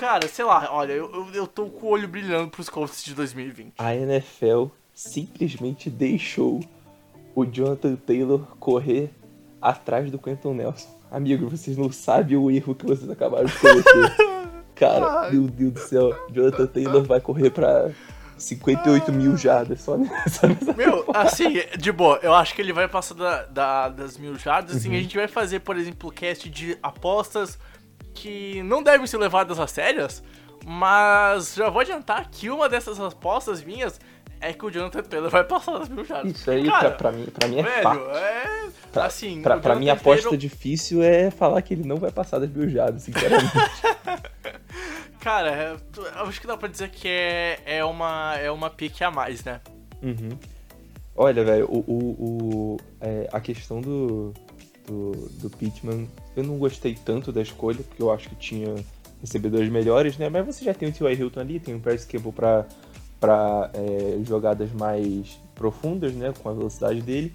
Cara, 0.00 0.26
sei 0.28 0.44
lá, 0.46 0.68
olha, 0.72 0.92
eu, 0.94 1.10
eu, 1.12 1.28
eu 1.34 1.46
tô 1.46 1.66
com 1.66 1.86
o 1.86 1.90
olho 1.90 2.08
brilhando 2.08 2.48
pros 2.48 2.68
Colts 2.70 3.04
de 3.04 3.14
2020. 3.14 3.74
a 3.78 3.94
NFL 3.94 4.68
simplesmente 4.94 5.90
deixou 5.90 6.60
o 7.34 7.44
Jonathan 7.44 7.96
Taylor 7.96 8.40
correr 8.58 9.10
atrás 9.60 10.10
do 10.10 10.18
Quentin 10.18 10.54
Nelson. 10.54 10.88
Amigo, 11.10 11.48
vocês 11.50 11.76
não 11.76 11.92
sabem 11.92 12.36
o 12.38 12.50
erro 12.50 12.74
que 12.74 12.86
vocês 12.86 13.10
acabaram 13.10 13.44
de 13.44 13.58
cometer. 13.58 14.16
Cara, 14.74 15.20
Ai. 15.24 15.32
meu 15.32 15.42
Deus 15.48 15.72
do 15.74 15.80
céu. 15.80 16.26
Jonathan 16.32 16.66
Taylor 16.66 17.02
vai 17.04 17.20
correr 17.20 17.50
pra 17.50 17.90
58 18.38 19.12
mil 19.12 19.36
jardas 19.36 19.82
só 19.82 19.98
nessa. 19.98 20.46
nessa 20.48 20.72
Meu, 20.72 21.04
assim, 21.12 21.60
de 21.78 21.92
boa, 21.92 22.18
eu 22.22 22.32
acho 22.32 22.54
que 22.54 22.62
ele 22.62 22.72
vai 22.72 22.88
passar 22.88 23.14
da, 23.14 23.42
da- 23.44 23.88
das 23.90 24.16
mil 24.16 24.34
jardas. 24.38 24.76
Assim, 24.76 24.88
Uhum. 24.88 24.94
a 24.96 25.00
gente 25.00 25.16
vai 25.18 25.28
fazer, 25.28 25.60
por 25.60 25.76
exemplo, 25.76 26.10
cast 26.10 26.48
de 26.48 26.78
apostas 26.82 27.58
que 28.14 28.62
não 28.62 28.82
devem 28.82 29.06
ser 29.06 29.18
levadas 29.18 29.58
a 29.58 29.66
sérias, 29.66 30.22
mas 30.64 31.54
já 31.54 31.68
vou 31.70 31.80
adiantar 31.80 32.28
que 32.30 32.50
uma 32.50 32.68
dessas 32.68 33.00
apostas 33.00 33.62
minhas 33.62 33.98
é 34.40 34.52
que 34.54 34.64
o 34.64 34.70
Jonathan 34.70 35.02
Taylor 35.02 35.30
vai 35.30 35.44
passar 35.44 35.78
das 35.78 35.88
mil 35.88 36.04
jardas. 36.04 36.32
Isso 36.34 36.50
aí, 36.50 36.64
Cara, 36.66 36.90
pra, 36.92 37.10
pra 37.10 37.12
mim, 37.12 37.26
pra 37.26 37.48
mim 37.48 37.58
é 37.58 37.62
velho, 37.62 37.82
fato. 37.82 38.10
é. 38.10 38.68
Pra, 38.92 39.04
assim, 39.04 39.42
pra, 39.42 39.58
pra 39.58 39.76
mim, 39.76 39.88
a 39.90 39.92
aposta 39.92 40.22
Taylor- 40.22 40.36
difícil 40.38 41.02
é 41.02 41.30
falar 41.30 41.60
que 41.62 41.74
ele 41.74 41.86
não 41.86 41.96
vai 41.96 42.10
passar 42.10 42.38
das 42.38 42.48
mil 42.50 42.68
jardas, 42.68 43.02
sinceramente. 43.02 43.52
Cara, 45.20 45.50
é- 45.50 45.76
eu 46.18 46.26
acho 46.26 46.40
que 46.40 46.46
dá 46.46 46.56
pra 46.56 46.68
dizer 46.68 46.88
que 46.90 47.06
é, 47.06 47.60
é, 47.66 47.84
uma, 47.84 48.34
é 48.36 48.50
uma 48.50 48.70
pique 48.70 49.04
a 49.04 49.10
mais, 49.10 49.44
né? 49.44 49.60
Uhum. 50.02 50.30
Olha, 51.14 51.44
velho, 51.44 51.66
o, 51.66 51.78
o, 51.86 52.24
o- 52.24 52.76
é, 53.00 53.28
a 53.30 53.38
questão 53.40 53.80
do, 53.82 54.32
do, 54.90 55.12
do 55.40 55.50
Pittman, 55.50 56.08
eu 56.36 56.42
não 56.42 56.58
gostei 56.58 56.94
tanto 56.94 57.30
da 57.30 57.40
escolha, 57.40 57.78
porque 57.86 58.02
eu 58.02 58.10
acho 58.10 58.28
que 58.28 58.34
tinha 58.34 58.74
recebedores 59.20 59.70
melhores, 59.70 60.18
né? 60.18 60.28
Mas 60.28 60.44
você 60.46 60.64
já 60.64 60.74
tem 60.74 60.88
o 60.88 60.92
T.Y. 60.92 61.12
Hilton 61.20 61.40
ali, 61.40 61.60
tem 61.60 61.74
o 61.74 61.80
Paris 61.80 62.04
Campbell 62.04 62.32
pra, 62.32 62.66
pra 63.20 63.70
é, 63.74 64.18
jogadas 64.24 64.72
mais 64.72 65.38
profundas, 65.54 66.12
né? 66.14 66.32
Com 66.42 66.48
a 66.48 66.52
velocidade 66.52 67.00
dele. 67.02 67.32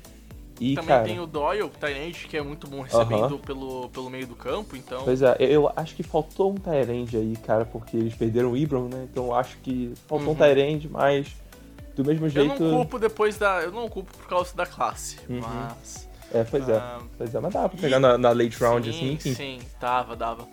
E, 0.59 0.73
Também 0.75 0.87
cara, 0.87 1.03
tem 1.03 1.19
o 1.19 1.27
Doyle, 1.27 1.63
o 1.63 1.69
Tyrande, 1.69 2.27
que 2.29 2.37
é 2.37 2.41
muito 2.41 2.65
bom 2.65 2.81
recebendo 2.81 3.37
pelo, 3.39 3.89
pelo 3.89 4.09
meio 4.09 4.25
do 4.25 4.35
campo, 4.35 4.75
então. 4.77 5.03
Pois 5.03 5.21
é, 5.21 5.35
eu, 5.39 5.49
eu 5.49 5.71
acho 5.75 5.93
que 5.95 6.01
faltou 6.01 6.51
um 6.51 6.55
Tyrande 6.55 7.17
aí, 7.17 7.35
cara, 7.45 7.65
porque 7.65 7.97
eles 7.97 8.15
perderam 8.15 8.51
o 8.51 8.57
Ibram, 8.57 8.87
né? 8.87 9.05
Então 9.11 9.25
eu 9.25 9.35
acho 9.35 9.57
que 9.57 9.93
faltou 10.07 10.27
um 10.27 10.31
Uhum. 10.31 10.35
Tyrande, 10.35 10.87
mas 10.89 11.27
do 11.93 12.05
mesmo 12.05 12.25
Eu 12.25 12.29
jeito. 12.29 12.47
não 12.63 12.71
culpo 12.77 12.97
depois 12.97 13.37
da. 13.37 13.61
Eu 13.61 13.71
não 13.71 13.87
culpo 13.89 14.15
por 14.17 14.27
causa 14.27 14.55
da 14.55 14.65
classe, 14.65 15.17
Uhum. 15.29 15.41
mas. 15.41 16.07
É, 16.34 16.43
pois 16.43 16.69
Ah, 16.69 16.99
é. 17.01 17.05
Pois 17.17 17.36
é, 17.36 17.39
mas 17.39 17.53
dava 17.53 17.69
pra 17.69 17.80
pegar 17.80 17.99
na, 17.99 18.17
na 18.17 18.32
late 18.32 18.57
round, 18.59 18.91
sim, 18.91 18.97
assim, 18.97 19.11
enfim. 19.13 19.34
Sim, 19.34 19.59
dava, 19.80 20.15
dava. 20.15 20.47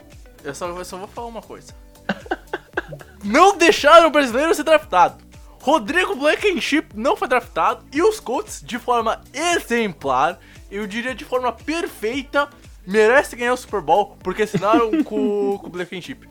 Eu 0.45 0.55
só, 0.55 0.69
eu 0.69 0.85
só 0.85 0.97
vou 0.99 1.09
falar 1.09 1.29
uma 1.29 1.43
coisa. 1.43 1.75
não 3.25 3.57
deixaram 3.57 4.09
o 4.09 4.11
brasileiro 4.11 4.55
ser 4.55 4.65
draftado. 4.65 5.23
Rodrigo 5.61 6.17
Blankenship 6.17 6.89
não 6.95 7.17
foi 7.17 7.29
draftado 7.29 7.85
e 7.93 8.03
os 8.03 8.19
Colts, 8.19 8.61
de 8.65 8.79
forma 8.79 9.21
exemplar, 9.33 10.41
eu 10.71 10.87
diria 10.89 11.15
de 11.15 11.25
forma 11.25 11.53
perfeita, 11.53 12.49
merecem 12.85 13.39
ganhar 13.39 13.53
o 13.53 13.57
Super 13.57 13.81
Bowl 13.81 14.17
porque 14.23 14.43
assinaram 14.43 14.91
com, 15.05 15.59
com 15.59 15.67
o 15.67 15.71
Blankenship. 15.71 16.29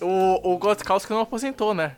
O, 0.00 0.54
o 0.54 0.58
Gostkowski 0.58 1.12
não 1.12 1.20
aposentou, 1.20 1.72
né? 1.72 1.96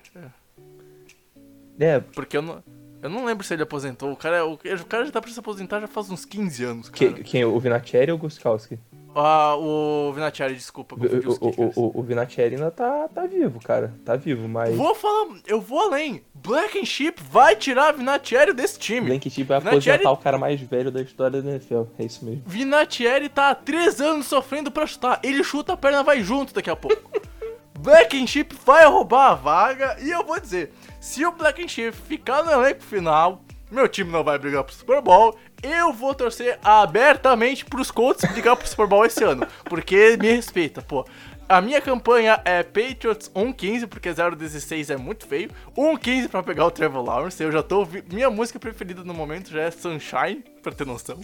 É, 1.79 2.01
Porque 2.01 2.37
eu 2.37 2.43
não, 2.43 2.63
eu 3.07 3.11
não 3.11 3.25
lembro 3.25 3.45
se 3.45 3.55
ele 3.55 3.63
aposentou. 3.63 4.13
O 4.13 4.17
cara, 4.17 4.45
o, 4.47 4.55
o 4.55 4.59
cara 4.89 5.05
já 5.05 5.13
tá 5.13 5.21
pra 5.21 5.31
se 5.31 5.39
aposentar 5.39 5.81
já 5.81 5.87
faz 5.87 6.11
uns 6.11 6.25
15 6.25 6.65
anos, 6.65 6.89
cara. 6.89 7.13
que, 7.13 7.25
quem? 7.25 7.45
O 7.45 7.59
Vinatieri 7.59 8.11
ou 8.13 8.19
o 8.19 8.21
Gostkowski? 8.21 8.79
Ah, 9.19 9.57
o 9.57 10.13
Vinatieri, 10.13 10.55
desculpa, 10.55 10.95
O, 10.95 10.99
o, 10.99 11.73
o, 11.75 12.01
o, 12.01 12.03
Vinatieri 12.03 12.57
ainda 12.57 12.71
tá, 12.71 13.09
tá 13.09 13.27
vivo, 13.27 13.59
cara. 13.61 13.95
Tá 14.05 14.15
vivo, 14.15 14.47
mas. 14.47 14.77
Vou 14.77 14.95
falar, 14.95 15.29
eu 15.47 15.59
vou 15.59 15.81
além. 15.81 16.23
Black 16.35 16.79
and 16.79 16.85
Sheep 16.85 17.23
vai 17.31 17.57
tirar 17.57 17.93
Vinatieri 17.93 18.53
desse 18.53 18.79
time. 18.79 19.07
Blankenship 19.07 19.45
vai 19.45 19.59
Vinatieri- 19.59 19.91
aposentar 20.03 20.13
o 20.13 20.17
cara 20.23 20.37
mais 20.37 20.61
velho 20.61 20.91
da 20.91 21.01
história 21.01 21.41
da 21.41 21.51
NFL. 21.51 21.85
É 21.99 22.05
isso 22.05 22.27
mesmo. 22.27 22.43
Vinatieri 22.45 23.31
tá 23.31 23.49
há 23.51 23.55
3 23.55 24.03
anos 24.03 24.27
sofrendo 24.27 24.71
pra 24.71 24.87
chutar. 24.87 25.19
Ele 25.23 25.43
chuta, 25.43 25.73
a 25.73 25.77
perna 25.79 26.03
vai 26.03 26.23
junto 26.23 26.53
daqui 26.53 26.69
a 26.69 26.77
pouco. 26.77 27.11
Black 27.79 28.21
and 28.21 28.27
Sheep 28.27 28.55
vai 28.65 28.85
roubar 28.87 29.31
a 29.31 29.35
vaga 29.35 29.97
e 30.01 30.11
eu 30.11 30.25
vou 30.25 30.41
dizer, 30.41 30.73
se 31.01 31.25
o 31.25 31.33
Black 31.33 31.63
and 31.63 31.69
Sheep 31.69 31.97
ficar 31.97 32.43
no 32.43 32.51
elenco 32.51 32.83
final, 32.83 33.43
meu 33.71 33.89
time 33.89 34.11
não 34.11 34.25
vai 34.25 34.39
brigar 34.39 34.65
pro 34.65 34.75
Super 34.75 35.01
Bowl, 35.01 35.37
eu 35.63 35.93
vou 35.93 36.15
torcer 36.15 36.59
abertamente 36.63 37.65
pros 37.65 37.91
Colts 37.91 38.31
brigar 38.33 38.57
pro 38.57 38.69
Super 38.69 38.87
Bowl 38.87 39.05
esse 39.05 39.23
ano, 39.23 39.47
porque 39.65 40.17
me 40.17 40.33
respeita, 40.33 40.83
pô. 40.83 41.07
A 41.49 41.61
minha 41.61 41.81
campanha 41.81 42.41
é 42.45 42.65
Patriots 42.65 43.31
1-15, 43.31 43.87
porque 43.87 44.11
0-16 44.11 44.93
é 44.93 44.97
muito 44.97 45.29
feio. 45.29 45.49
1-15 45.77 46.29
pra 46.29 46.43
pegar 46.43 46.67
o 46.67 46.73
Trevor 46.73 47.05
Lawrence. 47.05 47.41
Eu 47.41 47.53
já 47.53 47.63
tô 47.63 47.79
ouvindo. 47.79 48.13
Minha 48.13 48.29
música 48.29 48.59
preferida 48.59 49.05
no 49.05 49.15
momento 49.15 49.51
já 49.51 49.63
é 49.63 49.71
Sunshine, 49.71 50.43
pra 50.61 50.73
ter 50.73 50.85
noção. 50.85 51.21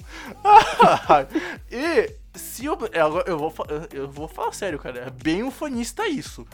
e 1.69 2.09
se 2.35 2.65
eu. 2.65 2.79
é, 2.93 3.01
Eu 3.31 3.39
vou, 3.39 3.55
eu 3.93 4.11
vou 4.11 4.29
falar 4.29 4.53
sério, 4.53 4.79
cara. 4.79 5.01
É 5.07 5.11
bem 5.11 5.43
ufanista 5.43 6.07
isso. 6.09 6.47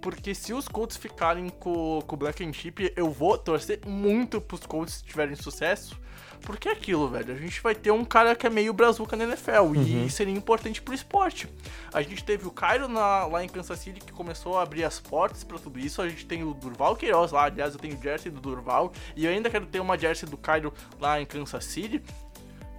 Porque 0.00 0.34
se 0.34 0.54
os 0.54 0.66
Colts 0.66 0.96
ficarem 0.96 1.50
com, 1.50 2.00
com 2.06 2.14
o 2.14 2.18
Black 2.18 2.42
and 2.42 2.54
Chip, 2.54 2.90
eu 2.96 3.10
vou 3.10 3.36
torcer 3.36 3.80
muito 3.86 4.40
pros 4.40 4.64
Colts 4.64 5.02
tiverem 5.02 5.36
sucesso. 5.36 5.98
Porque 6.40 6.70
é 6.70 6.72
aquilo, 6.72 7.06
velho. 7.06 7.34
A 7.34 7.36
gente 7.36 7.60
vai 7.60 7.74
ter 7.74 7.90
um 7.90 8.02
cara 8.02 8.34
que 8.34 8.46
é 8.46 8.50
meio 8.50 8.72
brazuca 8.72 9.14
na 9.14 9.24
NFL. 9.24 9.74
E 10.06 10.08
seria 10.10 10.32
importante 10.32 10.80
pro 10.80 10.94
esporte. 10.94 11.46
A 11.92 12.00
gente 12.00 12.24
teve 12.24 12.46
o 12.46 12.50
Cairo 12.50 12.88
na- 12.88 13.26
lá 13.26 13.44
em 13.44 13.48
Kansas 13.48 13.78
City 13.78 14.00
que 14.00 14.10
começou 14.10 14.58
a 14.58 14.62
abrir 14.62 14.84
as 14.84 14.98
portas 14.98 15.44
pra 15.44 15.58
tudo 15.58 15.78
isso. 15.78 16.00
A 16.00 16.08
gente 16.08 16.24
tem 16.24 16.42
o 16.44 16.54
Durval 16.54 16.96
Queiroz 16.96 17.30
lá. 17.32 17.44
Aliás, 17.44 17.74
eu 17.74 17.78
tenho 17.78 17.98
o 17.98 18.02
jersey 18.02 18.32
do 18.32 18.40
Durval. 18.40 18.90
E 19.14 19.26
eu 19.26 19.30
ainda 19.30 19.50
quero 19.50 19.66
ter 19.66 19.80
uma 19.80 19.98
jersey 19.98 20.26
do 20.26 20.38
Cairo 20.38 20.72
lá 20.98 21.20
em 21.20 21.26
Kansas 21.26 21.66
City. 21.66 22.02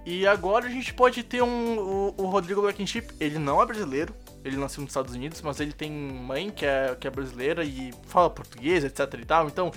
E 0.04 0.26
agora 0.26 0.66
a 0.66 0.70
gente 0.70 0.92
pode 0.92 1.22
ter 1.22 1.42
um, 1.42 1.78
o, 1.78 2.14
o 2.16 2.26
Rodrigo 2.26 2.60
Blankenship. 2.62 3.08
Ele 3.20 3.38
não 3.38 3.62
é 3.62 3.66
brasileiro, 3.66 4.14
ele 4.44 4.56
nasceu 4.56 4.80
nos 4.82 4.90
Estados 4.90 5.14
Unidos, 5.14 5.40
mas 5.42 5.60
ele 5.60 5.72
tem 5.72 5.90
mãe 5.90 6.50
que 6.50 6.66
é, 6.66 6.96
que 6.98 7.06
é 7.06 7.10
brasileira 7.10 7.64
e 7.64 7.92
fala 8.06 8.28
português, 8.28 8.84
etc 8.84 9.14
e 9.20 9.24
tal. 9.24 9.46
Então 9.46 9.72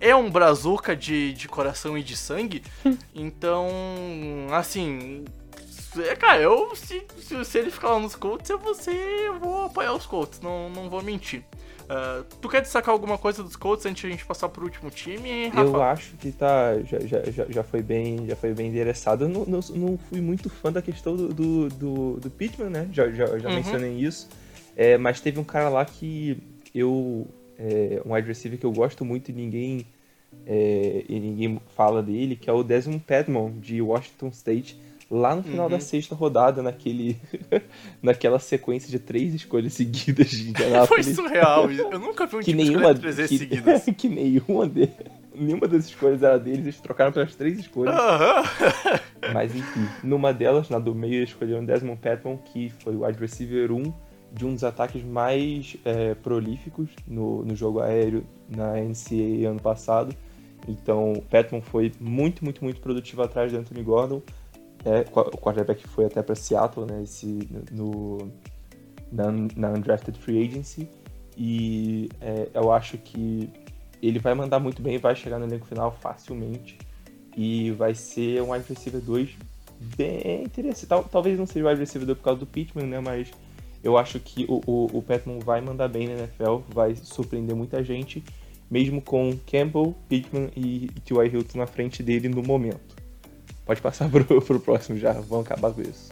é 0.00 0.14
um 0.14 0.30
brazuca 0.30 0.94
de, 0.94 1.32
de 1.32 1.48
coração 1.48 1.96
e 1.96 2.02
de 2.02 2.16
sangue. 2.16 2.62
então, 3.14 3.68
assim. 4.52 5.24
é, 5.98 6.14
Cara, 6.16 6.40
eu 6.40 6.74
se, 6.76 7.02
se, 7.18 7.44
se 7.44 7.58
ele 7.58 7.70
ficar 7.70 7.90
lá 7.90 7.98
nos 7.98 8.14
Colts, 8.14 8.50
eu 8.50 8.58
vou, 8.58 8.74
ser, 8.74 8.94
eu 8.94 9.38
vou 9.38 9.64
apoiar 9.64 9.94
os 9.94 10.06
Colts, 10.06 10.40
não, 10.40 10.68
não 10.70 10.90
vou 10.90 11.02
mentir. 11.02 11.44
Ah, 11.92 12.22
tu 12.40 12.48
quer 12.48 12.62
destacar 12.62 12.92
alguma 12.92 13.18
coisa 13.18 13.42
dos 13.42 13.56
Colts 13.56 13.84
antes 13.84 14.00
de 14.00 14.06
a 14.06 14.10
gente 14.10 14.24
passar 14.24 14.48
pro 14.48 14.62
último 14.64 14.90
time, 14.90 15.48
Rafa? 15.48 15.60
Eu 15.60 15.82
acho 15.82 16.16
que 16.18 16.30
tá. 16.30 16.80
Já, 16.82 17.00
já, 17.00 17.22
já, 17.30 17.46
já 17.48 17.62
foi 17.64 17.82
bem. 17.82 18.26
Já 18.28 18.36
foi 18.36 18.54
bem 18.54 18.68
endereçado. 18.68 19.24
Eu 19.24 19.28
não, 19.28 19.44
não, 19.44 19.60
não 19.74 19.98
fui 19.98 20.20
muito 20.20 20.48
fã 20.48 20.70
da 20.70 20.80
questão 20.80 21.16
do, 21.16 21.28
do, 21.34 21.68
do, 21.68 22.20
do 22.20 22.30
Pittman, 22.30 22.70
né? 22.70 22.88
Já, 22.92 23.10
já, 23.10 23.38
já 23.38 23.48
Uhum. 23.48 23.54
mencionei 23.56 23.92
isso. 23.98 24.28
É, 24.76 24.96
mas 24.96 25.20
teve 25.20 25.40
um 25.40 25.44
cara 25.44 25.68
lá 25.68 25.84
que 25.84 26.38
eu. 26.74 27.26
É, 27.58 28.00
um 28.06 28.14
wide 28.14 28.28
receiver 28.28 28.58
que 28.58 28.64
eu 28.64 28.72
gosto 28.72 29.04
muito 29.04 29.30
e 29.30 29.34
ninguém. 29.34 29.84
é, 30.46 31.04
e 31.08 31.18
ninguém 31.18 31.60
fala 31.74 32.02
dele, 32.02 32.36
que 32.36 32.48
é 32.48 32.52
o 32.52 32.62
Desmond 32.62 33.00
Padmon, 33.06 33.50
de 33.60 33.82
Washington 33.82 34.28
State. 34.28 34.78
Lá 35.10 35.34
no 35.34 35.42
final 35.42 35.64
Uhum. 35.66 35.72
da 35.72 35.80
sexta 35.80 36.14
rodada, 36.14 36.62
naquele, 36.62 37.16
naquela 38.00 38.38
sequência 38.38 38.88
de 38.88 38.98
três 39.00 39.34
escolhas 39.34 39.72
seguidas 39.74 40.30
de 40.30 40.44
Foi 40.44 40.50
Indianapolis. 40.50 41.06
surreal 41.16 41.70
isso. 41.70 41.82
Eu 41.82 41.98
nunca 41.98 42.26
vi 42.26 42.36
um 42.36 42.38
que 42.38 42.44
time 42.52 42.64
nenhuma, 42.64 42.94
três 42.94 43.16
que, 43.16 43.26
seguidas. 43.38 43.84
que 43.96 44.08
nenhuma, 44.08 44.68
de, 44.68 44.88
nenhuma 45.34 45.66
das 45.66 45.86
escolhas 45.86 46.22
era 46.22 46.38
deles, 46.38 46.60
eles 46.60 46.80
trocaram 46.80 47.10
pelas 47.10 47.34
três 47.34 47.58
escolhas. 47.58 47.94
Aham. 47.94 48.42
Mas 49.32 49.54
enfim, 49.54 49.86
numa 50.04 50.32
delas, 50.32 50.68
na 50.70 50.78
do 50.78 50.94
meio, 50.94 51.24
escolheram 51.24 51.64
Desmond 51.64 51.98
Patman, 52.00 52.36
que 52.36 52.70
foi 52.78 52.94
o 52.94 53.04
wide 53.04 53.18
receiver 53.18 53.72
1 53.72 53.92
de 54.32 54.46
um 54.46 54.54
dos 54.54 54.62
ataques 54.62 55.02
mais 55.02 55.76
é, 55.84 56.14
prolíficos 56.14 56.88
no, 57.04 57.44
no 57.44 57.56
jogo 57.56 57.80
aéreo 57.80 58.24
na 58.48 58.74
NCAA 58.76 59.50
ano 59.50 59.60
passado. 59.60 60.14
Então, 60.68 61.14
o 61.14 61.22
Patman 61.22 61.60
foi 61.62 61.90
muito, 61.98 62.44
muito, 62.44 62.62
muito 62.62 62.80
produtivo 62.80 63.22
atrás 63.22 63.50
do 63.50 63.58
Anthony 63.58 63.82
Gordon. 63.82 64.22
É, 64.84 65.00
o 65.14 65.36
quarterback 65.36 65.86
foi 65.88 66.06
até 66.06 66.22
para 66.22 66.34
Seattle, 66.34 66.86
né, 66.86 67.02
esse, 67.02 67.48
no, 67.70 68.30
na, 69.12 69.30
na 69.56 69.70
Undrafted 69.70 70.18
Free 70.18 70.46
Agency. 70.46 70.88
E 71.36 72.08
é, 72.20 72.48
eu 72.54 72.72
acho 72.72 72.98
que 72.98 73.50
ele 74.02 74.18
vai 74.18 74.34
mandar 74.34 74.58
muito 74.58 74.80
bem, 74.80 74.98
vai 74.98 75.14
chegar 75.14 75.38
no 75.38 75.46
elenco 75.46 75.66
final 75.66 75.92
facilmente. 76.00 76.78
E 77.36 77.70
vai 77.72 77.94
ser 77.94 78.42
um 78.42 78.52
wide 78.52 78.64
receiver 78.68 79.00
2 79.00 79.36
bem 79.96 80.42
interessante. 80.44 80.86
Tal, 80.86 81.04
talvez 81.04 81.38
não 81.38 81.46
seja 81.46 81.64
o 81.64 81.68
wide 81.68 81.80
receiver 81.80 82.06
2 82.06 82.18
por 82.18 82.24
causa 82.24 82.40
do 82.40 82.46
Pittman, 82.46 82.86
né? 82.86 83.00
Mas 83.00 83.30
eu 83.82 83.96
acho 83.96 84.18
que 84.20 84.44
o, 84.48 84.60
o, 84.66 84.98
o 84.98 85.40
vai 85.42 85.60
mandar 85.60 85.88
bem 85.88 86.08
na 86.08 86.14
NFL, 86.14 86.58
vai 86.68 86.94
surpreender 86.96 87.56
muita 87.56 87.82
gente, 87.82 88.22
mesmo 88.70 89.00
com 89.00 89.36
Campbell, 89.46 89.94
Pittman 90.08 90.50
e 90.56 90.88
T.Y. 91.04 91.26
Hilton 91.26 91.58
na 91.58 91.66
frente 91.66 92.02
dele 92.02 92.28
no 92.28 92.42
momento. 92.42 92.99
Pode 93.70 93.80
passar 93.80 94.10
pro, 94.10 94.42
pro 94.42 94.58
próximo 94.58 94.98
já, 94.98 95.12
vamos 95.12 95.46
acabar 95.46 95.72
com 95.72 95.80
isso. 95.80 96.10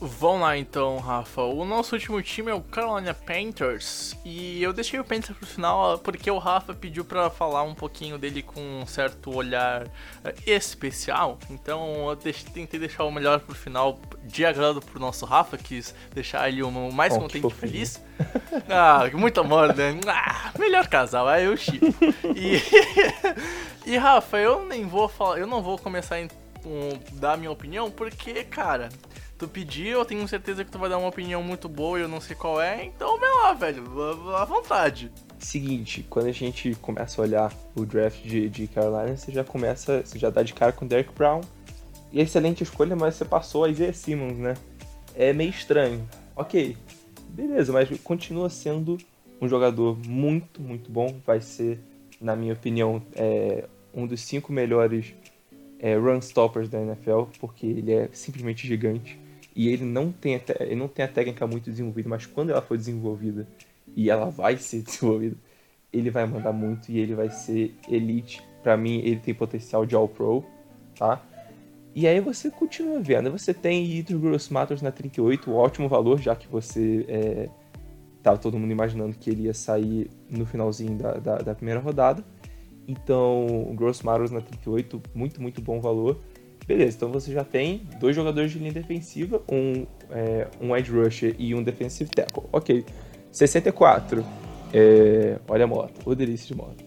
Vamos 0.00 0.42
lá 0.42 0.56
então, 0.56 0.98
Rafa. 0.98 1.42
O 1.42 1.64
nosso 1.64 1.96
último 1.96 2.22
time 2.22 2.50
é 2.50 2.54
o 2.54 2.60
Carolina 2.60 3.12
Panthers 3.12 4.16
e 4.24 4.62
eu 4.62 4.72
deixei 4.72 5.00
o 5.00 5.04
Panthers 5.04 5.36
pro 5.36 5.46
final 5.46 5.98
porque 5.98 6.30
o 6.30 6.38
Rafa 6.38 6.74
pediu 6.74 7.04
para 7.04 7.28
falar 7.28 7.64
um 7.64 7.74
pouquinho 7.74 8.18
dele 8.18 8.40
com 8.40 8.60
um 8.60 8.86
certo 8.86 9.34
olhar 9.34 9.88
eh, 10.24 10.34
especial. 10.46 11.40
Então 11.50 12.08
eu 12.08 12.14
deixe, 12.14 12.44
tentei 12.44 12.78
deixar 12.78 13.02
o 13.02 13.10
melhor 13.10 13.40
pro 13.40 13.54
final 13.54 14.00
de 14.24 14.44
agrado 14.46 14.80
pro 14.80 15.00
nosso 15.00 15.24
Rafa, 15.24 15.58
quis 15.58 15.92
deixar 16.14 16.48
ele 16.48 16.62
o 16.62 16.92
mais 16.92 17.14
oh, 17.14 17.20
contente 17.20 17.46
e 17.46 17.50
feliz. 17.50 18.00
Ah, 18.68 19.10
muito 19.14 19.40
amor, 19.40 19.74
né? 19.74 19.98
Ah, 20.06 20.52
melhor 20.56 20.86
casal, 20.86 21.26
aí 21.26 21.44
eu 21.44 21.56
chipo. 21.56 21.86
E, 22.36 22.62
e 23.90 23.96
Rafa, 23.96 24.38
eu 24.38 24.64
nem 24.64 24.86
vou 24.86 25.08
falar, 25.08 25.38
eu 25.38 25.46
não 25.46 25.60
vou 25.60 25.76
começar 25.76 26.16
a 26.16 26.20
um, 26.64 27.18
dar 27.18 27.36
minha 27.36 27.50
opinião 27.50 27.90
porque, 27.90 28.44
cara, 28.44 28.88
tu 29.38 29.48
pediu, 29.48 29.98
eu 29.98 30.04
tenho 30.04 30.26
certeza 30.28 30.64
que 30.64 30.70
tu 30.70 30.78
vai 30.78 30.88
dar 30.88 30.98
uma 30.98 31.08
opinião 31.08 31.42
muito 31.42 31.68
boa 31.68 31.98
e 31.98 32.02
eu 32.02 32.08
não 32.08 32.20
sei 32.20 32.36
qual 32.36 32.60
é, 32.60 32.84
então 32.84 33.18
vai 33.18 33.30
lá, 33.30 33.52
velho, 33.52 33.82
à 34.36 34.44
vontade. 34.44 35.10
Seguinte, 35.38 36.06
quando 36.08 36.26
a 36.26 36.32
gente 36.32 36.74
começa 36.76 37.20
a 37.20 37.24
olhar 37.24 37.52
o 37.74 37.84
draft 37.84 38.22
de, 38.22 38.48
de 38.48 38.68
Carolina, 38.68 39.16
você 39.16 39.32
já 39.32 39.42
começa, 39.42 40.02
você 40.04 40.18
já 40.18 40.30
dá 40.30 40.42
de 40.42 40.54
cara 40.54 40.72
com 40.72 40.84
o 40.84 40.88
Derek 40.88 41.12
Brown. 41.12 41.40
E 42.12 42.20
excelente 42.20 42.62
escolha, 42.62 42.94
mas 42.94 43.14
você 43.14 43.24
passou 43.24 43.64
a 43.64 43.70
Isaiah 43.70 43.92
Simmons, 43.92 44.38
né? 44.38 44.54
É 45.14 45.32
meio 45.32 45.50
estranho. 45.50 46.06
Ok, 46.36 46.76
beleza, 47.30 47.72
mas 47.72 47.88
continua 48.02 48.48
sendo 48.50 48.98
um 49.40 49.48
jogador 49.48 49.98
muito, 50.06 50.60
muito 50.60 50.90
bom. 50.90 51.20
Vai 51.26 51.40
ser, 51.40 51.80
na 52.20 52.36
minha 52.36 52.52
opinião, 52.52 53.02
é, 53.14 53.64
um 53.92 54.06
dos 54.06 54.20
cinco 54.20 54.52
melhores 54.52 55.14
é, 55.82 55.96
run 55.96 56.18
stoppers 56.18 56.68
da 56.68 56.80
NFL, 56.80 57.24
porque 57.40 57.66
ele 57.66 57.92
é 57.92 58.08
simplesmente 58.12 58.66
gigante 58.66 59.18
e 59.54 59.68
ele 59.68 59.84
não 59.84 60.12
tem 60.12 60.36
a, 60.36 60.40
ele 60.60 60.76
não 60.76 60.86
tem 60.88 61.04
a 61.04 61.08
técnica 61.08 61.44
muito 61.46 61.68
desenvolvida, 61.68 62.08
mas 62.08 62.24
quando 62.24 62.50
ela 62.50 62.62
for 62.62 62.78
desenvolvida 62.78 63.46
e 63.96 64.08
ela 64.08 64.30
vai 64.30 64.56
ser 64.56 64.80
desenvolvida, 64.82 65.36
ele 65.92 66.08
vai 66.08 66.24
mandar 66.24 66.52
muito 66.52 66.90
e 66.90 66.98
ele 66.98 67.14
vai 67.14 67.28
ser 67.28 67.74
elite. 67.88 68.42
Para 68.62 68.76
mim, 68.76 69.00
ele 69.00 69.16
tem 69.16 69.34
potencial 69.34 69.84
de 69.84 69.94
All 69.94 70.08
Pro, 70.08 70.44
tá? 70.96 71.20
E 71.94 72.06
aí 72.06 72.20
você 72.20 72.50
continua 72.50 73.00
vendo. 73.00 73.30
Você 73.32 73.52
tem 73.52 73.84
Idris 73.84 74.18
Gross 74.18 74.48
Matters 74.48 74.80
na 74.80 74.90
38, 74.90 75.50
um 75.50 75.54
ótimo 75.54 75.88
valor, 75.88 76.18
já 76.18 76.34
que 76.34 76.48
você 76.48 77.04
é, 77.08 77.48
tava 78.22 78.38
todo 78.38 78.58
mundo 78.58 78.70
imaginando 78.70 79.14
que 79.18 79.28
ele 79.28 79.42
ia 79.42 79.52
sair 79.52 80.08
no 80.30 80.46
finalzinho 80.46 80.96
da, 80.96 81.12
da, 81.14 81.38
da 81.38 81.54
primeira 81.54 81.80
rodada. 81.80 82.24
Então, 82.86 83.72
Gross 83.74 84.02
Matters 84.02 84.30
na 84.30 84.40
38, 84.40 85.02
muito, 85.14 85.40
muito 85.40 85.60
bom 85.60 85.80
valor. 85.80 86.20
Beleza, 86.66 86.96
então 86.96 87.10
você 87.10 87.32
já 87.32 87.44
tem 87.44 87.88
dois 87.98 88.14
jogadores 88.14 88.52
de 88.52 88.58
linha 88.58 88.72
defensiva, 88.72 89.42
um, 89.50 89.84
é, 90.10 90.46
um 90.60 90.76
edge 90.76 90.92
rusher 90.92 91.34
e 91.38 91.54
um 91.54 91.62
defensive 91.62 92.10
tackle. 92.10 92.44
Ok. 92.52 92.84
64. 93.32 94.24
É, 94.72 95.38
olha 95.48 95.64
a 95.64 95.66
moto, 95.66 96.00
o 96.04 96.14
delícia 96.14 96.48
de 96.48 96.54
moto. 96.54 96.84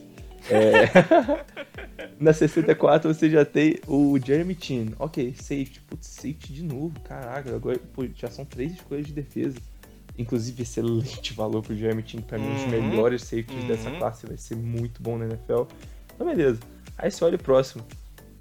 É, 0.49 1.43
na 2.19 2.31
64 2.31 3.13
você 3.13 3.29
já 3.29 3.43
tem 3.43 3.79
o 3.87 4.17
Jeremy 4.23 4.55
Chin. 4.59 4.93
Ok, 4.99 5.33
safety. 5.35 5.81
Putz, 5.81 6.07
safety 6.07 6.53
de 6.53 6.63
novo. 6.63 6.99
Caraca, 7.01 7.55
agora 7.55 7.79
pô, 7.93 8.05
já 8.15 8.29
são 8.29 8.45
três 8.45 8.73
escolhas 8.73 9.07
de 9.07 9.13
defesa. 9.13 9.57
Inclusive, 10.17 10.63
excelente 10.63 11.33
valor 11.35 11.61
pro 11.61 11.75
Jeremy 11.75 12.03
Chin. 12.05 12.21
Pra 12.21 12.37
mim, 12.37 12.47
um 12.47 12.53
dos 12.53 12.63
uhum. 12.63 12.69
melhores 12.69 13.21
safeties 13.23 13.61
uhum. 13.61 13.67
dessa 13.67 13.91
classe. 13.91 14.25
Vai 14.25 14.37
ser 14.37 14.55
muito 14.55 15.01
bom 15.01 15.17
na 15.17 15.25
NFL. 15.25 15.63
Então, 16.13 16.27
beleza. 16.27 16.59
Aí 16.97 17.11
você 17.11 17.23
olha 17.23 17.35
o 17.35 17.39
próximo. 17.39 17.83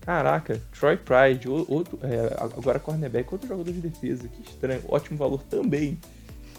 Caraca, 0.01 0.61
Troy 0.79 0.99
Pride, 0.99 1.49
outro, 1.49 1.99
é, 2.03 2.37
agora 2.39 2.79
cornerback, 2.79 3.33
outro 3.33 3.49
jogador 3.49 3.73
de 3.73 3.81
defesa, 3.81 4.29
que 4.29 4.51
estranho, 4.51 4.83
ótimo 4.87 5.17
valor 5.17 5.43
também. 5.45 5.99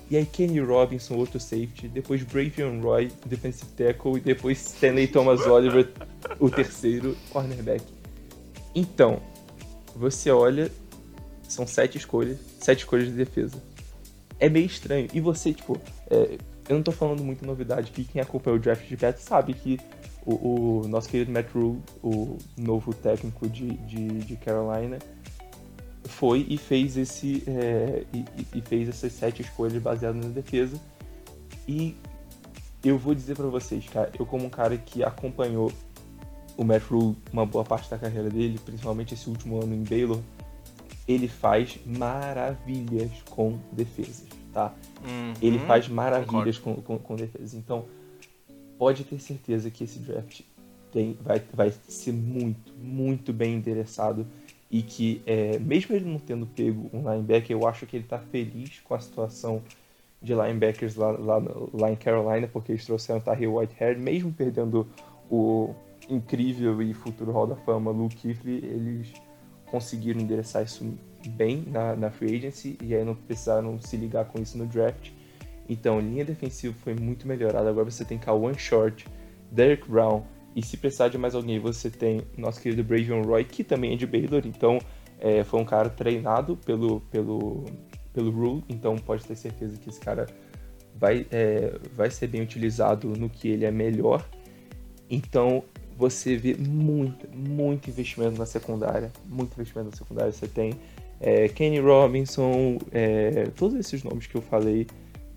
E 0.09 0.17
aí 0.17 0.25
Kenny 0.25 0.59
Robinson, 0.59 1.15
outro 1.15 1.39
safety, 1.39 1.87
depois 1.87 2.23
Bravion 2.23 2.81
Roy, 2.81 3.11
defensive 3.23 3.71
tackle, 3.73 4.17
e 4.17 4.19
depois 4.19 4.73
Stanley 4.73 5.07
Thomas 5.07 5.41
Oliver, 5.41 5.91
o 6.39 6.49
terceiro 6.49 7.15
cornerback. 7.31 7.83
Então, 8.73 9.21
você 9.95 10.31
olha, 10.31 10.71
são 11.47 11.67
sete 11.67 11.99
escolhas, 11.99 12.39
sete 12.59 12.79
escolhas 12.79 13.07
de 13.07 13.13
defesa. 13.13 13.61
É 14.39 14.49
meio 14.49 14.65
estranho. 14.65 15.07
E 15.13 15.19
você, 15.19 15.53
tipo, 15.53 15.77
é, 16.09 16.37
eu 16.67 16.75
não 16.75 16.83
tô 16.83 16.91
falando 16.91 17.23
muita 17.23 17.45
novidade 17.45 17.91
que 17.91 18.03
quem 18.03 18.21
acompanha 18.21 18.57
o 18.57 18.59
draft 18.59 18.87
de 18.87 18.97
perto 18.97 19.19
sabe 19.19 19.53
que 19.53 19.79
o, 20.25 20.81
o, 20.81 20.87
nosso 20.87 21.07
querido 21.07 21.31
Matt 21.31 21.49
Rule, 21.53 21.81
o 22.03 22.37
novo 22.57 22.93
técnico 22.93 23.47
de, 23.47 23.69
de, 23.69 24.07
de 24.19 24.35
Carolina, 24.37 24.97
foi 26.03 26.45
e 26.49 26.57
fez 26.57 26.97
esse 26.97 27.43
é, 27.47 28.03
e, 28.13 28.25
e, 28.55 28.61
fez 28.61 28.89
essas 28.89 29.13
sete 29.13 29.41
escolhas 29.41 29.81
baseadas 29.81 30.23
na 30.23 30.31
defesa. 30.31 30.79
E 31.67 31.95
eu 32.83 32.97
vou 32.97 33.13
dizer 33.13 33.35
para 33.35 33.47
vocês, 33.47 33.87
cara, 33.87 34.11
eu 34.17 34.25
como 34.25 34.45
um 34.45 34.49
cara 34.49 34.77
que 34.77 35.03
acompanhou 35.03 35.71
o 36.57 36.63
Matt 36.63 36.83
Rule 36.83 37.15
uma 37.31 37.45
boa 37.45 37.63
parte 37.63 37.89
da 37.89 37.97
carreira 37.97 38.29
dele, 38.29 38.59
principalmente 38.63 39.13
esse 39.13 39.29
último 39.29 39.61
ano 39.61 39.73
em 39.73 39.83
Baylor, 39.83 40.19
ele 41.07 41.27
faz 41.27 41.79
maravilhas 41.85 43.11
com 43.29 43.59
defesas, 43.71 44.27
tá? 44.51 44.73
Uhum, 45.07 45.33
ele 45.41 45.59
faz 45.59 45.87
maravilhas 45.87 46.57
com, 46.57 46.75
com, 46.75 46.97
com 46.97 47.15
defesas. 47.15 47.53
Então, 47.53 47.85
pode 48.77 49.03
ter 49.03 49.19
certeza 49.19 49.69
que 49.69 49.83
esse 49.83 49.99
draft 49.99 50.41
tem, 50.91 51.17
vai, 51.21 51.41
vai 51.53 51.71
ser 51.87 52.11
muito, 52.11 52.73
muito 52.81 53.31
bem 53.31 53.55
endereçado 53.55 54.25
e 54.71 54.81
que, 54.81 55.21
é, 55.25 55.59
mesmo 55.59 55.95
ele 55.95 56.05
não 56.05 56.17
tendo 56.17 56.45
pego 56.45 56.89
um 56.91 57.09
linebacker, 57.09 57.55
eu 57.55 57.67
acho 57.67 57.85
que 57.85 57.97
ele 57.97 58.03
está 58.03 58.17
feliz 58.17 58.79
com 58.83 58.95
a 58.95 58.99
situação 58.99 59.61
de 60.21 60.33
linebackers 60.33 60.95
lá, 60.95 61.11
lá, 61.11 61.41
lá 61.71 61.91
em 61.91 61.95
Carolina, 61.95 62.47
porque 62.47 62.71
eles 62.71 62.85
trouxeram 62.85 63.21
Tahir 63.21 63.53
Whitehead, 63.53 63.99
mesmo 63.99 64.33
perdendo 64.33 64.87
o 65.29 65.75
incrível 66.09 66.81
e 66.81 66.93
futuro 66.93 67.31
Hall 67.31 67.47
da 67.47 67.55
Fama 67.55 67.91
Luke 67.91 68.15
Kuechly, 68.15 68.57
eles 68.65 69.13
conseguiram 69.75 70.21
endereçar 70.21 70.63
isso 70.63 70.85
bem 71.27 71.65
na, 71.67 71.97
na 71.97 72.09
free 72.09 72.37
agency 72.37 72.77
e 72.81 72.95
aí 72.95 73.03
não 73.03 73.13
precisaram 73.13 73.77
se 73.81 73.97
ligar 73.97 74.23
com 74.23 74.41
isso 74.41 74.57
no 74.57 74.65
draft. 74.65 75.11
Então, 75.67 75.99
linha 75.99 76.23
defensiva 76.23 76.73
foi 76.81 76.93
muito 76.93 77.27
melhorada. 77.27 77.69
Agora 77.69 77.91
você 77.91 78.05
tem 78.05 78.17
Kawan 78.17 78.53
Short, 78.53 79.05
Derek 79.51 79.89
Brown, 79.89 80.23
e 80.55 80.63
se 80.63 80.77
precisar 80.77 81.09
de 81.09 81.17
mais 81.17 81.35
alguém, 81.35 81.59
você 81.59 81.89
tem 81.89 82.21
nosso 82.37 82.61
querido 82.61 82.85
Bravion 82.85 83.21
Roy, 83.23 83.43
que 83.43 83.65
também 83.65 83.91
é 83.91 83.95
de 83.97 84.07
Baylor, 84.07 84.43
então 84.45 84.79
é, 85.19 85.43
foi 85.43 85.59
um 85.59 85.65
cara 85.65 85.89
treinado 85.89 86.55
pelo, 86.55 87.01
pelo, 87.11 87.65
pelo 88.13 88.31
Rule, 88.31 88.63
então 88.69 88.95
pode 88.95 89.25
ter 89.25 89.35
certeza 89.35 89.77
que 89.77 89.89
esse 89.89 89.99
cara 89.99 90.25
vai, 90.95 91.27
é, 91.29 91.77
vai 91.93 92.09
ser 92.09 92.27
bem 92.27 92.41
utilizado 92.41 93.09
no 93.09 93.29
que 93.29 93.49
ele 93.49 93.65
é 93.65 93.71
melhor. 93.71 94.25
Então 95.09 95.65
você 95.97 96.35
vê 96.35 96.55
muito, 96.55 97.27
muito 97.29 97.89
investimento 97.89 98.37
na 98.37 98.45
secundária, 98.45 99.11
muito 99.25 99.53
investimento 99.53 99.91
na 99.91 99.95
secundária. 99.95 100.31
Você 100.31 100.47
tem 100.47 100.73
é, 101.19 101.47
Kenny 101.47 101.79
Robinson, 101.79 102.77
é, 102.91 103.47
todos 103.55 103.77
esses 103.77 104.03
nomes 104.03 104.27
que 104.27 104.35
eu 104.35 104.41
falei 104.41 104.87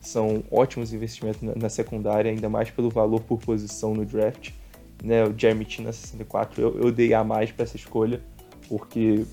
são 0.00 0.42
ótimos 0.50 0.92
investimentos 0.92 1.42
na, 1.42 1.54
na, 1.54 1.68
secundária, 1.68 2.30
ainda 2.30 2.48
mais 2.48 2.70
pelo 2.70 2.90
valor 2.90 3.20
por 3.20 3.38
posição 3.38 3.94
no 3.94 4.04
draft. 4.04 4.50
Né, 5.02 5.24
o 5.24 5.34
Jeremy 5.36 5.64
Tina 5.64 5.92
64, 5.92 6.60
eu, 6.60 6.80
eu 6.80 6.92
dei 6.92 7.14
a 7.14 7.22
mais 7.22 7.52
para 7.52 7.64
essa 7.64 7.76
escolha, 7.76 8.20
porque 8.68 9.24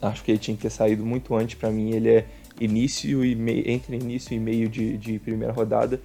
acho 0.00 0.22
que 0.22 0.30
ele 0.30 0.38
tinha 0.38 0.56
que 0.56 0.62
ter 0.62 0.70
saído 0.70 1.04
muito 1.04 1.34
antes. 1.34 1.56
Para 1.56 1.70
mim, 1.70 1.90
ele 1.90 2.08
é 2.08 2.26
início 2.60 3.24
e 3.24 3.32
entre 3.66 3.96
início 3.96 4.34
e 4.34 4.38
meio 4.38 4.68
de, 4.68 4.96
de 4.96 5.18
primeira 5.18 5.52
rodada, 5.52 6.00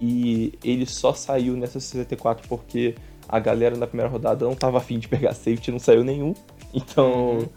e 0.00 0.52
ele 0.64 0.84
só 0.84 1.14
saiu 1.14 1.56
nessa 1.56 1.78
64 1.78 2.48
porque 2.48 2.96
a 3.28 3.38
galera 3.38 3.76
na 3.76 3.86
primeira 3.86 4.10
rodada 4.10 4.44
não 4.44 4.52
estava 4.52 4.78
afim 4.78 4.98
de 4.98 5.08
pegar 5.08 5.34
safety, 5.34 5.70
não 5.70 5.78
saiu 5.78 6.04
nenhum. 6.04 6.34
Então, 6.76 7.38
uhum. 7.38 7.48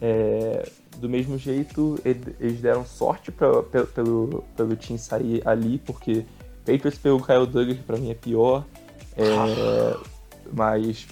é, 0.00 0.68
do 0.98 1.08
mesmo 1.08 1.36
jeito, 1.36 1.98
eles 2.04 2.60
deram 2.60 2.84
sorte 2.84 3.32
pra, 3.32 3.62
pelo, 3.62 4.44
pelo 4.56 4.76
time 4.76 4.98
sair 4.98 5.42
ali, 5.44 5.78
porque 5.78 6.24
Patriots 6.64 6.98
pegou 6.98 7.18
o 7.18 7.24
Kyle 7.24 7.46
Duggar, 7.46 7.74
que 7.74 7.82
pra 7.82 7.96
mim 7.96 8.10
é 8.10 8.14
pior. 8.14 8.64
É, 9.16 9.96
mas, 10.52 11.06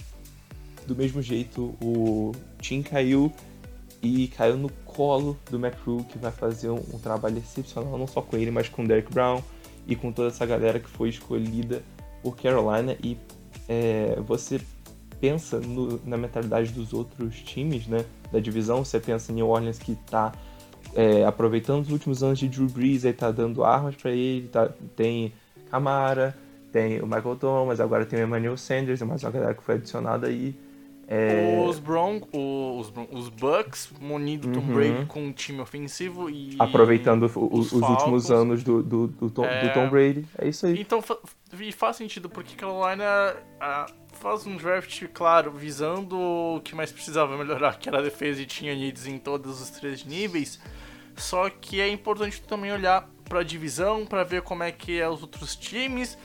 do 0.87 0.95
mesmo 0.95 1.21
jeito, 1.21 1.75
o 1.81 2.31
Tim 2.59 2.81
caiu 2.81 3.31
e 4.01 4.27
caiu 4.29 4.57
no 4.57 4.69
colo 4.85 5.37
do 5.49 5.57
McCrew, 5.57 6.05
que 6.05 6.17
vai 6.17 6.31
fazer 6.31 6.69
um, 6.69 6.81
um, 6.93 6.99
trabalho 6.99 7.37
excepcional, 7.37 7.97
não 7.97 8.07
só 8.07 8.21
com 8.21 8.37
ele, 8.37 8.51
mas 8.51 8.69
com 8.69 8.83
o 8.83 8.87
Derek 8.87 9.11
Brown 9.11 9.41
e 9.87 9.95
com 9.95 10.11
toda 10.11 10.29
essa 10.29 10.45
galera 10.45 10.79
que 10.79 10.87
foi 10.87 11.09
escolhida 11.09 11.83
por 12.23 12.37
Carolina. 12.37 12.95
E 13.03 13.17
é, 13.69 14.19
você 14.25 14.59
pensa 15.21 15.59
no, 15.59 16.01
na 16.05 16.17
mentalidade 16.17 16.71
dos 16.71 16.91
outros 16.91 17.39
times, 17.41 17.85
né? 17.87 18.03
Da 18.31 18.39
divisão, 18.39 18.83
você 18.83 18.99
pensa 18.99 19.31
em 19.31 19.35
New 19.35 19.47
Orleans 19.47 19.77
que 19.77 19.95
tá 19.95 20.33
é, 20.95 21.23
aproveitando 21.23 21.83
os 21.83 21.91
últimos 21.91 22.23
anos 22.23 22.39
de 22.39 22.47
Drew 22.47 22.67
Brees, 22.67 23.05
aí 23.05 23.13
tá 23.13 23.29
dando 23.31 23.63
armas 23.63 23.95
para 23.95 24.11
ele, 24.11 24.47
tá, 24.47 24.69
tem 24.95 25.31
Camara, 25.69 26.35
tem 26.71 26.99
o 26.99 27.05
Michael 27.05 27.35
Thomas, 27.35 27.79
agora 27.79 28.05
tem 28.05 28.19
o 28.19 28.23
Emmanuel 28.23 28.57
Sanders, 28.57 29.01
mais 29.03 29.23
uma 29.23 29.31
galera 29.31 29.53
que 29.53 29.63
foi 29.63 29.75
adicionada 29.75 30.27
aí. 30.27 30.55
É, 31.11 31.59
Os 31.67 31.79
Bron 31.79 32.21
os, 32.31 32.91
Bron- 32.91 33.07
os 33.11 33.29
Bucks 33.29 33.89
munido 33.99 34.51
Tom 34.51 34.59
Uhum. 34.59 34.73
Brady 34.75 35.05
com 35.07 35.23
um 35.25 35.31
time 35.31 35.59
ofensivo 35.59 36.29
e 36.29 36.55
aproveitando 36.59 37.23
os, 37.23 37.71
os 37.71 37.81
últimos 37.81 38.29
anos 38.29 38.63
do, 38.63 38.83
do, 38.83 39.07
do, 39.07 39.29
Tom, 39.31 39.43
É. 39.43 39.67
do 39.67 39.73
Tom 39.73 39.89
Brady. 39.89 40.23
É 40.37 40.47
isso 40.47 40.67
aí. 40.67 40.79
Então 40.79 41.01
fa- 41.01 41.17
faz 41.75 41.95
sentido, 41.95 42.29
porque 42.29 42.55
Carolina 42.55 43.35
ah, 43.59 43.87
faz 44.13 44.45
um 44.45 44.55
draft, 44.55 45.03
claro, 45.11 45.51
visando 45.51 46.15
o 46.15 46.61
que 46.63 46.75
mais 46.75 46.91
precisava 46.91 47.35
melhorar, 47.35 47.79
que 47.79 47.89
era 47.89 47.97
a 47.97 48.01
defesa 48.03 48.43
e 48.43 48.45
tinha 48.45 48.75
needs 48.75 49.07
em 49.07 49.17
todos 49.17 49.59
os 49.61 49.71
três 49.71 50.05
níveis. 50.05 50.59
Só 51.17 51.49
que 51.49 51.81
é 51.81 51.89
importante 51.89 52.39
também 52.43 52.71
olhar 52.71 53.09
pra 53.27 53.41
divisão, 53.41 54.05
pra 54.05 54.23
ver 54.23 54.43
como 54.43 54.61
é 54.61 54.71
que 54.71 54.99
é 54.99 55.09
os 55.09 55.21
outros 55.23 55.55
times 55.55 56.15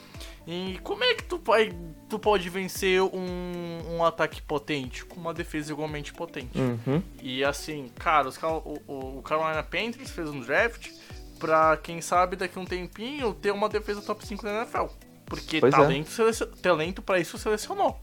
e 0.47 0.79
como 0.83 1.03
é 1.05 1.15
que 1.15 1.25
tu, 1.25 1.41
vai, 1.45 1.73
tu 2.09 2.19
pode 2.19 2.49
vencer 2.51 3.01
um, 3.03 3.97
um 3.97 4.05
ataque 4.05 4.43
potente 4.43 5.05
com 5.05 5.19
uma 5.21 5.33
defesa 5.33 5.73
igualmente 5.73 6.13
potente. 6.13 6.59
Uhum. 6.59 7.03
E 7.23 7.43
assim, 7.45 7.91
cara, 7.99 8.29
os, 8.29 8.37
o, 8.43 8.79
o- 9.19 9.23
Carolina 9.23 9.63
Panthers 9.63 10.11
fez 10.11 10.29
um 10.29 10.41
draft 10.41 10.91
pra, 11.39 11.77
quem 11.79 12.01
sabe, 12.01 12.37
daqui 12.37 12.59
a 12.59 12.63
um 12.63 12.65
tempinho 12.67 13.33
ter 13.35 13.51
uma 13.53 13.69
defesa 13.69 14.03
top 14.03 14.27
5 14.27 14.43
da 14.45 14.63
NFL. 14.63 14.85
Porque 15.27 15.61
Pois 15.61 15.73
é. 15.73 15.77
talento, 15.77 16.11
selecion- 16.11 16.47
talento 16.61 17.01
pra 17.03 17.19
isso 17.19 17.39
selecionou. 17.39 17.99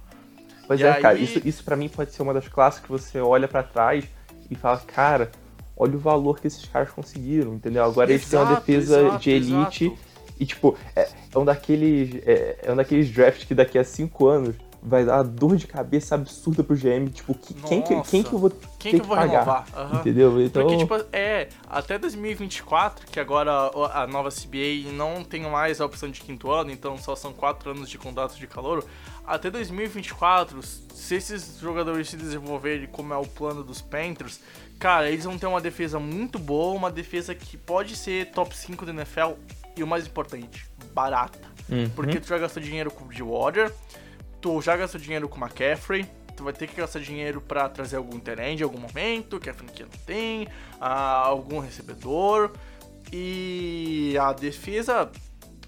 Pois 0.67 0.79
E 0.79 0.83
é, 0.83 0.91
aí- 0.93 1.01
cara, 1.01 1.17
isso, 1.19 1.39
isso 1.47 1.63
pra 1.63 1.75
mim 1.75 1.89
pode 1.89 2.11
ser 2.11 2.23
uma 2.23 2.33
das 2.33 2.47
classes 2.47 2.79
que 2.79 2.89
você 2.89 3.19
olha 3.19 3.47
pra 3.47 3.61
trás 3.61 4.05
e 4.49 4.55
fala, 4.55 4.77
cara, 4.79 5.31
olha 5.77 5.95
o 5.95 5.99
valor 5.99 6.39
que 6.39 6.47
esses 6.47 6.65
caras 6.65 6.89
conseguiram, 6.89 7.53
entendeu? 7.53 7.83
Agora 7.83 8.11
eles 8.11 8.27
têm 8.27 8.39
uma 8.39 8.45
Exato, 8.51 8.61
defesa 8.65 8.99
exato, 9.01 9.19
de 9.19 9.29
elite 9.29 9.85
exato. 9.85 10.10
E, 10.41 10.45
tipo, 10.45 10.75
é, 10.95 11.07
é 11.33 11.37
um 11.37 11.45
daqueles. 11.45 12.21
É, 12.25 12.57
é 12.63 12.71
um 12.71 12.75
daqueles 12.75 13.09
drafts 13.11 13.45
que 13.45 13.53
daqui 13.55 13.77
a 13.77 13.83
cinco 13.83 14.27
anos 14.27 14.55
vai 14.83 15.05
dar 15.05 15.17
uma 15.17 15.23
dor 15.23 15.55
de 15.57 15.67
cabeça 15.67 16.15
absurda 16.15 16.63
pro 16.63 16.75
GM, 16.75 17.07
tipo, 17.13 17.35
que- 17.35 17.53
quem, 17.53 17.83
que, 17.83 18.01
quem 18.01 18.23
que 18.23 18.33
eu 18.33 18.39
vou 18.39 18.49
Quem 18.79 18.93
ter 18.93 18.97
que 18.97 19.03
eu 19.03 19.07
vou 19.07 19.15
pagar? 19.15 19.65
Aham. 19.75 19.99
Entendeu? 19.99 20.41
Então. 20.41 20.63
Porque, 20.63 20.77
tipo, 20.77 20.95
é, 21.13 21.49
até 21.69 21.99
2024, 21.99 23.05
que 23.05 23.19
agora 23.19 23.51
a 23.93 24.07
nova 24.07 24.29
CBA 24.29 24.91
não 24.91 25.23
tem 25.23 25.41
mais 25.43 25.79
a 25.79 25.85
opção 25.85 26.09
de 26.09 26.19
quinto 26.21 26.49
ano, 26.51 26.71
então 26.71 26.97
só 26.97 27.15
são 27.15 27.31
quatro 27.31 27.69
anos 27.69 27.87
de 27.91 27.99
contrato 27.99 28.35
de 28.39 28.47
calor. 28.47 28.83
Até 29.23 29.51
2024, 29.51 30.59
se 30.63 31.15
esses 31.15 31.59
jogadores 31.59 32.09
se 32.09 32.17
desenvolverem 32.17 32.87
como 32.87 33.13
é 33.13 33.17
o 33.17 33.27
plano 33.27 33.63
dos 33.63 33.81
Panthers, 33.81 34.39
cara, 34.79 35.11
eles 35.11 35.25
vão 35.25 35.37
ter 35.37 35.45
uma 35.45 35.61
defesa 35.61 35.99
muito 35.99 36.39
boa, 36.39 36.73
uma 36.73 36.89
defesa 36.89 37.35
que 37.35 37.55
pode 37.55 37.95
ser 37.95 38.31
top 38.31 38.57
5 38.57 38.83
da 38.83 38.91
NFL 38.91 39.33
e 39.75 39.83
o 39.83 39.87
mais 39.87 40.05
importante, 40.05 40.69
barata. 40.93 41.39
Uhum. 41.69 41.89
Porque 41.91 42.19
tu 42.19 42.27
já 42.27 42.37
gastou 42.37 42.61
dinheiro 42.61 42.91
com 42.91 43.03
o 43.03 43.07
Bridgewater, 43.07 43.73
tu 44.39 44.61
já 44.61 44.75
gastou 44.75 44.99
dinheiro 44.99 45.29
com 45.29 45.37
o 45.37 45.43
McCaffrey, 45.43 46.05
tu 46.35 46.43
vai 46.43 46.53
ter 46.53 46.67
que 46.67 46.75
gastar 46.75 46.99
dinheiro 46.99 47.39
pra 47.39 47.69
trazer 47.69 47.97
algum 47.97 48.19
terreno 48.19 48.59
em 48.59 48.63
algum 48.63 48.79
momento, 48.79 49.39
que 49.39 49.49
a 49.49 49.53
franquia 49.53 49.85
não 49.85 49.99
tem, 50.05 50.47
ah, 50.79 51.21
algum 51.25 51.59
recebedor. 51.59 52.51
E 53.11 54.15
a 54.19 54.33
defesa, 54.33 55.11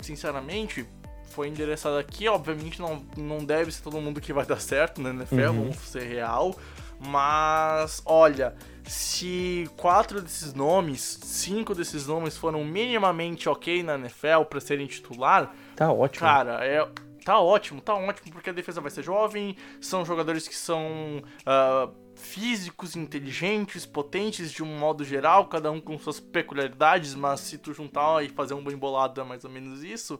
sinceramente, 0.02 0.86
foi 1.30 1.48
endereçada 1.48 2.00
aqui. 2.00 2.28
Obviamente 2.28 2.80
não, 2.80 3.06
não 3.18 3.44
deve 3.44 3.72
ser 3.72 3.82
todo 3.82 4.00
mundo 4.00 4.22
que 4.22 4.32
vai 4.32 4.46
dar 4.46 4.60
certo 4.60 5.02
na 5.02 5.10
NFL, 5.10 5.46
vamos 5.48 5.78
ser 5.78 6.04
real. 6.04 6.56
Mas, 7.00 8.02
olha, 8.06 8.56
se 8.86 9.70
quatro 9.78 10.22
desses 10.22 10.54
nomes, 10.54 11.20
cinco 11.24 11.74
desses 11.74 12.08
nomes 12.08 12.38
foram 12.38 12.64
minimamente 12.64 13.48
ok 13.48 13.84
na 13.84 13.96
NFL 13.96 14.44
pra 14.50 14.60
serem 14.60 14.88
titular, 14.88 15.54
Tá 15.76 15.92
ótimo. 15.92 16.20
Cara, 16.20 16.66
é. 16.66 16.88
Tá 17.26 17.40
ótimo, 17.40 17.80
tá 17.80 17.96
ótimo, 17.96 18.34
porque 18.34 18.50
a 18.50 18.54
defesa 18.54 18.82
vai 18.82 18.92
ser 18.92 19.02
jovem, 19.02 19.56
são 19.80 20.04
jogadores 20.04 20.46
que 20.46 20.56
são 20.56 21.24
ah, 21.46 21.90
físicos, 22.16 22.98
inteligentes, 22.98 23.86
potentes 23.86 24.52
de 24.52 24.62
um 24.62 24.78
modo 24.78 25.06
geral, 25.06 25.48
cada 25.48 25.72
um 25.72 25.80
com 25.80 25.98
suas 25.98 26.20
peculiaridades, 26.20 27.16
mas 27.16 27.40
se 27.40 27.58
tu 27.58 27.74
juntar 27.74 28.26
e 28.26 28.30
fazer 28.30 28.54
um 28.56 28.64
bem 28.64 28.76
bolado 28.76 29.22
é 29.22 29.24
mais 29.24 29.46
ou 29.46 29.50
menos 29.50 29.84
isso. 29.84 30.20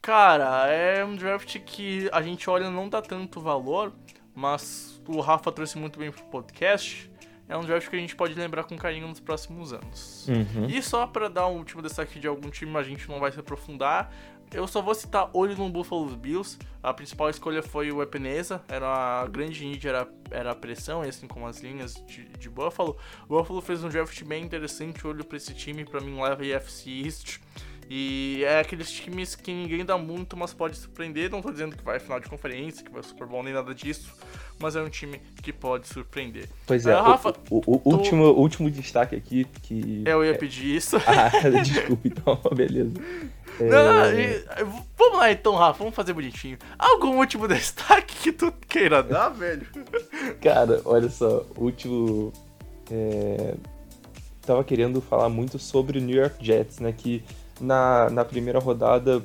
Cara, 0.00 0.68
é 0.68 1.04
um 1.04 1.16
draft 1.16 1.58
que 1.66 2.08
a 2.12 2.22
gente 2.22 2.48
olha 2.48 2.66
e 2.66 2.70
não 2.70 2.88
dá 2.88 3.02
tanto 3.02 3.40
valor, 3.40 3.92
mas 4.32 5.02
o 5.08 5.20
Rafa 5.20 5.50
trouxe 5.50 5.76
muito 5.78 5.98
bem 5.98 6.12
pro 6.12 6.22
podcast. 6.26 7.09
É 7.50 7.56
um 7.56 7.62
draft 7.62 7.90
que 7.90 7.96
a 7.96 7.98
gente 7.98 8.14
pode 8.14 8.32
lembrar 8.34 8.62
com 8.62 8.76
carinho 8.76 9.08
nos 9.08 9.18
próximos 9.18 9.72
anos. 9.72 10.28
Uhum. 10.28 10.66
E 10.66 10.80
só 10.80 11.04
pra 11.04 11.28
dar 11.28 11.48
um 11.48 11.56
último 11.56 11.82
destaque 11.82 12.20
de 12.20 12.28
algum 12.28 12.48
time, 12.48 12.76
a 12.76 12.82
gente 12.84 13.08
não 13.08 13.18
vai 13.18 13.32
se 13.32 13.40
aprofundar. 13.40 14.12
Eu 14.52 14.68
só 14.68 14.80
vou 14.80 14.94
citar 14.94 15.28
olho 15.32 15.56
no 15.56 15.68
Buffalo 15.68 16.06
Bills. 16.16 16.56
A 16.80 16.94
principal 16.94 17.28
escolha 17.28 17.60
foi 17.60 17.90
o 17.90 18.00
Epeneza. 18.00 18.62
Era 18.68 19.22
a 19.22 19.26
grande 19.26 19.64
need, 19.64 19.86
era, 19.86 20.08
era 20.30 20.52
a 20.52 20.54
pressão, 20.54 21.02
assim 21.02 21.26
como 21.26 21.44
as 21.44 21.60
linhas 21.60 21.94
de, 22.06 22.24
de 22.28 22.48
Buffalo. 22.48 22.96
O 23.28 23.36
Buffalo 23.36 23.60
fez 23.60 23.82
um 23.82 23.88
draft 23.88 24.22
bem 24.22 24.44
interessante. 24.44 25.04
Olho 25.04 25.24
pra 25.24 25.36
esse 25.36 25.52
time, 25.52 25.84
pra 25.84 26.00
mim 26.00 26.20
leva 26.22 26.42
AFC 26.56 27.04
East. 27.04 27.40
E 27.92 28.44
é 28.44 28.60
aqueles 28.60 28.88
times 28.88 29.34
que 29.34 29.52
ninguém 29.52 29.84
dá 29.84 29.98
muito, 29.98 30.36
mas 30.36 30.54
pode 30.54 30.76
surpreender. 30.76 31.28
Não 31.28 31.42
tô 31.42 31.50
dizendo 31.50 31.74
que 31.76 31.82
vai 31.82 31.96
à 31.96 32.00
final 32.00 32.20
de 32.20 32.28
conferência, 32.28 32.84
que 32.84 32.92
vai 32.92 33.02
Super 33.02 33.26
Bowl, 33.26 33.42
nem 33.42 33.52
nada 33.52 33.74
disso. 33.74 34.14
Mas 34.60 34.76
é 34.76 34.80
um 34.80 34.88
time 34.88 35.20
que 35.42 35.52
pode 35.52 35.88
surpreender. 35.88 36.48
Pois 36.68 36.86
é, 36.86 36.92
Ah, 36.92 37.02
Rafa, 37.02 37.34
o, 37.50 37.56
o- 37.66 37.82
o 37.84 37.92
último, 37.96 38.26
último 38.26 38.70
destaque 38.70 39.16
aqui 39.16 39.44
que. 39.62 40.04
eu 40.06 40.24
ia 40.24 40.36
pedir 40.38 40.76
isso. 40.76 40.98
Ah, 41.04 41.30
desculpa, 41.64 42.06
então, 42.06 42.40
beleza. 42.54 42.92
É, 43.58 43.64
Não, 43.68 44.20
e- 44.20 44.44
vamos 44.96 45.18
lá 45.18 45.32
então, 45.32 45.56
Rafa, 45.56 45.80
vamos 45.80 45.94
fazer 45.96 46.12
bonitinho. 46.12 46.58
Algum 46.78 47.16
último 47.18 47.48
destaque 47.48 48.14
que 48.22 48.30
tu 48.32 48.52
queira 48.68 49.02
dar, 49.02 49.30
velho? 49.30 49.66
Cara, 50.40 50.80
olha 50.84 51.08
só, 51.10 51.44
o 51.56 51.64
último. 51.64 52.32
É, 52.88 53.54
tava 54.46 54.62
querendo 54.62 55.00
falar 55.00 55.28
muito 55.28 55.58
sobre 55.58 55.98
o 55.98 56.00
New 56.00 56.16
York 56.16 56.44
Jets, 56.44 56.78
né? 56.78 56.92
Que 56.96 57.24
na, 57.60 58.08
na 58.10 58.24
primeira 58.24 58.58
rodada, 58.58 59.22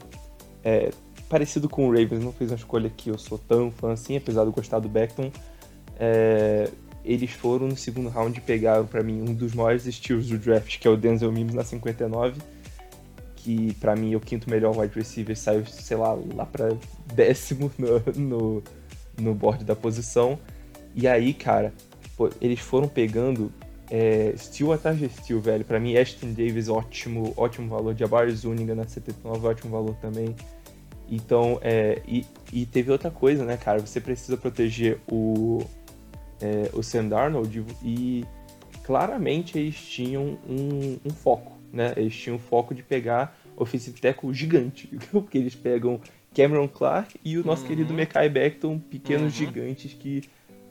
é, 0.63 0.91
parecido 1.29 1.69
com 1.69 1.87
o 1.87 1.89
Ravens, 1.89 2.23
não 2.23 2.31
fez 2.31 2.51
uma 2.51 2.57
escolha 2.57 2.89
que 2.89 3.09
eu 3.09 3.17
sou 3.17 3.37
tão 3.37 3.71
fã 3.71 3.93
assim, 3.93 4.17
apesar 4.17 4.41
de 4.41 4.47
eu 4.47 4.53
gostar 4.53 4.79
do 4.79 4.89
Beckton. 4.89 5.31
É, 5.97 6.69
eles 7.03 7.31
foram 7.31 7.67
no 7.67 7.77
segundo 7.77 8.09
round 8.09 8.37
e 8.37 8.41
pegaram 8.41 8.85
pra 8.85 9.03
mim 9.03 9.21
um 9.21 9.33
dos 9.33 9.53
maiores 9.53 9.83
steals 9.83 10.27
do 10.27 10.37
draft, 10.37 10.79
que 10.79 10.87
é 10.87 10.91
o 10.91 10.97
Denzel 10.97 11.31
Mims 11.31 11.53
na 11.53 11.63
59. 11.63 12.41
Que 13.35 13.73
pra 13.75 13.95
mim 13.95 14.13
é 14.13 14.17
o 14.17 14.19
quinto 14.19 14.49
melhor 14.49 14.75
wide 14.75 14.95
receiver, 14.95 15.37
saiu, 15.37 15.65
sei 15.67 15.95
lá, 15.95 16.17
lá 16.33 16.47
pra 16.47 16.69
décimo 17.13 17.71
no, 17.77 18.01
no, 18.15 18.63
no 19.19 19.35
board 19.35 19.63
da 19.63 19.75
posição. 19.75 20.39
E 20.95 21.07
aí, 21.07 21.31
cara, 21.31 21.71
eles 22.41 22.59
foram 22.59 22.87
pegando 22.87 23.51
é, 23.89 24.33
Steel 24.37 24.71
atrás 24.73 24.97
de 24.97 25.07
Steel, 25.09 25.39
velho. 25.39 25.63
Pra 25.65 25.79
mim, 25.79 25.95
Ashton 25.97 26.33
Davis, 26.33 26.67
ótimo, 26.69 27.33
ótimo 27.37 27.69
valor. 27.69 27.95
Jabari 27.95 28.31
Zuniga 28.31 28.73
na 28.75 28.87
79, 28.87 29.47
ótimo 29.47 29.71
valor 29.71 29.95
também. 29.95 30.35
Então, 31.09 31.59
é, 31.61 32.01
e, 32.07 32.25
e 32.51 32.65
teve 32.65 32.91
outra 32.91 33.11
coisa, 33.11 33.45
né, 33.45 33.57
cara? 33.57 33.79
Você 33.79 34.01
precisa 34.01 34.35
proteger 34.37 34.99
o, 35.11 35.63
é, 36.41 36.69
o 36.73 36.81
Sam 36.81 37.07
Darnold 37.09 37.63
e 37.83 38.25
claramente 38.83 39.57
eles 39.57 39.75
tinham 39.75 40.37
um, 40.49 40.97
um 41.05 41.09
foco, 41.11 41.53
né? 41.71 41.93
Eles 41.95 42.15
tinham 42.15 42.37
um 42.37 42.39
foco 42.39 42.73
de 42.73 42.81
pegar 42.81 43.37
offensive 43.55 43.99
tackle 44.01 44.33
gigante, 44.33 44.87
porque 45.11 45.37
eles 45.37 45.53
pegam 45.55 45.99
Cameron 46.35 46.67
Clark 46.67 47.19
e 47.23 47.37
o 47.37 47.45
nosso 47.45 47.61
Uhum. 47.61 47.67
querido 47.67 47.93
Mekai 47.93 48.27
Becton, 48.27 48.79
pequenos 48.79 49.25
Uhum. 49.25 49.29
gigantes 49.29 49.93
que 49.93 50.23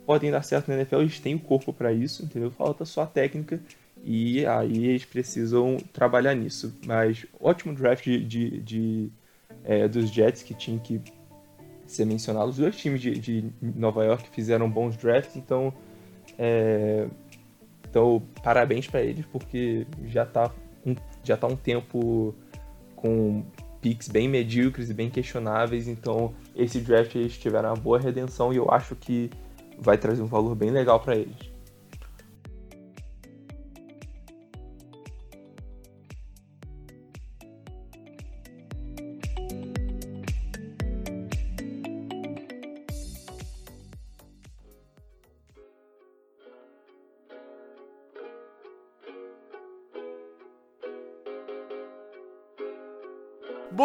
podem 0.05 0.31
dar 0.31 0.43
certo 0.43 0.67
na 0.69 0.75
NFL, 0.75 1.01
eles 1.01 1.19
têm 1.19 1.35
o 1.35 1.39
corpo 1.39 1.73
para 1.73 1.91
isso, 1.91 2.23
entendeu? 2.23 2.51
Falta 2.51 2.85
só 2.85 3.01
a 3.03 3.07
técnica 3.07 3.59
e 4.03 4.45
aí 4.45 4.85
eles 4.85 5.05
precisam 5.05 5.77
trabalhar 5.91 6.35
nisso. 6.35 6.77
Mas 6.85 7.25
ótimo 7.39 7.73
draft 7.73 8.03
de, 8.03 8.23
de- 8.23 8.59
de, 8.61 9.11
é, 9.63 9.87
dos 9.87 10.09
Jets 10.09 10.43
que 10.43 10.53
tinha 10.53 10.79
que 10.79 11.01
ser 11.87 12.05
mencionado. 12.05 12.49
Os 12.49 12.57
dois 12.57 12.75
times 12.75 13.01
de, 13.01 13.17
de 13.17 13.45
Nova 13.61 14.03
York 14.05 14.29
fizeram 14.29 14.69
bons 14.69 14.95
drafts, 14.95 15.35
então, 15.35 15.73
é, 16.37 17.07
então 17.89 18.21
parabéns 18.43 18.87
para 18.87 19.01
eles 19.01 19.25
porque 19.25 19.85
já 20.05 20.25
tá 20.25 20.51
um, 20.85 20.95
já 21.23 21.35
tá 21.35 21.47
um 21.47 21.55
tempo 21.55 22.35
com 22.95 23.43
picks 23.81 24.07
bem 24.07 24.27
medíocres 24.27 24.89
e 24.89 24.93
bem 24.93 25.09
questionáveis, 25.09 25.87
então 25.87 26.33
esse 26.55 26.79
draft 26.79 27.13
eles 27.15 27.37
tiveram 27.37 27.69
uma 27.69 27.75
boa 27.75 27.99
redenção 27.99 28.51
e 28.51 28.57
eu 28.57 28.69
acho 28.71 28.95
que 28.95 29.29
vai 29.77 29.97
trazer 29.97 30.21
um 30.21 30.27
valor 30.27 30.55
bem 30.55 30.71
legal 30.71 30.99
para 30.99 31.15
eles. 31.15 31.54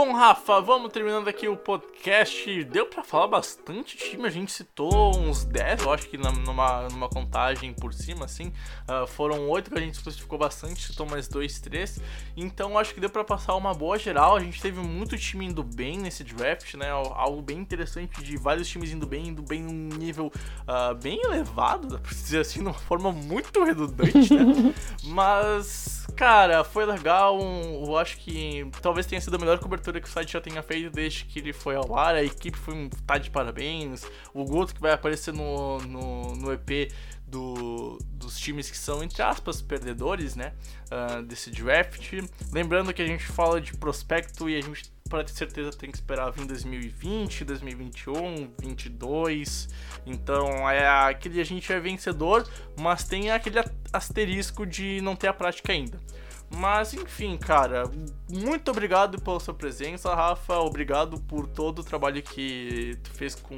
Bom, 0.03 0.15
Rafa, 0.15 0.63
vamos 0.63 0.91
terminando 0.95 1.29
aqui 1.29 1.47
o 1.47 1.59
podcast. 1.59 2.65
Deu 2.65 2.87
para 2.87 3.05
falar 3.05 3.27
bastante 3.27 3.99
time, 3.99 4.27
a 4.27 4.31
gente 4.31 4.51
citou 4.51 5.15
uns 5.15 5.45
10, 5.45 5.83
eu 5.83 5.93
acho 5.93 6.09
que 6.09 6.17
numa, 6.17 6.89
numa 6.89 7.07
contagem 7.07 7.75
por 7.75 7.93
cima, 7.93 8.25
assim. 8.25 8.51
Uh, 8.89 9.07
foram 9.07 9.47
8 9.51 9.71
que 9.71 9.77
a 9.77 9.81
gente 9.83 9.93
especificou 9.93 10.39
bastante, 10.39 10.87
citou 10.87 11.05
mais 11.05 11.29
2, 11.29 11.61
3. 11.61 12.01
Então 12.35 12.79
acho 12.79 12.95
que 12.95 13.01
deu 13.01 13.11
para 13.11 13.23
passar 13.23 13.55
uma 13.57 13.75
boa 13.75 13.99
geral. 13.99 14.37
A 14.37 14.41
gente 14.41 14.59
teve 14.63 14.81
muito 14.81 15.19
time 15.19 15.45
indo 15.45 15.63
bem 15.63 15.99
nesse 15.99 16.25
draft, 16.25 16.77
né? 16.77 16.89
Algo 16.89 17.43
bem 17.43 17.59
interessante 17.59 18.23
de 18.23 18.39
vários 18.39 18.69
times 18.69 18.91
indo 18.91 19.07
bem, 19.07 19.27
indo 19.27 19.43
bem 19.43 19.63
num 19.63 19.99
nível 19.99 20.33
uh, 20.63 20.95
bem 20.95 21.21
elevado, 21.23 21.89
dá 21.89 21.99
pra 21.99 22.11
dizer 22.11 22.41
assim, 22.41 22.61
de 22.61 22.69
uma 22.69 22.73
forma 22.73 23.13
muito 23.13 23.63
redundante, 23.63 24.33
né? 24.33 24.75
Mas, 25.05 26.00
cara, 26.11 26.65
foi 26.65 26.85
legal. 26.85 27.39
eu 27.41 27.97
acho 27.97 28.19
que 28.19 28.69
talvez 28.81 29.07
tenha 29.07 29.21
sido 29.21 29.37
a 29.37 29.39
melhor 29.39 29.59
cobertura 29.59 29.81
cobertura 29.81 30.01
que 30.01 30.09
o 30.09 30.11
site 30.11 30.33
já 30.33 30.41
tenha 30.41 30.63
feito 30.63 30.91
desde 30.91 31.25
que 31.25 31.39
ele 31.39 31.53
foi 31.53 31.75
ao 31.75 31.97
ar. 31.97 32.15
A 32.15 32.23
equipe 32.23 32.57
foi 32.57 32.89
tá 33.07 33.19
de 33.19 33.31
parabéns. 33.31 34.05
O 34.33 34.45
Guto 34.45 34.75
que 34.75 34.81
vai 34.81 34.93
aparecer 34.93 35.35
no, 35.35 35.79
no, 35.79 36.37
no 36.37 36.53
EP 36.53 36.93
do, 37.27 37.99
dos 38.13 38.39
times 38.39 38.71
que 38.71 38.77
são, 38.77 39.03
entre 39.03 39.23
aspas, 39.23 39.61
perdedores, 39.63 40.37
né? 40.37 40.53
Uh, 40.91 41.23
desse 41.23 41.51
draft. 41.51 42.13
Lembrando 42.53 42.93
que 42.93 43.03
a 43.03 43.07
gente 43.07 43.25
fala 43.25 43.61
de 43.61 43.77
prospecto 43.77 44.49
e 44.49 44.57
a 44.57 44.61
gente, 44.61 44.93
para 45.11 45.25
ter 45.25 45.33
certeza, 45.33 45.73
tem 45.73 45.91
que 45.91 45.97
esperar 45.97 46.31
vir 46.31 46.47
2020, 46.47 47.45
2021, 47.45 48.13
2022. 48.57 49.69
Então, 50.07 50.71
é 50.71 50.89
aquele 50.89 51.41
a 51.41 51.45
gente 51.45 51.71
é 51.73 51.81
vencedor, 51.81 52.49
mas 52.79 53.05
tem 53.05 53.31
aquele 53.31 53.59
asterisco 53.93 54.65
de 54.65 55.01
não 55.03 55.17
ter 55.17 55.27
a 55.27 55.35
prática 55.35 55.73
ainda. 55.73 56.01
Mas 56.49 56.95
enfim, 56.95 57.37
cara, 57.37 57.85
muito 58.29 58.71
obrigado 58.71 59.21
pela 59.21 59.39
sua 59.39 59.55
presença, 59.55 60.15
Rafa. 60.15 60.59
Obrigado 60.59 61.21
por 61.21 61.47
todo 61.47 61.81
o 61.81 61.85
trabalho 61.85 62.23
que 62.23 62.97
tu 63.03 63.11
fez 63.11 63.35
com, 63.35 63.57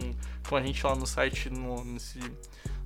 com 0.48 0.56
a 0.56 0.62
gente 0.62 0.84
lá 0.84 0.94
no 0.94 1.06
site 1.06 1.48
no, 1.48 1.84
nesse, 1.84 2.18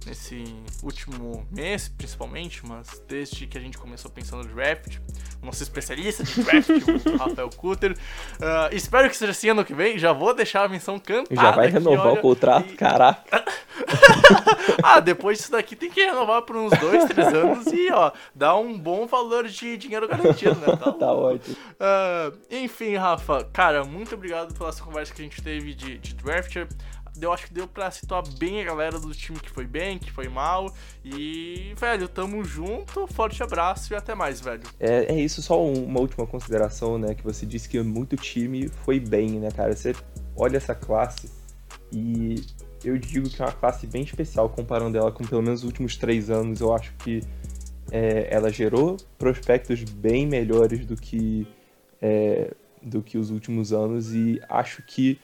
nesse 0.07 0.45
último 0.83 1.47
mês, 1.51 1.89
principalmente, 1.89 2.65
mas 2.65 3.03
desde 3.09 3.47
que 3.47 3.59
a 3.59 3.61
gente 3.61 3.77
começou 3.77 4.11
pensando 4.11 4.47
no 4.47 4.55
draft, 4.55 4.99
o 5.43 5.47
nosso 5.47 5.63
especialista 5.63 6.23
de 6.23 6.43
draft, 6.43 6.69
o 6.71 7.17
Rafael 7.19 7.51
Cutter. 7.51 7.93
Uh, 7.93 8.75
espero 8.75 9.09
que 9.11 9.17
seja 9.17 9.33
assim 9.33 9.51
ano 9.51 9.65
que 9.65 9.75
vem. 9.75 9.99
Já 9.99 10.13
vou 10.13 10.35
deixar 10.35 10.65
a 10.65 10.69
menção 10.69 10.99
cantada. 10.99 11.35
Já 11.35 11.51
vai 11.51 11.69
renovar 11.69 12.13
o 12.13 12.17
contrato, 12.19 12.73
e... 12.73 12.77
caraca. 12.77 13.45
ah, 14.83 15.01
depois 15.01 15.39
disso 15.39 15.53
daqui 15.53 15.77
tem 15.77 15.91
que 15.91 16.05
renovar 16.05 16.43
por 16.43 16.57
uns 16.57 16.77
dois, 16.79 17.05
três 17.05 17.29
anos 17.29 17.67
e, 17.67 17.91
ó, 17.93 18.13
dar 18.35 18.57
um 18.57 18.79
bom 18.79 19.07
valor 19.07 19.47
de 19.49 19.77
dinheiro 19.77 20.09
garantido, 20.09 20.55
né? 20.61 20.67
Tá, 20.77 20.93
tá 20.93 21.13
ótimo. 21.13 21.57
Uh, 21.57 22.37
enfim, 22.51 22.97
Rafa, 22.97 23.45
cara, 23.53 23.85
muito 23.85 24.15
obrigado 24.15 24.55
pela 24.55 24.69
essa 24.69 24.83
conversa 24.83 25.15
que 25.15 25.23
a 25.23 25.25
gente 25.25 25.41
teve 25.43 25.75
de, 25.75 25.99
de 25.99 26.15
draft 26.15 26.57
eu 27.21 27.33
acho 27.33 27.47
que 27.47 27.55
deu 27.55 27.67
pra 27.67 27.91
situar 27.91 28.23
bem 28.39 28.61
a 28.61 28.65
galera 28.65 28.99
do 28.99 29.13
time 29.13 29.39
que 29.39 29.51
foi 29.51 29.67
bem, 29.67 29.99
que 29.99 30.11
foi 30.11 30.29
mal. 30.29 30.73
E, 31.05 31.75
velho, 31.77 32.09
tamo 32.09 32.45
junto, 32.45 33.07
forte 33.07 33.43
abraço 33.43 33.93
e 33.93 33.97
até 33.97 34.15
mais, 34.15 34.41
velho. 34.41 34.63
É, 34.79 35.15
é 35.15 35.21
isso, 35.21 35.43
só 35.43 35.63
uma 35.63 36.01
última 36.01 36.27
consideração, 36.27 36.99
né? 36.99 37.15
Que 37.15 37.23
você 37.23 37.47
disse 37.47 37.69
que 37.69 37.81
muito 37.83 38.17
time 38.17 38.69
foi 38.85 39.01
bem, 39.01 39.39
né, 39.41 39.51
cara? 39.51 39.75
Você 39.75 39.95
olha 40.37 40.57
essa 40.57 40.75
classe 40.75 41.31
e 41.93 42.45
eu 42.85 42.99
digo 42.99 43.29
que 43.29 43.41
é 43.41 43.45
uma 43.45 43.53
classe 43.53 43.87
bem 43.87 44.03
especial 44.03 44.49
comparando 44.49 44.97
ela 44.97 45.11
com 45.11 45.25
pelo 45.25 45.43
menos 45.43 45.61
os 45.61 45.67
últimos 45.67 45.97
três 45.97 46.31
anos. 46.31 46.61
Eu 46.61 46.75
acho 46.75 46.93
que 46.99 47.23
é, 47.91 48.29
ela 48.31 48.51
gerou 48.51 48.97
prospectos 49.19 49.83
bem 49.83 50.27
melhores 50.27 50.85
do 50.85 50.97
que, 50.97 51.47
é, 52.01 52.53
do 52.83 53.03
que 53.03 53.19
os 53.19 53.31
últimos 53.31 53.73
anos 53.73 54.15
e 54.15 54.41
acho 54.49 54.83
que 54.83 55.19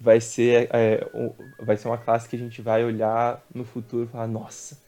vai 0.00 0.20
ser, 0.20 0.68
é, 0.72 1.06
vai 1.58 1.76
ser 1.76 1.88
uma 1.88 1.98
classe 1.98 2.28
que 2.28 2.36
a 2.36 2.38
gente 2.38 2.62
vai 2.62 2.84
olhar 2.84 3.44
no 3.54 3.64
futuro 3.64 4.04
e 4.04 4.08
falar: 4.08 4.26
nossa, 4.26 4.78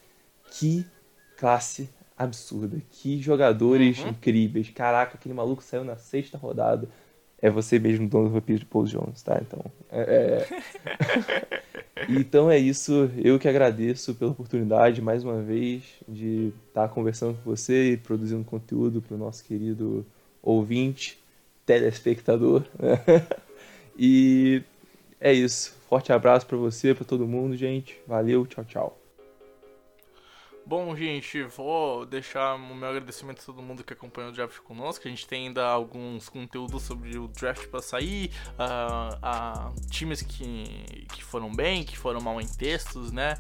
que 0.53 0.87
classe 1.37 1.89
absurda, 2.17 2.79
que 2.91 3.21
jogadores 3.21 3.99
uhum. 4.01 4.11
incríveis. 4.11 4.69
Caraca, 4.71 5.15
aquele 5.15 5.35
maluco 5.35 5.63
saiu 5.63 5.85
na 5.85 5.97
sexta 5.97 6.37
rodada. 6.37 6.89
É 7.43 7.49
você 7.49 7.79
mesmo, 7.79 8.07
dono 8.07 8.29
do 8.29 8.35
vampiro 8.35 8.59
de 8.59 8.67
Paul 8.67 8.85
Jones, 8.85 9.23
tá? 9.23 9.41
Então 9.41 9.65
é, 9.91 10.47
é... 10.47 11.63
então 12.11 12.51
é 12.51 12.59
isso. 12.59 13.11
Eu 13.17 13.39
que 13.39 13.49
agradeço 13.49 14.15
pela 14.15 14.33
oportunidade, 14.33 15.01
mais 15.01 15.25
uma 15.25 15.41
vez, 15.41 15.83
de 16.07 16.53
estar 16.69 16.89
conversando 16.91 17.39
com 17.39 17.51
você 17.51 17.93
e 17.93 17.97
produzindo 17.97 18.45
conteúdo 18.45 19.01
para 19.01 19.15
o 19.15 19.19
nosso 19.19 19.43
querido 19.43 20.05
ouvinte, 20.43 21.19
telespectador. 21.65 22.65
e 23.99 24.63
é 25.21 25.33
isso. 25.33 25.75
Forte 25.89 26.13
abraço 26.13 26.47
para 26.47 26.57
você, 26.57 26.95
para 26.95 27.05
todo 27.05 27.27
mundo, 27.27 27.57
gente. 27.57 28.01
Valeu, 28.07 28.47
tchau, 28.47 28.65
tchau. 28.65 29.00
Bom, 30.71 30.95
gente, 30.95 31.43
vou 31.43 32.07
deixar 32.07 32.55
o 32.55 32.77
meu 32.77 32.91
agradecimento 32.91 33.43
a 33.43 33.45
todo 33.45 33.61
mundo 33.61 33.83
que 33.83 33.93
acompanhou 33.93 34.31
o 34.31 34.33
draft 34.33 34.59
conosco. 34.61 35.09
A 35.09 35.11
gente 35.11 35.27
tem 35.27 35.49
ainda 35.49 35.67
alguns 35.67 36.29
conteúdos 36.29 36.85
sobre 36.85 37.19
o 37.19 37.27
draft 37.27 37.67
para 37.67 37.83
sair, 37.83 38.31
uh, 38.51 39.17
uh, 39.17 39.91
times 39.91 40.23
que, 40.23 40.63
que 41.13 41.25
foram 41.25 41.53
bem, 41.53 41.83
que 41.83 41.99
foram 41.99 42.21
mal 42.21 42.41
em 42.41 42.47
textos, 42.47 43.11
né? 43.11 43.37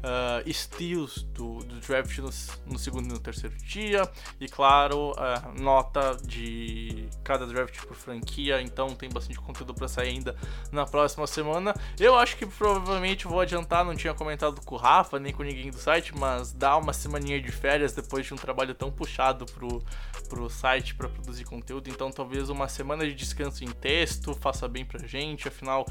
Uh, 0.00 0.50
steals 0.50 1.22
do, 1.34 1.58
do 1.58 1.78
draft 1.80 2.16
no, 2.16 2.30
no, 2.72 2.78
segundo 2.78 3.10
e 3.10 3.12
no 3.12 3.18
terceiro 3.18 3.54
dia, 3.58 4.10
e 4.40 4.48
claro, 4.48 5.10
uh, 5.10 5.60
nota 5.60 6.16
de 6.24 7.06
cada 7.22 7.46
draft 7.46 7.78
por 7.84 7.94
franquia. 7.94 8.62
Então 8.62 8.94
tem 8.94 9.10
bastante 9.10 9.38
conteúdo 9.38 9.74
para 9.74 9.86
sair 9.86 10.08
ainda 10.08 10.34
na 10.72 10.86
próxima 10.86 11.26
semana. 11.26 11.74
Eu 11.98 12.16
acho 12.16 12.38
que 12.38 12.46
provavelmente 12.46 13.26
vou 13.26 13.40
adiantar, 13.40 13.84
não 13.84 13.94
tinha 13.94 14.14
comentado 14.14 14.62
com 14.62 14.76
o 14.76 14.78
Rafa 14.78 15.18
nem 15.18 15.34
com 15.34 15.42
ninguém 15.42 15.70
do 15.70 15.76
site, 15.76 16.16
mas 16.16 16.54
dá 16.54 16.69
uma 16.76 16.92
semaninha 16.92 17.40
de 17.40 17.50
férias 17.50 17.92
depois 17.92 18.26
de 18.26 18.34
um 18.34 18.36
trabalho 18.36 18.74
tão 18.74 18.90
puxado 18.90 19.46
pro, 19.46 19.82
pro 20.28 20.48
site 20.48 20.94
para 20.94 21.08
produzir 21.08 21.44
conteúdo. 21.44 21.88
Então 21.88 22.10
talvez 22.10 22.48
uma 22.48 22.68
semana 22.68 23.06
de 23.06 23.14
descanso 23.14 23.64
em 23.64 23.70
texto 23.70 24.34
faça 24.34 24.68
bem 24.68 24.84
pra 24.84 24.98
gente. 25.06 25.48
Afinal, 25.48 25.86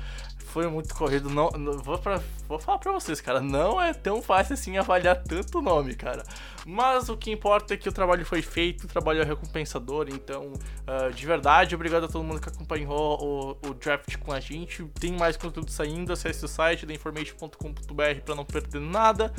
foi 0.46 0.68
muito 0.68 0.94
corrido. 0.96 1.30
Não, 1.30 1.50
não 1.52 1.78
vou, 1.78 1.98
pra, 1.98 2.22
vou 2.48 2.60
falar 2.60 2.80
pra 2.80 2.92
vocês, 2.92 3.22
cara. 3.22 3.40
Não 3.40 3.82
é 3.82 3.94
tão 3.94 4.22
fácil 4.22 4.54
assim 4.54 4.78
avaliar 4.78 5.22
tanto 5.24 5.62
nome, 5.62 5.96
cara. 5.96 6.24
Mas 6.66 7.10
o 7.10 7.18
que 7.18 7.32
importa 7.32 7.74
é 7.74 7.78
que 7.78 7.88
o 7.88 7.92
trabalho 7.92 8.26
foi 8.26 8.42
feito, 8.42 8.84
o 8.84 8.88
trabalho 8.88 9.22
é 9.22 9.26
recompensador. 9.26 10.08
Então, 10.10 10.54
uh, 10.54 11.14
de 11.14 11.26
verdade, 11.26 11.76
obrigado 11.76 12.06
a 12.06 12.08
todo 12.08 12.24
mundo 12.24 12.42
que 12.42 12.50
acompanhou 12.50 13.58
o, 13.64 13.70
o 13.70 13.74
draft 13.74 14.18
com 14.18 14.32
a 14.32 14.40
gente. 14.40 14.84
Tem 15.00 15.12
mais 15.14 15.38
conteúdo 15.38 15.72
saindo. 15.72 16.12
Acesse 16.12 16.44
o 16.44 16.48
site 16.48 16.86
da 16.86 16.94
information.com.br 16.94 18.22
para 18.26 18.36
não 18.36 18.46
perder 18.46 18.82
nada. 18.82 19.34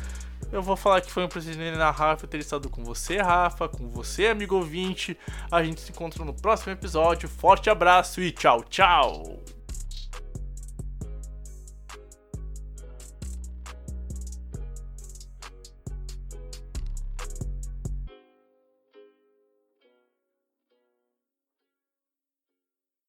Eu 0.52 0.62
vou 0.62 0.76
falar 0.76 1.00
que 1.00 1.10
foi 1.10 1.24
um 1.24 1.28
prazer 1.28 1.56
na 1.76 1.90
Rafa 1.90 2.26
ter 2.26 2.38
estado 2.38 2.68
com 2.68 2.82
você, 2.82 3.18
Rafa, 3.18 3.68
com 3.68 3.88
você, 3.88 4.26
amigo 4.26 4.56
ouvinte. 4.56 5.16
A 5.50 5.62
gente 5.62 5.80
se 5.80 5.92
encontra 5.92 6.24
no 6.24 6.34
próximo 6.34 6.72
episódio. 6.72 7.28
Forte 7.28 7.70
abraço 7.70 8.20
e 8.20 8.32
tchau, 8.32 8.64
tchau! 8.64 9.59